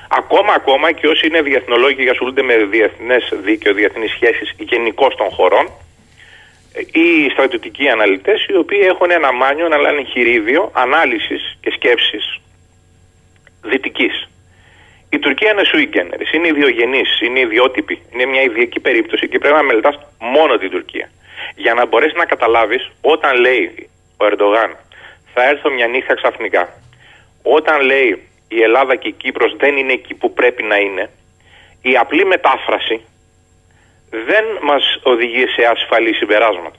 [0.08, 5.28] Ακόμα, ακόμα και όσοι είναι διεθνολόγοι και ασχολούνται με διεθνές δίκαιο, διεθνείς σχέσεις γενικώ των
[5.30, 5.66] χωρών,
[6.92, 12.40] ή στρατιωτικοί αναλυτές, οι οποίοι έχουν ένα μάνιο, ένα εγχειρίδιο ανάλυσης και σκέψης
[13.62, 14.28] δυτικής.
[15.10, 19.54] Η Τουρκία είναι sui generis, είναι ιδιογενής, είναι ιδιότυπη, είναι μια ιδιαίτερη περίπτωση και πρέπει
[19.54, 21.10] να μελετάς μόνο την Τουρκία.
[21.56, 24.76] Για να μπορέσεις να καταλάβεις όταν λέει ο Ερντογάν
[25.34, 26.68] θα έρθω μια νύχτα ξαφνικά,
[27.42, 31.10] όταν λέει η Ελλάδα και η Κύπρος δεν είναι εκεί που πρέπει να είναι,
[31.82, 33.00] η απλή μετάφραση
[34.10, 36.78] δεν μας οδηγεί σε ασφαλή συμπεράσματα.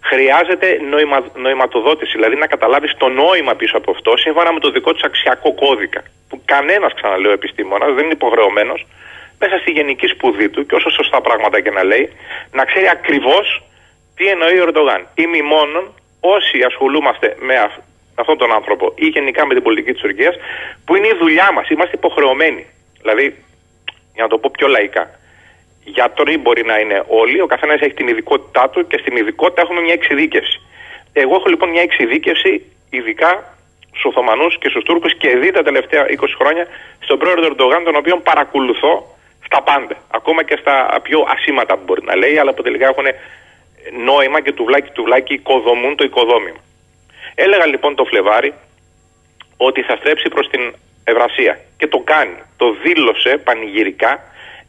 [0.00, 4.92] Χρειάζεται νοημα, νοηματοδότηση, δηλαδή να καταλάβεις το νόημα πίσω από αυτό σύμφωνα με το δικό
[4.92, 6.02] του αξιακό κώδικα.
[6.28, 8.86] Που κανένας, ξαναλέω, επιστήμονας δεν είναι υποχρεωμένος
[9.38, 12.12] μέσα στη γενική σπουδή του και όσο σωστά πράγματα και να λέει,
[12.52, 13.62] να ξέρει ακριβώς
[14.16, 15.06] τι εννοεί ο Ερντογάν.
[15.14, 17.54] Ή μόνον όσοι ασχολούμαστε με
[18.14, 20.34] αυτόν τον άνθρωπο ή γενικά με την πολιτική της Τουρκίας,
[20.84, 21.68] που είναι η δουλειά μας.
[21.68, 22.66] Είμαστε υποχρεωμένοι.
[23.00, 23.44] Δηλαδή,
[24.14, 25.10] για να το πω πιο λαϊκά,
[25.84, 29.80] γιατροί μπορεί να είναι όλοι, ο καθένας έχει την ειδικότητά του και στην ειδικότητα έχουμε
[29.80, 30.60] μια εξειδίκευση.
[31.12, 33.54] Εγώ έχω λοιπόν μια εξειδίκευση ειδικά
[33.88, 36.66] στους Οθωμανούς και στους Τούρκους και δει τα τελευταία 20 χρόνια
[36.98, 39.96] στον πρόεδρο Ερντογάν, τον οποίο παρακολουθώ στα πάντα.
[40.10, 43.06] Ακόμα και στα πιο ασήματα που μπορεί να λέει, αλλά που τελικά έχουν
[44.04, 46.60] νόημα και του βλάκι του βλάκι οικοδομούν το οικοδόμημα.
[47.34, 48.54] Έλεγα λοιπόν το Φλεβάρι
[49.56, 50.74] ότι θα στρέψει προς την
[51.04, 52.38] Ευρασία και το κάνει.
[52.56, 54.20] Το δήλωσε πανηγυρικά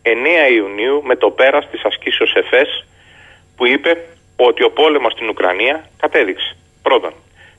[0.06, 2.86] 9 Ιουνίου με το πέρας της ασκήσεως ΕΦΕΣ
[3.56, 3.98] που είπε
[4.36, 7.14] ότι ο πόλεμος στην Ουκρανία κατέδειξε πρώτον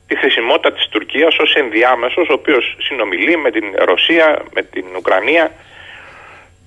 [0.07, 5.53] τη χρησιμότητα της Τουρκίας ως ενδιάμεσος ο οποίος συνομιλεί με την Ρωσία, με την Ουκρανία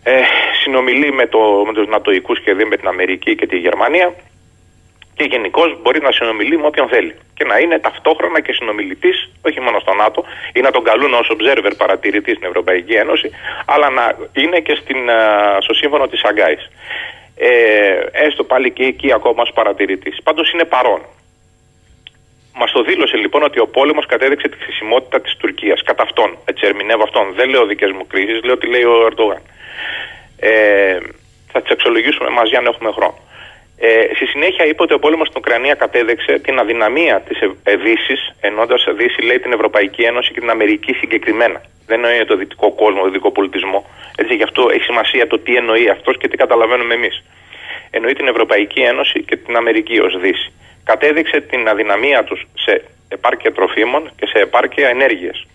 [0.03, 0.21] ε,
[0.63, 4.15] συνομιλεί με, το, με τους Νατοικούς και δει με την Αμερική και τη Γερμανία
[5.19, 7.15] και γενικώς μπορεί να συνομιλεί με όποιον θέλει.
[7.37, 9.17] Και να είναι ταυτόχρονα και συνομιλητής,
[9.47, 10.19] όχι μόνο στο ΝΑΤΟ,
[10.53, 13.27] ή να τον καλούν ως observer παρατηρητής στην Ευρωπαϊκή Ένωση,
[13.65, 14.05] αλλά να
[14.41, 14.97] είναι και στην,
[15.59, 16.69] στο σύμφωνο της Αγκάης.
[17.35, 20.15] Ε, έστω πάλι και εκεί ακόμα ως παρατηρητής.
[20.23, 21.01] Πάντως είναι παρόν.
[22.59, 25.83] Μας το δήλωσε λοιπόν ότι ο πόλεμος κατέδειξε τη χρησιμότητα της Τουρκίας.
[25.83, 26.37] Κατά αυτόν.
[26.45, 27.33] Έτσι ερμηνεύω αυτόν.
[27.33, 29.41] Δεν λέω δικές μου κρίσεις, λέω τι λέει ο Ερντογάν.
[30.39, 30.97] Ε,
[31.51, 33.17] θα τις αξιολογήσουμε μαζί αν έχουμε χρόνο.
[33.81, 37.37] Ε, στη συνέχεια είπε ότι ο πόλεμος στην Ουκρανία κατέδεξε την αδυναμία της
[37.83, 41.61] Δύσης, ενώντας Δύση λέει την Ευρωπαϊκή Ένωση και την Αμερική συγκεκριμένα.
[41.85, 43.85] Δεν εννοεί το δυτικό κόσμο, το δυτικό πολιτισμό.
[44.15, 47.23] Έτσι, γι' αυτό έχει σημασία το τι εννοεί αυτός και τι καταλαβαίνουμε εμείς.
[47.91, 50.51] Εννοεί την Ευρωπαϊκή Ένωση και την Αμερική ως Δύση.
[50.83, 55.47] Κατέδειξε την αδυναμία τους σε επάρκεια τροφίμων και σε επάρκεια ενέργειας.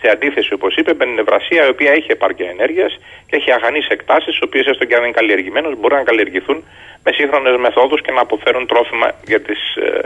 [0.00, 3.86] Σε αντίθεση, όπως είπε, με την Ευρασία, η οποία έχει επάρκεια ενέργειας και έχει αγανείς
[3.86, 6.64] εκτάσεις, οι οποίες έστω και αν είναι καλλιεργημένες, μπορούν να καλλιεργηθούν
[7.04, 10.00] με σύγχρονες μεθόδους και να αποφέρουν τρόφιμα για, τις, ε,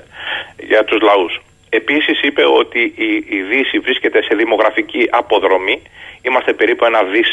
[0.58, 1.42] για τους λαούς.
[1.68, 5.82] Επίσης, είπε ότι η, η Δύση βρίσκεται σε δημογραφική αποδρομή.
[6.22, 7.30] Είμαστε περίπου ένα δις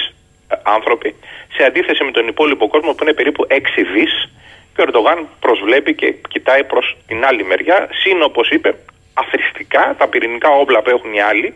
[0.47, 1.15] ε, άνθρωποι,
[1.55, 3.55] σε αντίθεση με τον υπόλοιπο κόσμο που είναι περίπου 6
[3.93, 4.13] δις.
[4.73, 8.75] Και ο Ερντογάν προσβλέπει και κοιτάει προς την άλλη μεριά, συν όπως είπε,
[9.13, 11.53] αθρηστικά τα πυρηνικά όπλα που έχουν οι άλλοι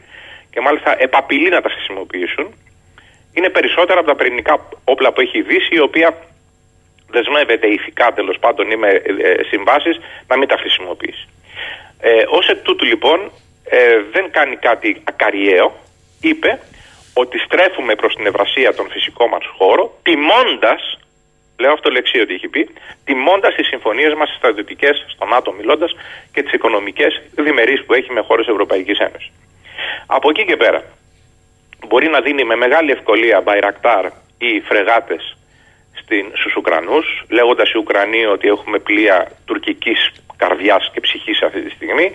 [0.53, 2.53] και μάλιστα επαπειλεί να τα χρησιμοποιήσουν,
[3.33, 6.17] είναι περισσότερα από τα πυρηνικά όπλα που έχει η Δύση, η οποία
[7.09, 11.27] δεσμεύεται ηθικά τέλος πάντων ή με ε, συμβάσεις να μην τα χρησιμοποιήσει.
[11.99, 13.31] Ε, Ω εκ τούτου λοιπόν
[13.63, 15.75] ε, δεν κάνει κάτι ακαριαίο,
[16.21, 16.59] είπε
[17.13, 20.99] ότι στρέφουμε προς την ευρασία τον φυσικό μας χώρο, τιμώντας,
[21.57, 22.69] λέω αυτό λεξί ότι έχει πει,
[23.05, 25.95] τιμώντας τις συμφωνίες μας, τις στρατιωτικές, στον ΝΑΤΟ μιλώντας,
[26.33, 29.31] και τις οικονομικές διμερείς που έχει με χώρες Ευρωπαϊκής Ένωσης.
[30.05, 30.83] Από εκεί και πέρα,
[31.87, 34.05] μπορεί να δίνει με μεγάλη ευκολία μπαϊρακτάρ
[34.37, 35.37] ή φρεγάτες
[36.33, 42.11] στους Ουκρανούς, λέγοντας οι Ουκρανοί ότι έχουμε πλοία τουρκικής καρδιάς και ψυχής αυτή τη στιγμή,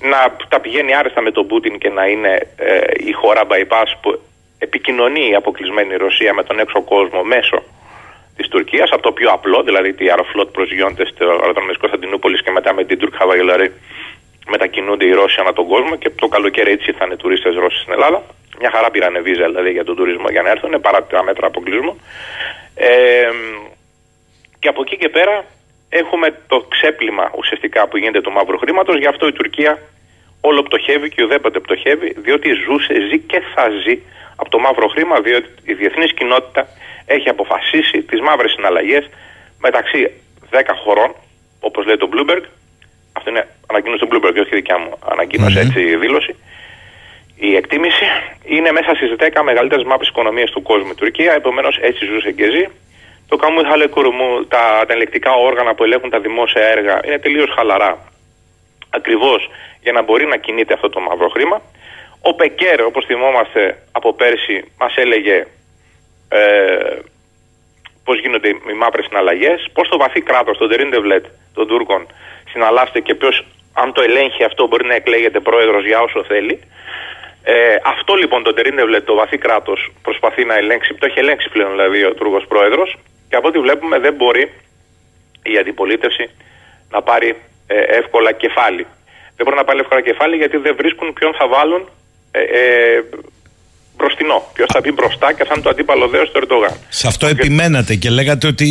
[0.00, 4.20] να τα πηγαίνει άρεστα με τον Πούτιν και να είναι ε, η χώρα bypass που
[4.58, 7.62] επικοινωνεί η αποκλεισμένη Ρωσία με τον έξω κόσμο μέσω
[8.36, 12.50] της Τουρκίας, από το πιο απλό, δηλαδή τη Αεροφλότ προσγειώνεται στο αεροδρόμιο τη Κωνσταντινούπολης και
[12.50, 13.72] μετά με την Τουρκ Χαβαγελαρή
[14.48, 18.22] μετακινούνται οι Ρώσοι ανά τον κόσμο και το καλοκαίρι έτσι ήρθαν τουρίστες Ρώσοι στην Ελλάδα.
[18.60, 22.00] Μια χαρά πήραν βίζα δηλαδή για τον τουρισμό για να έρθουν παρά τα μέτρα αποκλεισμού.
[22.74, 23.30] Ε,
[24.58, 25.44] και από εκεί και πέρα
[25.88, 28.98] έχουμε το ξέπλυμα ουσιαστικά που γίνεται του μαύρου χρήματος.
[28.98, 29.78] Γι' αυτό η Τουρκία
[30.40, 33.98] όλο πτωχεύει και ουδέποτε πτωχεύει, διότι ζούσε, ζει και θα ζει
[34.36, 36.66] από το μαύρο χρήμα, διότι η διεθνής κοινότητα
[37.06, 39.10] έχει αποφασίσει τις μαύρες συναλλαγές
[39.58, 40.10] μεταξύ
[40.50, 41.14] 10 χωρών,
[41.60, 42.42] όπως λέει το Bloomberg.
[43.12, 45.66] Αυτό είναι ανακοίνωση του Bloomberg, όχι δικιά μου ανακοίνωση, Μμμ.
[45.66, 46.36] έτσι η δήλωση.
[47.36, 48.04] Η εκτίμηση
[48.44, 52.50] είναι μέσα στις 10 μεγαλύτερες μαύρε οικονομίες του κόσμου η Τουρκία, επομένως έτσι ζούσε και
[52.50, 52.64] ζει.
[53.28, 57.98] Το Καμούι Χαλεκουρμού, τα, τα ελεκτικά όργανα που ελέγχουν τα δημόσια έργα είναι τελείως χαλαρά.
[58.90, 59.50] Ακριβώς
[59.82, 61.62] για να μπορεί να κινείται αυτό το μαύρο χρήμα.
[62.20, 65.46] Ο Πεκέρ, όπως θυμόμαστε από πέρσι, μας έλεγε
[66.28, 66.98] ε,
[68.04, 71.24] πώς γίνονται οι μαύρες συναλλαγές, πώς το βαθύ κράτος, το Τερίντευλετ
[71.54, 72.06] των Τούρκων,
[72.52, 76.60] συναλλάσσεται και ποιος, αν το ελέγχει αυτό, μπορεί να εκλέγεται πρόεδρος για όσο θέλει.
[77.42, 81.70] Ε, αυτό λοιπόν το Τερίντευλετ, το βαθύ κράτος, προσπαθεί να ελέγξει, το έχει ελέγξει πλέον
[81.70, 82.96] δηλαδή ο Τούρκο πρόεδρος,
[83.28, 84.52] και από ό,τι βλέπουμε δεν μπορεί
[85.42, 86.30] η αντιπολίτευση
[86.90, 87.36] να πάρει
[87.66, 88.86] ε, εύκολα κεφάλι.
[89.36, 91.88] Δεν μπορεί να πάρει εύκολα κεφάλι γιατί δεν βρίσκουν ποιον θα βάλουν
[92.32, 93.02] ε, ε,
[94.00, 94.38] μπροστινό.
[94.56, 96.74] Ποιος θα μπει μπροστά και θα είναι το αντίπαλο δέος του Ερντογάν.
[97.00, 98.68] Σε αυτό επιμένατε και λέγατε ότι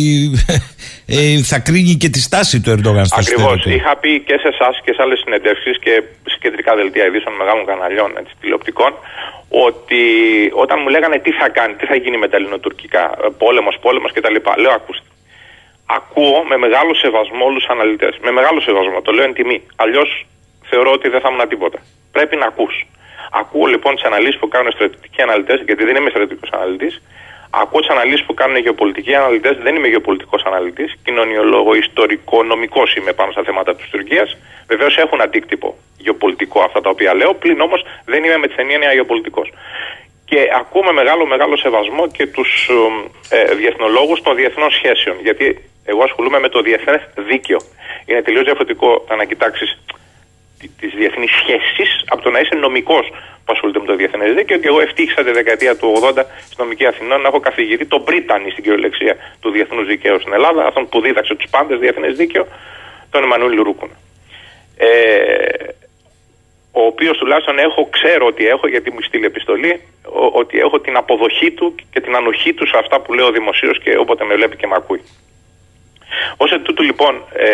[1.16, 3.52] ε, θα κρίνει και τη στάση του Ερντογάν στο Ακριβώς.
[3.52, 3.76] εσωτερικό.
[3.78, 5.94] Είχα πει και σε εσάς και σε άλλες συνεντεύξεις και
[6.30, 8.92] σε κεντρικά δελτία ειδήσεων μεγάλων καναλιών έτσι, τηλεοπτικών
[9.68, 10.02] ότι
[10.64, 13.02] όταν μου λέγανε τι θα κάνει, τι θα γίνει με τα ελληνοτουρκικά,
[13.42, 14.36] πόλεμος, πόλεμος κτλ.
[14.62, 15.08] Λέω, ακούστε.
[15.98, 18.14] Ακούω με μεγάλο σεβασμό όλους τους αναλυτές.
[18.26, 19.58] Με μεγάλο σεβασμό, το λέω εν τιμή.
[19.76, 20.26] Αλλιώς
[20.70, 21.78] θεωρώ ότι δεν θα ήμουν τίποτα.
[22.12, 22.74] Πρέπει να ακούς.
[23.30, 27.02] Ακούω λοιπόν τις αναλύσεις που κάνουν οι στρατιωτικοί αναλυτές, γιατί δεν είμαι στρατιωτικός αναλυτής.
[27.50, 30.96] Ακούω τις αναλύσεις που κάνουν οι γεωπολιτικοί αναλυτές, δεν είμαι γεωπολιτικός αναλυτής.
[31.04, 34.36] Κοινωνιολόγο, ιστορικό, νομικός είμαι πάνω στα θέματα της Τουρκίας.
[34.66, 38.92] Βεβαίως έχουν αντίκτυπο γεωπολιτικό αυτά τα οποία λέω, πλην όμως δεν είμαι με τη έννοια
[38.92, 39.52] γεωπολιτικός.
[40.24, 42.70] Και ακούμε μεγάλο μεγάλο σεβασμό και τους
[43.30, 45.16] ε, διεθνολόγους των διεθνών σχέσεων.
[45.22, 47.58] Γιατί εγώ ασχολούμαι με το διεθνές δίκαιο.
[48.06, 49.78] Είναι τελείως διαφορετικό το να κοιτάξεις
[50.68, 53.06] τι διεθνεί σχέσει από το να είσαι νομικός
[53.44, 54.58] που ασχολείται με το διεθνές δίκαιο.
[54.58, 58.50] Και εγώ ευτύχησα τη δεκαετία του 80 στη νομική Αθηνών να έχω καθηγητή τον Πρίτανη
[58.50, 62.46] στην κυριολεξία του διεθνούς δικαίου στην Ελλάδα, αυτόν που δίδαξε τους πάντες διεθνές δίκαιο,
[63.10, 63.96] τον Εμμανουήλ Ρούκουνα.
[64.76, 64.88] Ε,
[66.72, 70.96] ο οποίος τουλάχιστον έχω, ξέρω ότι έχω, γιατί μου στείλει επιστολή, ο, ότι έχω την
[70.96, 74.56] αποδοχή του και την ανοχή του σε αυτά που λέω δημοσίως και όποτε με βλέπει
[74.56, 75.02] και με ακούει.
[76.36, 77.48] Ω εκ τούτου λοιπόν, ε,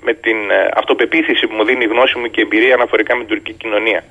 [0.00, 3.20] με την ε, αυτοπεποίθηση που μου δίνει η γνώση μου και η εμπειρία αναφορικά με
[3.24, 4.04] την τουρκική κοινωνία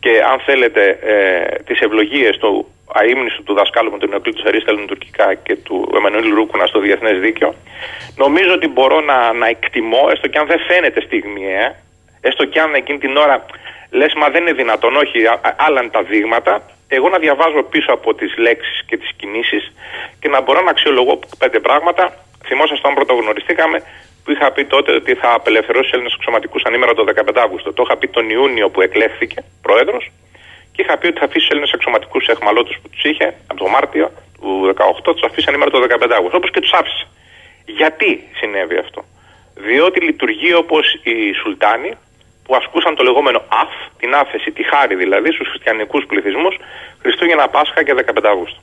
[0.00, 5.34] και αν θέλετε ε, τις ευλογίες του αείμνηστου του δασκάλου μου, του Νεοκλήτου Αρίσταλου τουρκικά
[5.34, 7.54] και του Εμμανουήλ Ρούκουνα στο διεθνές δίκαιο,
[8.16, 11.74] νομίζω ότι μπορώ να, να εκτιμώ, έστω και αν δεν φαίνεται στιγμιαία,
[12.20, 13.46] έστω και αν εκείνη την ώρα
[13.90, 17.62] λες μα δεν είναι δυνατόν, όχι, α- α- άλλα είναι τα δείγματα, εγώ να διαβάζω
[17.62, 19.72] πίσω από τις λέξεις και τις κινήσεις
[20.20, 22.12] και να μπορώ να αξιολογώ πέντε πράγματα.
[22.46, 23.78] Θυμόσαστε όταν πρωτογνωριστήκαμε
[24.24, 27.72] που είχα πει τότε ότι θα απελευθερώσει του Έλληνες αξιωματικούς ανήμερα το 15 Αύγουστο.
[27.72, 30.10] Το είχα πει τον Ιούνιο που εκλέχθηκε πρόεδρος
[30.72, 33.68] και είχα πει ότι θα αφήσει του Έλληνες αξιωματικούς εχμαλώτου που τους είχε από το
[33.68, 34.10] Μάρτιο
[34.40, 34.74] του
[35.04, 36.36] 18, τους αφήσει ανήμερα το 15 Αύγουστο.
[36.36, 37.06] Όπως και τους άφησε.
[37.64, 39.04] Γιατί συνέβη αυτό;
[39.54, 41.92] Διότι λειτουργεί όπως οι Σουλτάνοι
[42.44, 46.56] που ασκούσαν το λεγόμενο αφ, την άφεση, τη χάρη δηλαδή στους χριστιανικούς πληθυσμούς
[47.02, 48.60] Χριστούγεννα, Πάσχα και 15 Αύγουστο.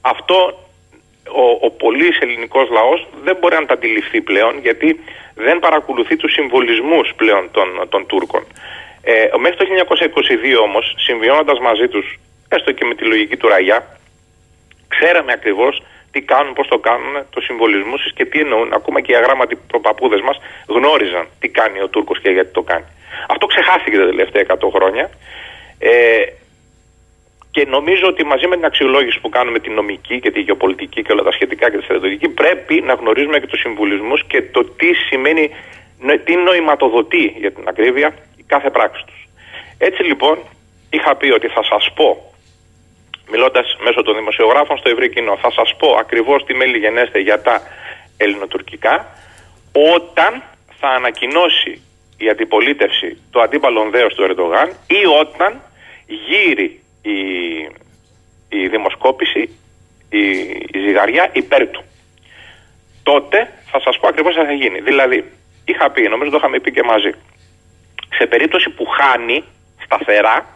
[0.00, 0.36] Αυτό
[1.28, 5.00] ο, ο πολύς ελληνικός λαός δεν μπορεί να τα αντιληφθεί πλέον γιατί
[5.34, 8.44] δεν παρακολουθεί τους συμβολισμούς πλέον των, των Τούρκων.
[9.02, 9.64] Ε, μέχρι το
[10.58, 12.18] 1922 όμως, συμβιώνοντας μαζί τους,
[12.48, 13.98] έστω και με τη λογική του Ραγιά,
[14.88, 15.82] ξέραμε ακριβώς
[16.12, 18.72] τι κάνουν, πώς το κάνουν, το συμβολισμό τους και τι εννοούν.
[18.72, 20.36] Ακόμα και οι αγράμματοι προπαπούδες μας
[20.66, 22.84] γνώριζαν τι κάνει ο Τούρκος και γιατί το κάνει.
[23.28, 25.10] Αυτό ξεχάστηκε τα τελευταία 100 χρόνια.
[25.78, 26.22] Ε,
[27.54, 31.12] και νομίζω ότι μαζί με την αξιολόγηση που κάνουμε τη νομική και τη γεωπολιτική και
[31.12, 34.94] όλα τα σχετικά και τη στρατιωτική, πρέπει να γνωρίζουμε και τους συμβουλισμούς και το τι
[34.94, 35.50] σημαίνει,
[36.24, 39.28] τι νοηματοδοτεί για την ακρίβεια η κάθε πράξη τους.
[39.78, 40.38] Έτσι λοιπόν,
[40.90, 42.34] είχα πει ότι θα σας πω,
[43.30, 47.42] μιλώντας μέσω των δημοσιογράφων στο ευρύ κοινό, θα σας πω ακριβώς τι μέλη γενέστε για
[47.42, 47.62] τα
[48.16, 49.06] ελληνοτουρκικά,
[49.96, 50.42] όταν
[50.78, 51.82] θα ανακοινώσει
[52.16, 55.60] η αντιπολίτευση το αντίπαλον δέος του Ερντογάν ή όταν
[56.06, 57.18] γύρει η,
[58.48, 59.40] η δημοσκόπηση,
[60.08, 60.20] η,
[60.72, 61.82] η ζυγαριά υπέρ του.
[63.02, 64.80] Τότε θα σας πω ακριβώς τι θα γίνει.
[64.80, 65.24] Δηλαδή,
[65.64, 67.12] είχα πει, νομίζω το είχαμε πει και μαζί,
[68.18, 69.44] σε περίπτωση που χάνει
[69.84, 70.46] σταθερά,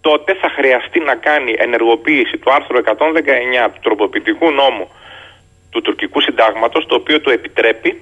[0.00, 4.88] τότε θα χρειαστεί να κάνει ενεργοποίηση του άρθρου 119 του τροποποιητικού νόμου
[5.70, 8.00] του τουρκικού συντάγματος, το οποίο του επιτρέπει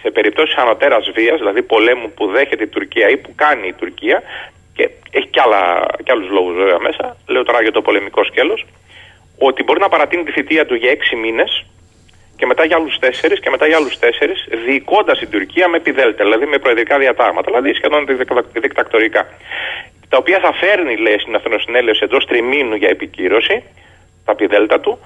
[0.00, 4.22] σε περιπτώσεις ανωτέρας βίας, δηλαδή πολέμου που δέχεται η Τουρκία ή που κάνει η Τουρκία,
[4.74, 8.66] και έχει και, άλλα, και άλλους λόγους βέβαια μέσα, λέω τώρα για το πολεμικό σκέλος,
[9.38, 11.66] ότι μπορεί να παρατείνει τη θητεία του για έξι μήνες
[12.36, 16.24] και μετά για άλλους τέσσερις και μετά για άλλους τέσσερις, διοικώντας την Τουρκία με πιδέλτα,
[16.24, 18.06] δηλαδή με προεδρικά διατάγματα, δηλαδή σχεδόν
[18.52, 19.22] δικτακτορικά.
[20.08, 23.62] Τα οποία θα φέρνει, λέει, στην Αθηνοσυνέλευση εντός τριμήνου για επικύρωση,
[24.24, 24.98] τα πιδέλτα του,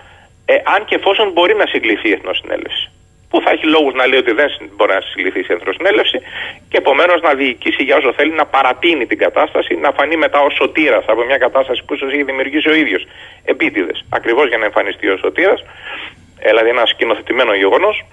[0.44, 2.90] ε, αν και εφόσον μπορεί να συγκληθεί η Εθνοσυνέλευση.
[3.31, 6.19] Που θα έχει λόγους να λέει ότι δεν μπορεί να συγκληθεί η Εθνοσυνέλευση
[6.70, 10.55] και επομένως να διοικήσει για όσο θέλει να παρατείνει την κατάσταση, να φανεί μετά ως
[10.55, 13.07] σωτήρας από μια κατάσταση που ίσως έχει δημιουργήσει ο ίδιος
[13.44, 14.05] επίτηδες.
[14.09, 15.61] Ακριβώς για να εμφανιστεί ω σωτήρας,
[16.39, 18.05] ε, δηλαδή ένα σκηνοθετημένο γεγονός,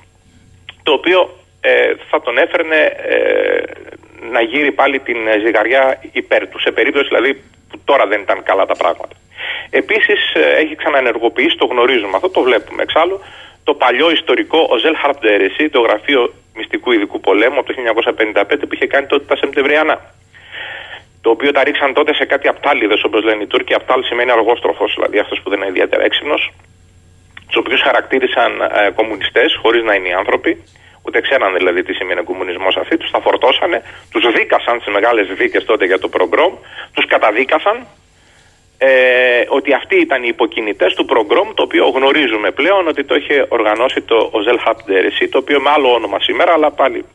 [0.84, 1.20] το οποίο
[1.62, 2.80] ε, θα τον έφερνε
[3.14, 3.62] ε,
[4.32, 7.34] να γύρει πάλι την ζυγαριά υπέρ του, σε περίπτωση δηλαδή
[7.70, 9.16] που τώρα δεν ήταν καλά τα πράγματα.
[9.70, 13.20] Επίσης ε, έχει ξαναενεργοποιήσει, το γνωρίζουμε αυτό, το βλέπουμε εξάλλου,
[13.68, 16.22] το παλιό ιστορικό Οζέλ Χαρπτέρεση, το γραφείο
[16.56, 19.98] μυστικού ειδικού πολέμου από το 1955 που είχε κάνει τότε τα Σεπτεμβριανά.
[21.22, 23.74] Το οποίο τα ρίξαν τότε σε κάτι απτάλιδε, όπως λένε οι Τούρκοι.
[23.74, 26.52] Απτάλ σημαίνει αργόστροφος, δηλαδή αυτός που δεν είναι ιδιαίτερα έξυπνος.
[27.48, 30.52] Τους οποίους χαρακτήρισαν ε, κομμουνιστές, χωρίς να είναι οι άνθρωποι.
[31.06, 32.98] Ούτε ξέραν δηλαδή τι σημαίνει κομμουνισμός αυτοί.
[32.98, 33.82] Τους τα φορτώσανε,
[34.12, 36.54] τους δίκασαν σε μεγάλες δίκες τότε για το προγκρόμ,
[36.94, 37.78] τους καταδίκασαν
[38.78, 38.90] ε,
[39.48, 44.02] ότι αυτοί ήταν οι υποκινητές του προγκρόμ το οποίο γνωρίζουμε πλέον ότι το είχε οργανώσει
[44.02, 47.06] το Οζέλ Χαπντερεσί το οποίο με άλλο όνομα σήμερα αλλά πάλι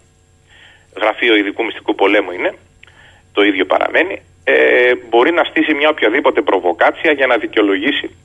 [1.01, 2.55] γραφείο ειδικού μυστικού πολέμου είναι
[3.33, 8.17] το ίδιο παραμένει ε, μπορεί να στήσει μια οποιαδήποτε προβοκάτσια για να δικαιολογήσει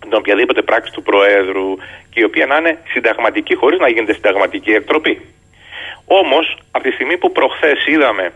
[0.00, 1.76] την οποιαδήποτε πράξη του Προέδρου
[2.10, 5.20] και η οποία να είναι συνταγματική χωρίς να γίνεται συνταγματική εκτροπή.
[6.04, 8.32] Όμως από τη στιγμή που προχθές είδαμε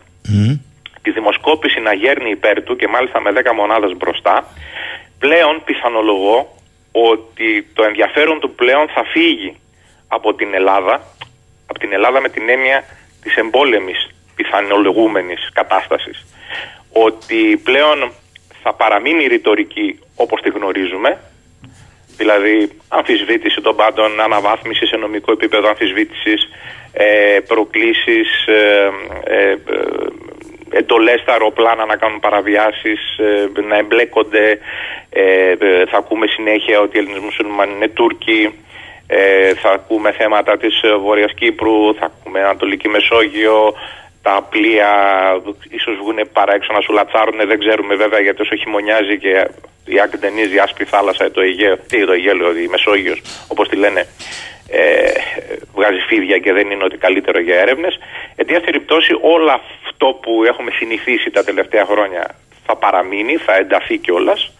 [1.04, 4.34] τη δημοσκόπηση να γέρνει υπέρ του και μάλιστα με 10 μονάδες μπροστά,
[5.18, 6.38] πλέον πιθανολογώ
[6.92, 9.56] ότι το ενδιαφέρον του πλέον θα φύγει
[10.08, 10.94] από την Ελλάδα,
[11.66, 12.84] από την Ελλάδα με την έννοια
[13.22, 16.26] της εμπόλεμης πιθανολογούμενης κατάστασης.
[16.92, 18.12] Ότι πλέον
[18.62, 21.20] θα παραμείνει η ρητορική όπως τη γνωρίζουμε,
[22.16, 26.48] δηλαδή αμφισβήτηση των πάντων, αναβάθμιση σε νομικό επίπεδο αμφισβήτησης,
[26.92, 28.90] ε, προκλήσεις, ε,
[29.24, 29.56] ε,
[30.78, 34.58] εντολές στα αεροπλάνα να κάνουν παραβιάσεις, ε, να εμπλέκονται.
[35.10, 38.54] Ε, ε, θα ακούμε συνέχεια ότι οι Έλληνες μουσουλμάνοι είναι Τούρκοι.
[39.62, 43.74] θα ακούμε θέματα της Βόρειας Κύπρου, θα ακούμε Ανατολική Μεσόγειο,
[44.22, 44.90] τα πλοία
[45.70, 49.32] ίσως βγουν παρά έξω να σου λατσάρουν, δεν ξέρουμε βέβαια γιατί όσο χειμωνιάζει και
[49.84, 50.18] η άκρη
[50.54, 54.06] η άσπρη θάλασσα, το Αιγαίο, τι το Αιγαίο, η Μεσόγειος, όπως τη λένε,
[54.68, 55.12] ε,
[55.74, 57.98] βγάζει φίδια και δεν είναι ότι καλύτερο για έρευνες.
[58.36, 62.34] Εν τη περιπτώσει, όλο αυτό που έχουμε συνηθίσει τα τελευταία χρόνια
[62.66, 64.52] θα παραμείνει, θα ενταθεί κιόλας.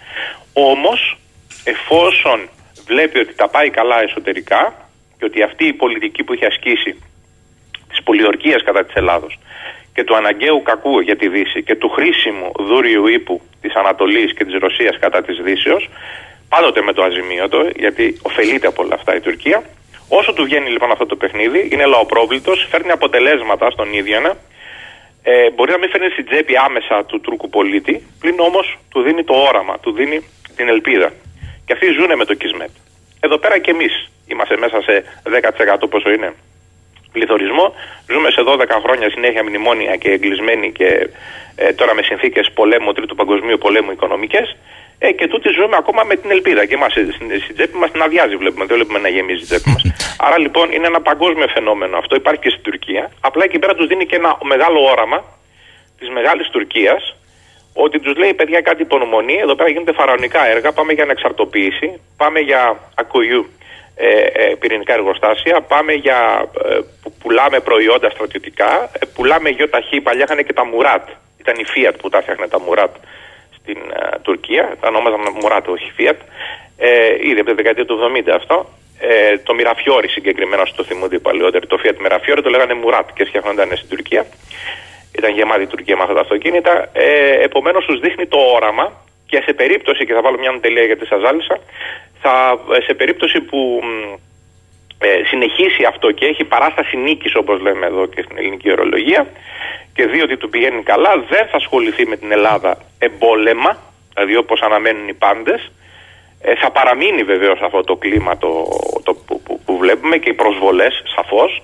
[0.53, 1.19] Όμως,
[1.65, 2.49] εφόσον
[2.87, 4.75] βλέπει ότι τα πάει καλά εσωτερικά
[5.19, 7.03] και ότι αυτή η πολιτική που έχει ασκήσει
[7.89, 9.39] της πολιορκίας κατά της Ελλάδος
[9.95, 14.45] και του αναγκαίου κακού για τη Δύση και του χρήσιμου δούριου ύπου της Ανατολής και
[14.45, 15.91] της Ρωσίας κατά της Δύσεως,
[16.49, 19.63] πάντοτε με το αζημίωτο, γιατί ωφελείται από όλα αυτά η Τουρκία,
[20.19, 24.37] Όσο του βγαίνει λοιπόν αυτό το παιχνίδι, είναι λαοπρόβλητος, φέρνει αποτελέσματα στον ίδιο ένα.
[25.23, 29.25] Ε, μπορεί να μην φέρνει στην τσέπη άμεσα του Τούρκου πολίτη, πλην όμως του δίνει
[29.25, 30.19] το όραμα, του δίνει
[30.57, 31.13] την ελπίδα.
[31.67, 32.71] Και αυτοί ζουν με το Κισμέτ.
[33.21, 35.05] Εδώ πέρα και εμείς είμαστε μέσα σε
[35.85, 36.33] 10% πόσο είναι
[37.13, 37.75] πληθωρισμό.
[38.13, 40.89] Ζούμε σε 12 χρόνια συνέχεια μνημόνια και εγκλεισμένοι και
[41.57, 44.57] ε, τώρα με συνθήκες πολέμου, τρίτου παγκοσμίου πολέμου οικονομικές.
[45.07, 46.67] Ε, και τούτη ζούμε ακόμα με την ελπίδα.
[46.67, 48.65] Και εμά στην τσέπη μας την αδειάζει, βλέπουμε.
[48.65, 49.83] Δεν βλέπουμε να γεμίζει η τσέπη μας.
[50.27, 52.17] Άρα λοιπόν είναι ένα παγκόσμιο φαινόμενο αυτό.
[52.17, 53.11] Υπάρχει και στην Τουρκία.
[53.21, 55.25] Απλά εκεί πέρα τους δίνει και ένα μεγάλο όραμα
[55.99, 57.17] της μεγάλης Τουρκίας
[57.73, 59.37] ότι τους λέει παιδιά κάτι υπονομονή.
[59.43, 60.73] Εδώ πέρα γίνονται φαραωνικά έργα.
[60.73, 62.01] Πάμε για ανεξαρτοποίηση.
[62.17, 62.61] Πάμε για
[62.95, 63.47] ακουγιού
[63.95, 65.61] ε, ε, πυρηνικά εργοστάσια.
[65.61, 68.91] Πάμε για ε, που πουλάμε προϊόντα στρατιωτικά.
[68.99, 70.01] Ε, πουλάμε γιοταχή.
[70.01, 71.09] Παλιά είχαν και τα Μουράτ.
[71.39, 72.95] Ήταν η Fiat που τα φτιάχνε τα Μουράτ
[73.65, 76.21] στην uh, Τουρκία, τα ονόμαζαν Μουράτ, όχι Fiat,
[76.77, 78.67] ε, ήδη από τη δεκαετία του 70 αυτό.
[78.99, 83.25] Ε, το Μυραφιόρι συγκεκριμένα, στο θυμούνται οι παλαιότεροι, το Fiat Μυραφιόρι το λέγανε Μουράτ και
[83.25, 84.27] φτιάχνονταν στην Τουρκία.
[85.19, 86.89] Ήταν γεμάτη η Τουρκία με αυτά τα αυτοκίνητα.
[86.93, 88.93] Ε, Επομένως, τους δείχνει το όραμα
[89.27, 91.59] και σε περίπτωση, και θα βάλω μια τελεία γιατί σας ζάλισα,
[92.23, 93.83] θα, σε περίπτωση που
[94.99, 99.27] ε, συνεχίσει αυτό και έχει παράσταση νίκης, όπως λέμε εδώ και στην ελληνική ορολογία,
[99.95, 103.77] και δει ότι του πηγαίνει καλά, δεν θα ασχοληθεί με την Ελλάδα εμπόλεμα,
[104.15, 105.73] δηλαδή όπως αναμένουν οι πάντες.
[106.41, 108.51] Ε, θα παραμείνει βεβαίως αυτό το κλίμα το,
[109.03, 111.63] το που, που, βλέπουμε και οι προσβολές σαφώς.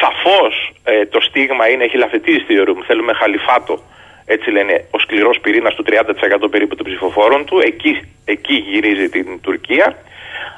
[0.00, 3.82] Σαφώς ε, το στίγμα είναι, έχει λαφετήσει θεωρούμε, θέλουμε χαλιφάτο,
[4.24, 7.92] έτσι λένε, ο σκληρός πυρήνας του 30% περίπου των ψηφοφόρων του, εκεί,
[8.24, 9.96] εκεί γυρίζει την Τουρκία.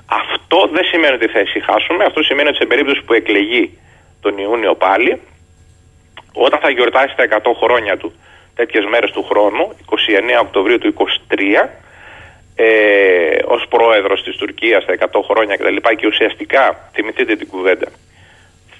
[0.07, 3.79] Αυτό δεν σημαίνει ότι θα ησυχάσουμε, αυτό σημαίνει ότι σε περίπτωση που εκλεγεί
[4.21, 5.21] τον Ιούνιο πάλι,
[6.33, 8.13] όταν θα γιορτάσει τα 100 χρόνια του
[8.55, 11.71] τέτοιες μέρες του χρόνου, 29 Οκτωβρίου του 23,
[12.55, 15.77] ε, ως πρόεδρος της Τουρκίας τα 100 χρόνια κτλ.
[15.77, 17.89] Και, και ουσιαστικά, θυμηθείτε την κουβέντα,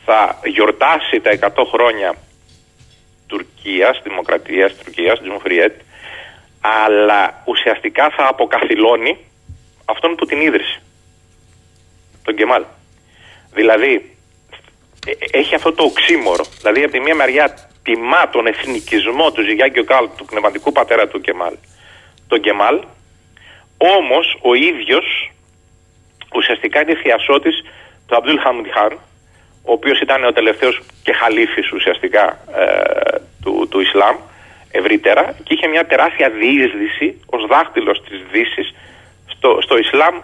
[0.05, 2.15] θα γιορτάσει τα 100 χρόνια
[3.27, 5.75] Τουρκίας, Δημοκρατίας, Τουρκίας, Τζουμφριέτ,
[6.61, 9.19] αλλά ουσιαστικά θα αποκαθιλώνει
[9.85, 10.83] αυτόν που την ίδρυσε,
[12.25, 12.65] τον Κεμάλ.
[13.53, 14.17] Δηλαδή,
[15.07, 16.45] ε, ε, έχει αυτό το οξύμορο.
[16.59, 21.21] Δηλαδή, από τη μία μεριά τιμά τον εθνικισμό του Ζιγιάγκιο Καλ, του πνευματικού πατέρα του
[21.21, 21.55] Κεμάλ,
[22.29, 22.81] τον Κεμάλ,
[23.77, 25.33] όμως ο ίδιος
[26.35, 27.65] ουσιαστικά είναι θειασότης
[28.07, 28.93] του Αμπτούλ Χαμντιχάν,
[29.65, 34.17] ο οποίος ήταν ο τελευταίος και χαλίφης ουσιαστικά ε, του, του Ισλάμ
[34.71, 38.75] ευρύτερα και είχε μια τεράστια διείσδυση ως δάχτυλος της Δύσης
[39.27, 40.21] στο, στο Ισλάμ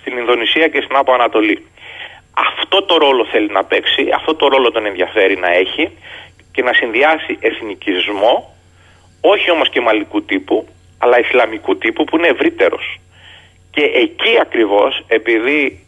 [0.00, 1.66] στην Ινδονησία και στην Άπο Ανατολή.
[2.34, 5.90] Αυτό το ρόλο θέλει να παίξει, αυτό το ρόλο τον ενδιαφέρει να έχει
[6.52, 8.54] και να συνδυάσει εθνικισμό,
[9.20, 10.68] όχι όμως και μαλλικού τύπου,
[10.98, 13.00] αλλά ισλαμικού τύπου που είναι ευρύτερος.
[13.70, 15.86] Και εκεί ακριβώς, επειδή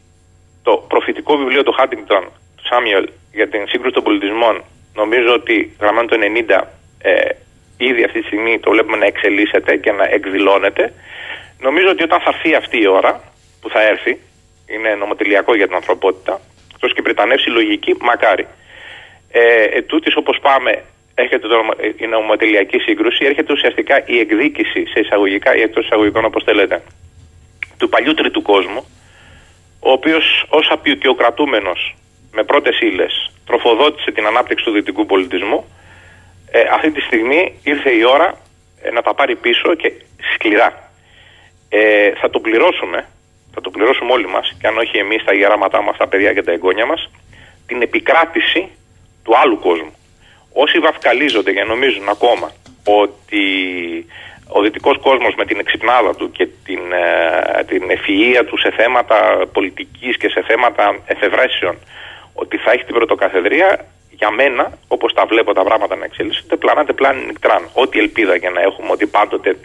[0.63, 2.25] το προφητικό βιβλίο του Χάντιγκτον,
[2.57, 4.65] του Σάμιελ, για την σύγκρουση των πολιτισμών,
[4.95, 6.61] νομίζω ότι γραμμένο το 90,
[6.99, 7.29] ε,
[7.77, 10.93] ήδη αυτή τη στιγμή το βλέπουμε να εξελίσσεται και να εκδηλώνεται,
[11.61, 13.21] νομίζω ότι όταν θα έρθει αυτή η ώρα,
[13.61, 14.19] που θα έρθει,
[14.67, 16.41] είναι νομοτελειακό για την ανθρωπότητα,
[16.75, 18.47] εκτός και πριτανεύσει λογική, μακάρι.
[19.33, 20.85] Ε, ε, τούτης όπως πάμε
[21.15, 21.57] έρχεται το,
[21.97, 26.83] η νομοτελειακή σύγκρουση, έρχεται ουσιαστικά η εκδίκηση σε εισαγωγικά ή εκτός εισαγωγικών, όπως θέλετε,
[27.79, 28.85] του παλιού τρίτου κόσμου,
[29.81, 31.95] ο οποίος ως απεικιοκρατούμενος
[32.33, 35.65] με πρώτες ύλες τροφοδότησε την ανάπτυξη του δυτικού πολιτισμού.
[36.51, 38.41] Ε, αυτή τη στιγμή ήρθε η ώρα
[38.83, 39.93] ε, να τα πάρει πίσω και
[40.35, 40.91] σκληρά.
[41.69, 43.09] Ε, θα το πληρώσουμε,
[43.55, 46.43] θα το πληρώσουμε όλοι μας και αν όχι εμείς τα γεράματά μας, τα παιδιά και
[46.43, 47.11] τα εγγόνια μας
[47.67, 48.69] την επικράτηση
[49.25, 49.95] του άλλου κόσμου.
[50.53, 52.53] Όσοι βαφκαλίζονται και νομίζουν ακόμα
[52.85, 53.45] ότι
[54.49, 59.47] ο δυτικός κόσμος με την εξυπνάδα του και την, ε, την ευφυΐα του σε θέματα
[59.53, 61.77] πολιτικής και σε θέματα εφευρέσεων
[62.35, 66.93] ότι θα έχει την πρωτοκαθεδρία για μένα, όπως τα βλέπω τα πράγματα να εξελίσσονται, πλανάτε
[66.93, 67.69] πλάνη νικτράν.
[67.75, 69.57] Ό,τι ελπίδα για να έχουμε, ότι πάντοτε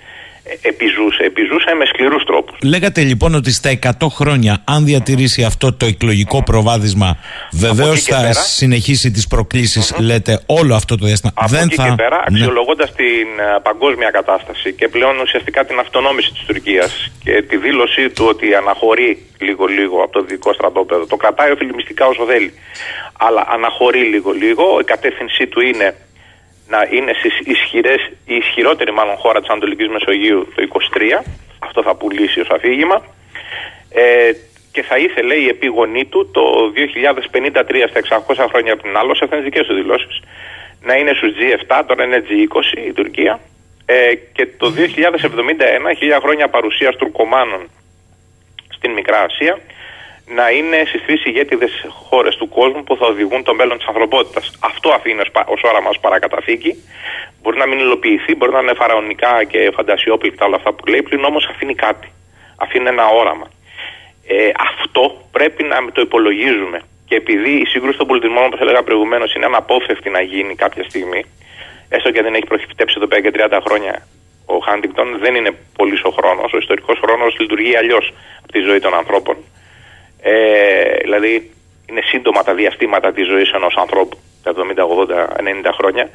[0.61, 1.23] επιζούσε.
[1.23, 2.57] Επιζούσε με σκληρούς τρόπους.
[2.63, 7.17] Λέγατε λοιπόν ότι στα 100 χρόνια, αν διατηρήσει αυτό το εκλογικό προβάδισμα,
[7.51, 11.31] βεβαίως θα πέρα, συνεχίσει τις προκλήσεις, λέτε, όλο αυτό το διάστημα.
[11.35, 11.87] Από Δεν εκεί θα...
[11.87, 17.41] και πέρα, αξιολογώντας την uh, παγκόσμια κατάσταση και πλέον ουσιαστικά την αυτονόμηση της Τουρκίας και
[17.41, 22.53] τη δήλωσή του ότι αναχωρεί λίγο-λίγο από το δικό στρατόπεδο, το κρατάει οφειλημιστικά όσο θέλει,
[23.17, 25.95] αλλά αναχωρεί λίγο-λίγο, η κατεύθυνσή του είναι
[26.67, 31.23] να είναι στις ισχυρές, η ισχυρότερη μάλλον χώρα της Ανατολικής Μεσογείου το 23.
[31.59, 33.05] Αυτό θα πουλήσει ως αφήγημα.
[33.89, 34.31] Ε,
[34.71, 36.43] και θα ήθελε η επίγονή του το
[36.75, 40.21] 2053 στα 600 χρόνια από την άλλο, σε αυτές τις δικές του δηλώσεις,
[40.81, 43.39] να είναι στους G7, τώρα είναι G20 η Τουρκία.
[43.85, 47.69] Ε, και το 2071, χίλια χρόνια παρουσίας Τουρκομάνων
[48.75, 49.59] στην Μικρά Ασία,
[50.27, 54.51] να είναι στις τρεις ηγέτιδες χώρες του κόσμου που θα οδηγούν το μέλλον της ανθρωπότητας.
[54.59, 56.83] Αυτό αφήνει ως όραμα ως παρακαταθήκη.
[57.41, 61.23] Μπορεί να μην υλοποιηθεί, μπορεί να είναι φαραωνικά και φαντασιόπληκτα όλα αυτά που λέει, πλην
[61.23, 62.11] όμως αφήνει κάτι.
[62.57, 63.47] Αφήνει ένα όραμα.
[64.27, 66.81] Ε, αυτό πρέπει να το υπολογίζουμε.
[67.07, 71.23] Και επειδή η σύγκρουση των πολιτισμών, όπως έλεγα προηγουμένως, είναι αναπόφευκτη να γίνει κάποια στιγμή,
[71.89, 74.07] έστω και δεν έχει προχυπτέψει εδώ πέρα και 30 χρόνια
[74.45, 76.53] ο Χάντιγκτον, δεν είναι πολύς ο χρόνος.
[76.53, 79.35] Ο ιστορικός χρόνος λειτουργεί αλλιώς από τη ζωή των ανθρώπων.
[80.27, 81.51] Ε, δηλαδή
[81.89, 86.09] είναι σύντομα τα διαστήματα της ζωής ενός ανθρώπου, τα 70, 80, 90 χρόνια.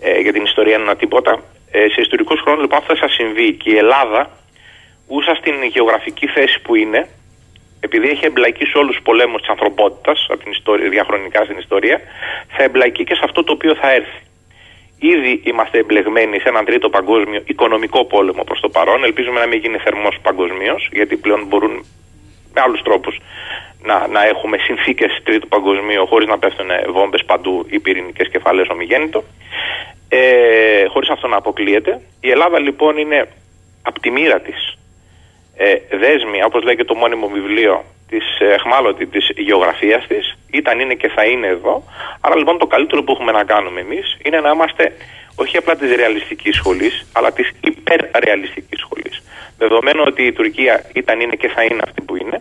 [0.00, 1.42] Ε, για την ιστορία είναι ένα τίποτα.
[1.70, 4.30] Ε, σε ιστορικούς χρόνους λοιπόν αυτό θα συμβεί και η Ελλάδα
[5.06, 7.08] ούσα στην γεωγραφική θέση που είναι,
[7.80, 12.00] επειδή έχει εμπλακεί σε όλους τους πολέμους της ανθρωπότητας, από την ιστορία, διαχρονικά στην ιστορία,
[12.48, 14.20] θα εμπλακεί και σε αυτό το οποίο θα έρθει.
[14.98, 19.04] Ήδη είμαστε εμπλεγμένοι σε έναν τρίτο παγκόσμιο οικονομικό πόλεμο προς το παρόν.
[19.04, 21.84] Ελπίζουμε να μην γίνει θερμός παγκοσμίως, γιατί πλέον μπορούν
[22.54, 23.18] με άλλους τρόπους
[23.82, 29.24] να, να έχουμε συνθήκες τρίτου παγκοσμίου χωρίς να πέφτουν βόμβες παντού ή πυρηνικές κεφαλές ομιγέννητο.
[30.08, 32.00] Ε, χωρίς αυτό να αποκλείεται.
[32.20, 33.28] Η Ελλάδα λοιπόν είναι
[33.82, 34.78] από τη μοίρα της
[35.56, 40.94] ε, δέσμη, όπως λέει και το μόνιμο βιβλίο, της εχμάλωτη της γεωγραφίας της, ήταν, είναι
[40.94, 41.82] και θα είναι εδώ.
[42.20, 44.92] Άρα λοιπόν το καλύτερο που έχουμε να κάνουμε εμείς είναι να είμαστε
[45.34, 49.21] όχι απλά της ρεαλιστικής σχολής, αλλά της υπερρεαλιστικής σχολής.
[49.58, 52.36] Δεδομένου ότι η Τουρκία ήταν, είναι και θα είναι αυτή που είναι,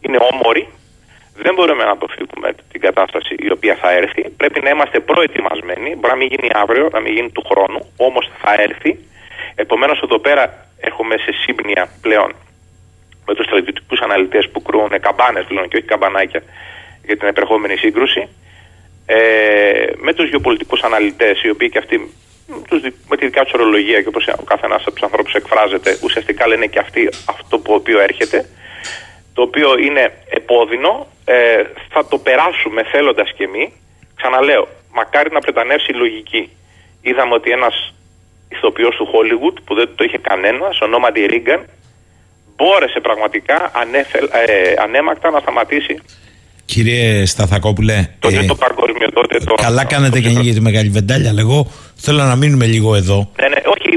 [0.00, 0.68] είναι όμορη,
[1.42, 4.22] δεν μπορούμε να αποφύγουμε την κατάσταση η οποία θα έρθει.
[4.36, 5.88] Πρέπει να είμαστε προετοιμασμένοι.
[5.94, 8.98] Μπορεί να μην γίνει αύριο, να μην γίνει του χρόνου, όμως θα έρθει.
[9.54, 12.34] Επομένως, εδώ πέρα έχουμε σε σύμπνοια πλέον
[13.26, 16.42] με τους στρατιωτικούς αναλυτές που κρούν καμπάνες πλέον και όχι καμπανάκια
[17.04, 18.28] για την επερχόμενη σύγκρουση.
[19.06, 22.14] Ε, με τους γεωπολιτικούς αναλυτές, οι οποίοι και αυτοί
[23.08, 26.66] με τη δικιά τους ορολογία και όπως ο καθένας από τους ανθρώπους εκφράζεται, ουσιαστικά λένε
[26.66, 28.48] και αυτοί αυτό που οποίο έρχεται,
[29.34, 33.68] το οποίο είναι επώδυνο, ε, θα το περάσουμε θέλοντας και εμείς.
[34.16, 36.50] Ξαναλέω, μακάρι να πρετανεύσει η λογική.
[37.02, 37.94] Είδαμε ότι ένας
[38.48, 41.64] ηθοποιός του Hollywood που δεν το είχε κανένας, ονόματι Ρίγκαν,
[42.56, 46.02] μπόρεσε πραγματικά ανέφελ, ε, ανέμακτα να σταματήσει
[46.72, 48.08] Κύριε Σταθακόπουλε.
[48.18, 49.38] Το, ε, το παγκόσμιο τότε.
[49.38, 53.30] Το, καλά κάνετε και για τη μεγάλη βεντάλια, αλλά εγώ θέλω να μείνουμε λίγο εδώ.
[53.40, 53.88] Ναι, ναι, όχι,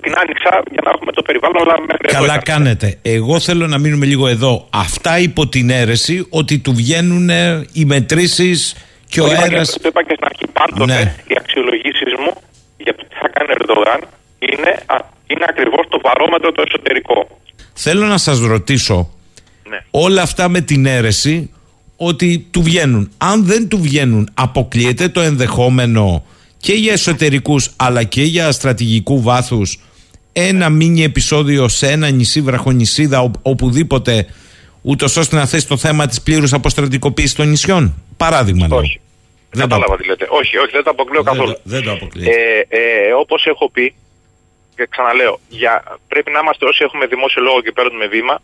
[0.00, 2.98] την άνοιξα για να έχουμε το περιβάλλον, αλλά με Καλά κάνετε.
[3.02, 4.66] Εγώ θέλω να μείνουμε λίγο εδώ.
[4.70, 7.28] Αυτά υπό την αίρεση ότι του βγαίνουν
[7.72, 8.76] οι μετρήσεις
[9.08, 9.64] και ο αέρα.
[9.64, 10.46] Το είπα και στην αρχή.
[10.52, 11.14] Πάντοτε ναι.
[11.26, 12.32] οι αξιολογήσεις μου
[12.76, 14.00] για το τι θα κάνει ο Ερντογάν
[14.38, 14.72] είναι,
[15.26, 17.28] είναι ακριβώς το παρόμετρο το εσωτερικό.
[17.72, 19.10] Θέλω να σας ρωτήσω
[19.68, 19.78] ναι.
[19.90, 21.50] όλα αυτά με την αίρεση
[22.02, 23.10] ότι του βγαίνουν.
[23.18, 26.24] Αν δεν του βγαίνουν, αποκλείεται το ενδεχόμενο
[26.56, 29.78] και για εσωτερικούς αλλά και για στρατηγικού βάθους
[30.32, 34.26] ένα μίνι επεισόδιο σε ένα νησί, βραχονισίδα, οπουδήποτε,
[34.82, 37.94] ούτως ώστε να θέσει το θέμα της πλήρους αποστρατικοποίησης των νησιών.
[38.16, 38.66] Παράδειγμα.
[38.70, 39.00] Όχι.
[39.50, 40.26] Δεν κατάλαβα τι λέτε.
[40.28, 41.54] Όχι, όχι, δεν το αποκλείω καθόλου.
[41.62, 42.30] Δεν το αποκλείω.
[42.30, 43.94] Ε, ε, Όπως έχω πει,
[44.76, 48.40] και ξαναλέω, για, πρέπει να είμαστε όσοι έχουμε δημόσιο λόγο και παίρνουμε βήμα,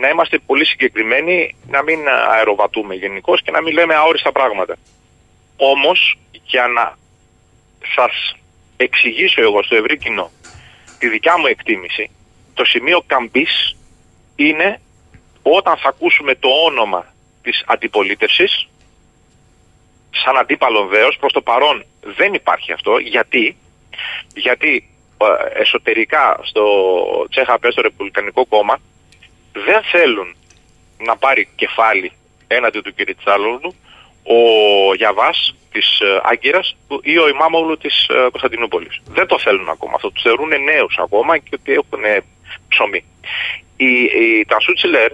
[0.00, 1.98] να είμαστε πολύ συγκεκριμένοι, να μην
[2.30, 4.76] αεροβατούμε γενικώς και να μην λέμε αόριστα πράγματα.
[5.56, 6.96] Όμως, για να
[7.94, 8.36] σας
[8.76, 10.30] εξηγήσω εγώ στο ευρύ κοινό
[10.98, 12.10] τη δικιά μου εκτίμηση,
[12.54, 13.76] το σημείο καμπής
[14.36, 14.80] είναι
[15.42, 18.68] όταν θα ακούσουμε το όνομα της αντιπολίτευσης
[20.10, 22.98] σαν αντίπαλο δέος, προς το παρόν δεν υπάρχει αυτό.
[22.98, 23.56] Γιατί,
[24.34, 26.64] γιατί ε, εσωτερικά στο
[27.30, 28.78] Τσέχα στο Ρεπουμπλικανικό κόμμα
[29.52, 30.34] δεν θέλουν
[30.98, 32.12] να πάρει κεφάλι
[32.46, 33.14] έναντι του κ.
[33.16, 33.74] Τσάλογλου
[34.22, 39.00] ο Γιαβάς της ε, Άγκυρας ή ο Ιμάμογλου της ε, Κωνσταντινούπολης.
[39.08, 40.10] Δεν το θέλουν ακόμα αυτό.
[40.10, 42.24] Τους θεωρούν νέους ακόμα και ότι έχουν
[42.68, 43.04] ψωμί.
[43.76, 45.12] Η, η Τασούτσιλερ,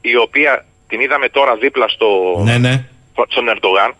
[0.00, 2.84] η οποία την είδαμε τώρα δίπλα στο, ναι, ναι.
[3.28, 3.94] στον Ερντογάν,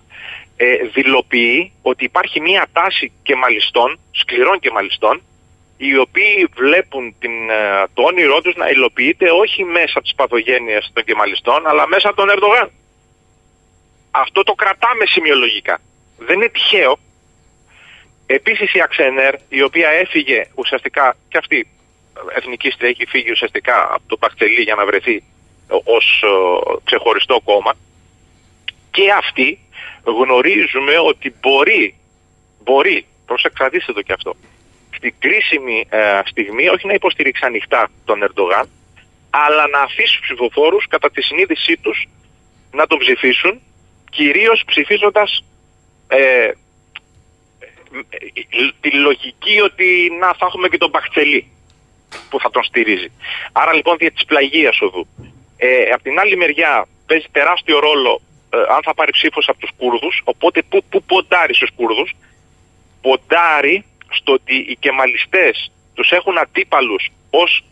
[0.56, 5.22] ε, δηλοποιεί ότι υπάρχει μία τάση κεμαλιστών, σκληρών κεμαλιστών,
[5.84, 10.90] οι οποίοι βλέπουν την, ε, το όνειρό τους να υλοποιείται όχι μέσα από τις παθογένειες
[10.92, 12.70] των κεμαλιστών, αλλά μέσα από τον Ερντογάν.
[14.10, 15.80] Αυτό το κρατάμε σημειολογικά.
[16.18, 16.98] Δεν είναι τυχαίο.
[18.26, 21.68] Επίσης η Αξενέρ, η οποία έφυγε ουσιαστικά, και αυτή
[22.36, 25.22] εθνική έχει φύγει ουσιαστικά από το Παχτελή για να βρεθεί
[25.84, 26.24] ως
[26.84, 27.72] ξεχωριστό κόμμα,
[28.90, 29.58] και αυτή
[30.04, 31.94] γνωρίζουμε ότι μπορεί,
[32.64, 34.36] μπορεί, προσεξαδίστε το και αυτό,
[35.02, 38.68] στην κρίσιμη ε, στιγμή όχι να υποστηρίξει ανοιχτά τον Ερντογάν,
[39.30, 42.08] αλλά να αφήσει τους ψηφοφόρους κατά τη συνείδησή τους
[42.72, 43.60] να τον ψηφίσουν,
[44.10, 45.44] κυρίως ψηφίζοντας
[46.08, 46.50] ε,
[48.80, 51.50] τη λογική ότι να θα έχουμε και τον Μπαχτσελή
[52.30, 53.12] που θα τον στηρίζει.
[53.52, 55.06] Άρα λοιπόν δια της πλαγίας οδού.
[55.56, 58.20] Ε, απ' την άλλη μεριά παίζει τεράστιο ρόλο
[58.50, 62.14] ε, αν θα πάρει ψήφος από τους Κούρδους, οπότε που, που ποντάρει στους Κούρδους,
[63.00, 67.64] ποντάρει στο ότι οι κεμαλιστές τους έχουν αντίπαλους ως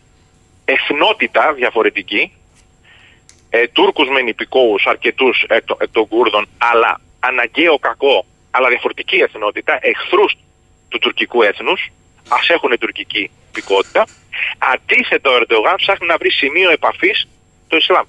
[0.65, 2.31] εθνότητα διαφορετική,
[3.49, 10.37] ε, Τούρκους με νηπικόους αρκετούς εκ, των Κούρδων, αλλά αναγκαίο κακό, αλλά διαφορετική εθνότητα, εχθρούς
[10.89, 11.91] του τουρκικού έθνους,
[12.27, 14.05] ας έχουν τουρκική υπηκότητα.
[14.73, 17.27] Αντίθετα ο Ερντογάν ψάχνει να βρει σημείο επαφής
[17.67, 18.05] το Ισλάμ.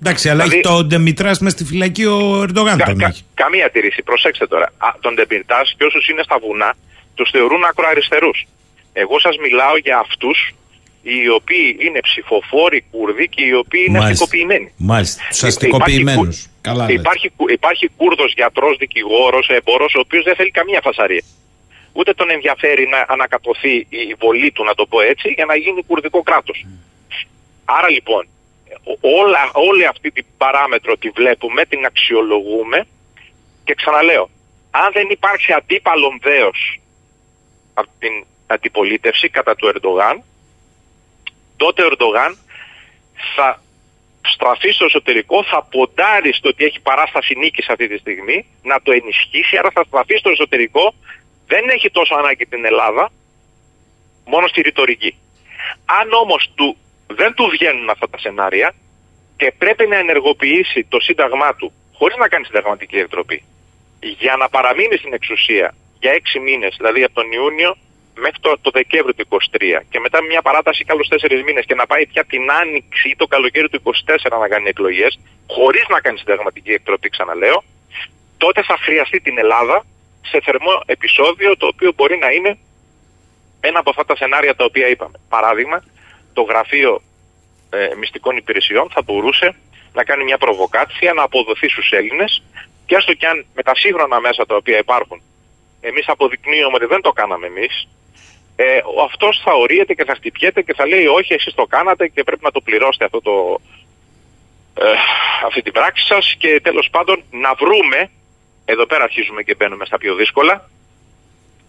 [0.00, 2.78] Εντάξει, αλλά δηλαδή, έχει τον Ντεμιτρά μες στη φυλακή ο Ερντογάν.
[2.78, 4.02] Κα, κα, καμία τηρήση.
[4.02, 4.72] Προσέξτε τώρα.
[4.78, 6.74] Α, τον Ντεμιτρά και όσους είναι στα βουνά
[7.14, 8.46] τους θεωρούν ακροαριστερούς.
[8.92, 10.54] Εγώ σας μιλάω για αυτούς
[11.02, 14.72] οι οποίοι είναι ψηφοφόροι Κούρδοι και οι οποίοι είναι αστικοποιημένοι.
[14.76, 16.48] Μάλιστα, τους αστικοποιημένους.
[16.64, 21.24] Υπάρχει, υπάρχει, υπάρχει Κούρδος γιατρός, δικηγόρος, έμπορος, ο οποίος δεν θέλει καμία φασαρία.
[21.92, 25.82] Ούτε τον ενδιαφέρει να ανακατωθεί η βολή του, να το πω έτσι, για να γίνει
[25.84, 26.66] κουρδικό κράτος.
[27.64, 28.28] Άρα λοιπόν,
[29.00, 32.86] όλα, όλη αυτή την παράμετρο τη βλέπουμε, την αξιολογούμε
[33.64, 34.30] και ξαναλέω,
[34.70, 36.80] αν δεν υπάρξει αντίπαλον δέος
[37.74, 40.22] από την αντιπολίτευση κατά του Ερντογάν,
[41.56, 42.38] τότε ο Ερντογάν
[43.36, 43.62] θα
[44.32, 48.92] στραφεί στο εσωτερικό, θα ποντάρει στο ότι έχει παράσταση νίκης αυτή τη στιγμή, να το
[48.92, 50.94] ενισχύσει, άρα θα στραφεί στο εσωτερικό,
[51.46, 53.10] δεν έχει τόσο ανάγκη την Ελλάδα,
[54.24, 55.18] μόνο στη ρητορική.
[55.84, 56.76] Αν όμως του,
[57.06, 58.74] δεν του βγαίνουν αυτά τα σενάρια
[59.36, 63.44] και πρέπει να ενεργοποιήσει το σύνταγμά του, χωρίς να κάνει συνταγματική εκτροπή,
[64.00, 65.74] για να παραμείνει στην εξουσία
[66.04, 67.70] για έξι μήνες, δηλαδή από τον Ιούνιο
[68.24, 71.74] μέχρι το, το Δεκέμβριο του 2023 και μετά μια παράταση και άλλους τέσσερις μήνες και
[71.74, 73.82] να πάει πια την άνοιξη ή το καλοκαίρι του
[74.32, 75.12] 2024 να κάνει εκλογές,
[75.56, 77.58] χωρίς να κάνει συνταγματική εκτροπή, ξαναλέω,
[78.36, 79.84] τότε θα χρειαστεί την Ελλάδα
[80.30, 82.58] σε θερμό επεισόδιο το οποίο μπορεί να είναι
[83.60, 85.16] ένα από αυτά τα σενάρια τα οποία είπαμε.
[85.28, 85.84] Παράδειγμα,
[86.32, 87.02] το γραφείο
[87.70, 89.54] ε, μυστικών υπηρεσιών θα μπορούσε
[89.92, 92.42] να κάνει μια προβοκάτσια, να αποδοθεί στους Έλληνες
[92.86, 95.22] και έστω και αν με τα σύγχρονα μέσα τα οποία υπάρχουν
[95.88, 97.88] εμείς αποδεικνύουμε ότι δεν το κάναμε εμείς
[98.56, 102.08] ε, ο αυτός θα ορίεται και θα χτυπιέται και θα λέει όχι εσείς το κάνατε
[102.08, 103.60] και πρέπει να το πληρώσετε αυτό το,
[104.74, 104.92] ε,
[105.46, 108.10] αυτή την πράξη σας και τέλος πάντων να βρούμε,
[108.64, 110.70] εδώ πέρα αρχίζουμε και μπαίνουμε στα πιο δύσκολα,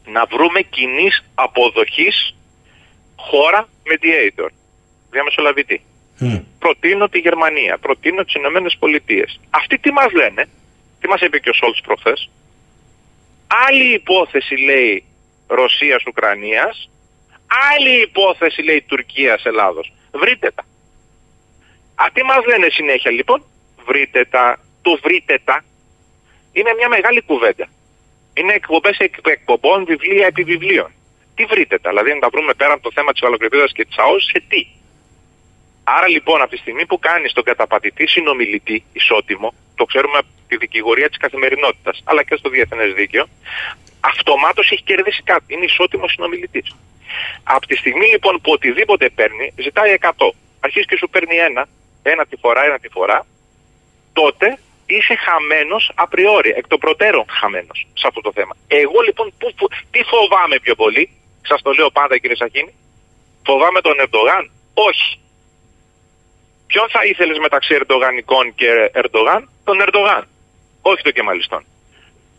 [0.06, 2.36] να βρούμε κοινής αποδοχής
[3.16, 4.50] χώρα mediator,
[5.10, 5.82] διαμεσολαβητή.
[6.20, 6.42] Mm.
[6.60, 9.40] Προτείνω τη Γερμανία, προτείνω τις Ηνωμένες Πολιτείες.
[9.50, 10.46] Αυτοί τι μας λένε,
[11.00, 12.30] τι μας είπε και ο Σόλτς προχθές,
[13.68, 15.06] άλλη υπόθεση λέει
[15.48, 16.90] Ρωσίας-Ουκρανίας,
[17.74, 19.94] άλλη υπόθεση λέει Τουρκίας-Ελλάδος.
[20.12, 20.64] Βρείτε τα.
[21.96, 23.44] Α, τι μας λένε συνέχεια λοιπόν,
[23.86, 25.64] βρείτε τα, το βρείτε τα,
[26.52, 27.68] είναι μια μεγάλη κουβέντα.
[28.34, 30.92] Είναι εκπομπές εκπομπών, βιβλία επί βιβλίων.
[31.36, 33.98] Τι βρείτε τα, δηλαδή να τα βρούμε πέρα από το θέμα της βαλοκρηπίδας και της
[33.98, 34.68] ΑΟΣ, σε τι;
[35.84, 40.58] Άρα λοιπόν από τη στιγμή που κάνεις τον καταπατητή συνομιλητή ισότιμο, το ξέρουμε από τη
[40.58, 43.26] δικηγορία της καθημερινότητας, αλλά και στο διεθνές δίκαιο,
[44.00, 45.54] αυτομάτως έχει κερδίσει κάτι.
[45.54, 46.76] Είναι ισότιμος συνομιλητής.
[47.44, 50.10] Από τη στιγμή λοιπόν που οτιδήποτε παίρνει, ζητάει 100.
[50.60, 51.68] Αρχίζει και σου παίρνει ένα,
[52.04, 53.26] ένα τη φορά, ένα τη φορά,
[54.14, 58.56] τότε είσαι χαμένος απριόρι, εκ των προτέρων χαμένος σε αυτό το θέμα.
[58.68, 61.10] Εγώ λοιπόν που, που, τι φοβάμαι πιο πολύ,
[61.42, 62.74] σας το λέω πάντα κύριε Σαχίνη,
[63.46, 65.20] φοβάμαι τον Ερντογάν; Όχι.
[66.68, 70.28] Ποιον θα ήθελες μεταξύ Ερντογανικών και Ερντογάν, τον Ερντογάν.
[70.82, 71.66] Όχι το Κεμαλιστών.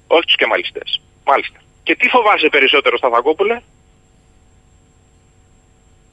[0.07, 1.01] Όχι τους Κεμαλιστές.
[1.25, 1.59] Μάλιστα.
[1.83, 3.63] Και τι φοβάσαι περισσότερο, Σταθακόπουλε,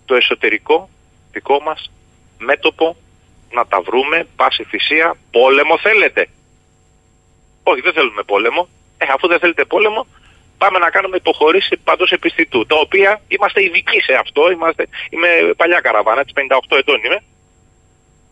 [0.06, 0.90] το εσωτερικό
[1.32, 1.92] δικό μας
[2.38, 2.96] μέτωπο
[3.52, 6.28] να τα βρούμε, πάση θυσία, πόλεμο θέλετε;
[7.64, 8.68] Όχι, δεν θέλουμε πόλεμο.
[8.98, 10.08] Ε, αφού δεν θέλετε πόλεμο,
[10.58, 15.28] πάμε να κάνουμε υποχωρήσει παντός επιστητού, τα οποία είμαστε ειδικοί σε αυτό, είμαστε, είμαι
[15.58, 17.24] παλιά καραβάνα, τις 58 ετών είμαι.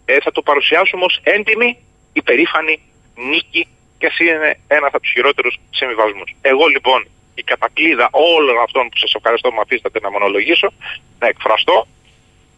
[0.06, 1.78] Ε, θα το παρουσιάσουμε ως έντιμη,
[2.14, 2.82] υπερήφανη
[3.16, 3.68] νίκη
[3.98, 6.36] και εσύ είναι ένα από τους χειρότερους συμβιβασμούς.
[6.42, 10.74] Εγώ λοιπόν η κατακλείδα όλων αυτών που σας ευχαριστώ που με αφήσατε να μονολογήσω,
[11.20, 11.88] να εκφραστώ,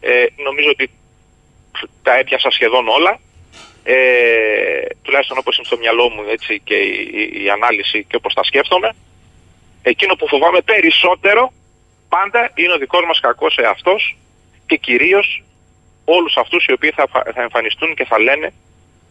[0.00, 0.90] ε, νομίζω ότι
[2.02, 3.20] τα έπιασα σχεδόν όλα.
[3.86, 3.94] Ε,
[5.02, 8.90] τουλάχιστον όπως είναι στο μυαλό μου έτσι, και η, η, ανάλυση και όπως τα σκέφτομαι
[9.82, 11.52] εκείνο που φοβάμαι περισσότερο
[12.08, 14.16] πάντα είναι ο δικός μας κακός εαυτός
[14.66, 15.42] και κυρίως
[16.04, 17.04] όλους αυτούς οι οποίοι θα,
[17.34, 18.52] θα εμφανιστούν και θα λένε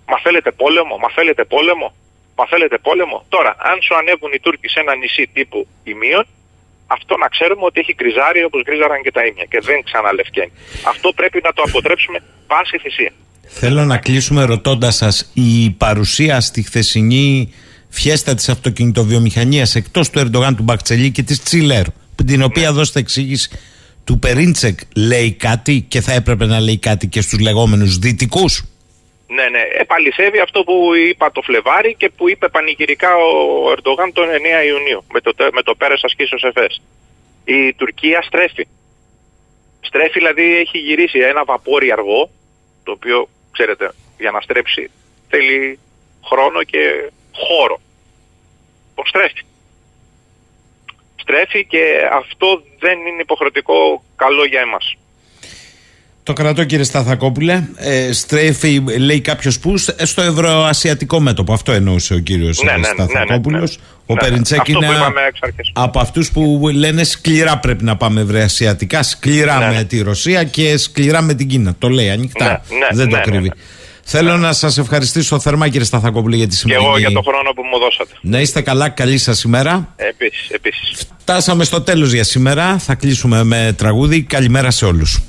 [0.07, 1.93] μα θέλετε πόλεμο, μα θέλετε πόλεμο
[2.37, 3.25] μα θέλετε πόλεμο.
[3.29, 6.25] Τώρα, αν σου ανέβουν οι Τούρκοι σε ένα νησί τύπου ημείων,
[6.87, 10.51] αυτό να ξέρουμε ότι έχει γκριζάρει όπως γκρίζαραν και τα ίμια και δεν ξαναλευκαίνει.
[10.93, 13.11] Αυτό πρέπει να το αποτρέψουμε πάση θυσία.
[13.47, 17.53] Θέλω να κλείσουμε ρωτώντας σας, η παρουσία στη χθεσινή
[17.89, 21.85] φιέστα της αυτοκινητοβιομηχανίας εκτός του Ερντογάν του Μπακτσελή και της Τσίλερ,
[22.25, 22.75] την οποία ναι.
[22.75, 23.49] δώσετε εξήγηση
[24.03, 28.63] του Περίντσεκ, λέει κάτι και θα έπρεπε να λέει κάτι και στους λεγόμενους δυτικούς;
[29.27, 29.61] Ναι, ναι.
[29.79, 35.03] Επαληθεύει αυτό που είπα το Φλεβάρι και που είπε πανηγυρικά ο Ερντογάν τον 9 Ιουνίου
[35.13, 36.81] με το, με το πέρας ασκήσεως ΕΦΕΣ.
[37.45, 38.67] Η Τουρκία στρέφει.
[39.81, 42.29] Στρέφει δηλαδή έχει γυρίσει ένα βαπόρι αργό
[42.83, 44.89] το οποίο ξέρετε για να στρέψει
[45.33, 45.79] θέλει
[46.29, 47.81] χρόνο και χώρο.
[48.95, 49.41] Το στρέφει.
[51.23, 51.83] Στρέφει και
[52.13, 54.85] αυτό δεν είναι υποχρεωτικό καλό για εμάς.
[56.23, 57.63] Το κρατώ κύριε Σταθακόπουλε.
[57.75, 61.53] Ε, στρέφει, λέει κάποιος που, στο ευρωασιατικό μέτωπο.
[61.53, 63.77] Αυτό εννοούσε ο κύριος ναι, ναι, ναι Σταθακόπουλος.
[63.77, 64.87] Ναι, ναι, ο Περιντσέκ είναι
[65.73, 71.21] από αυτούς που λένε σκληρά πρέπει να πάμε ευρωασιατικά, σκληρά με τη Ρωσία και σκληρά
[71.21, 71.75] με την Κίνα.
[71.79, 72.63] Το λέει ανοιχτά.
[72.91, 73.51] Δεν το κρύβει.
[74.05, 76.85] Θέλω να σας ευχαριστήσω θερμά κύριε Σταθακόπουλε για τη σημερινή.
[76.85, 78.11] Και εγώ για τον χρόνο που μου δώσατε.
[78.21, 79.93] Να είστε καλά, καλή σας ημέρα.
[79.95, 81.07] Επίσης, επίσης.
[81.19, 82.77] Φτάσαμε στο τέλος για σήμερα.
[82.77, 84.21] Θα κλείσουμε με τραγούδι.
[84.21, 85.21] Καλημέρα σε όλους.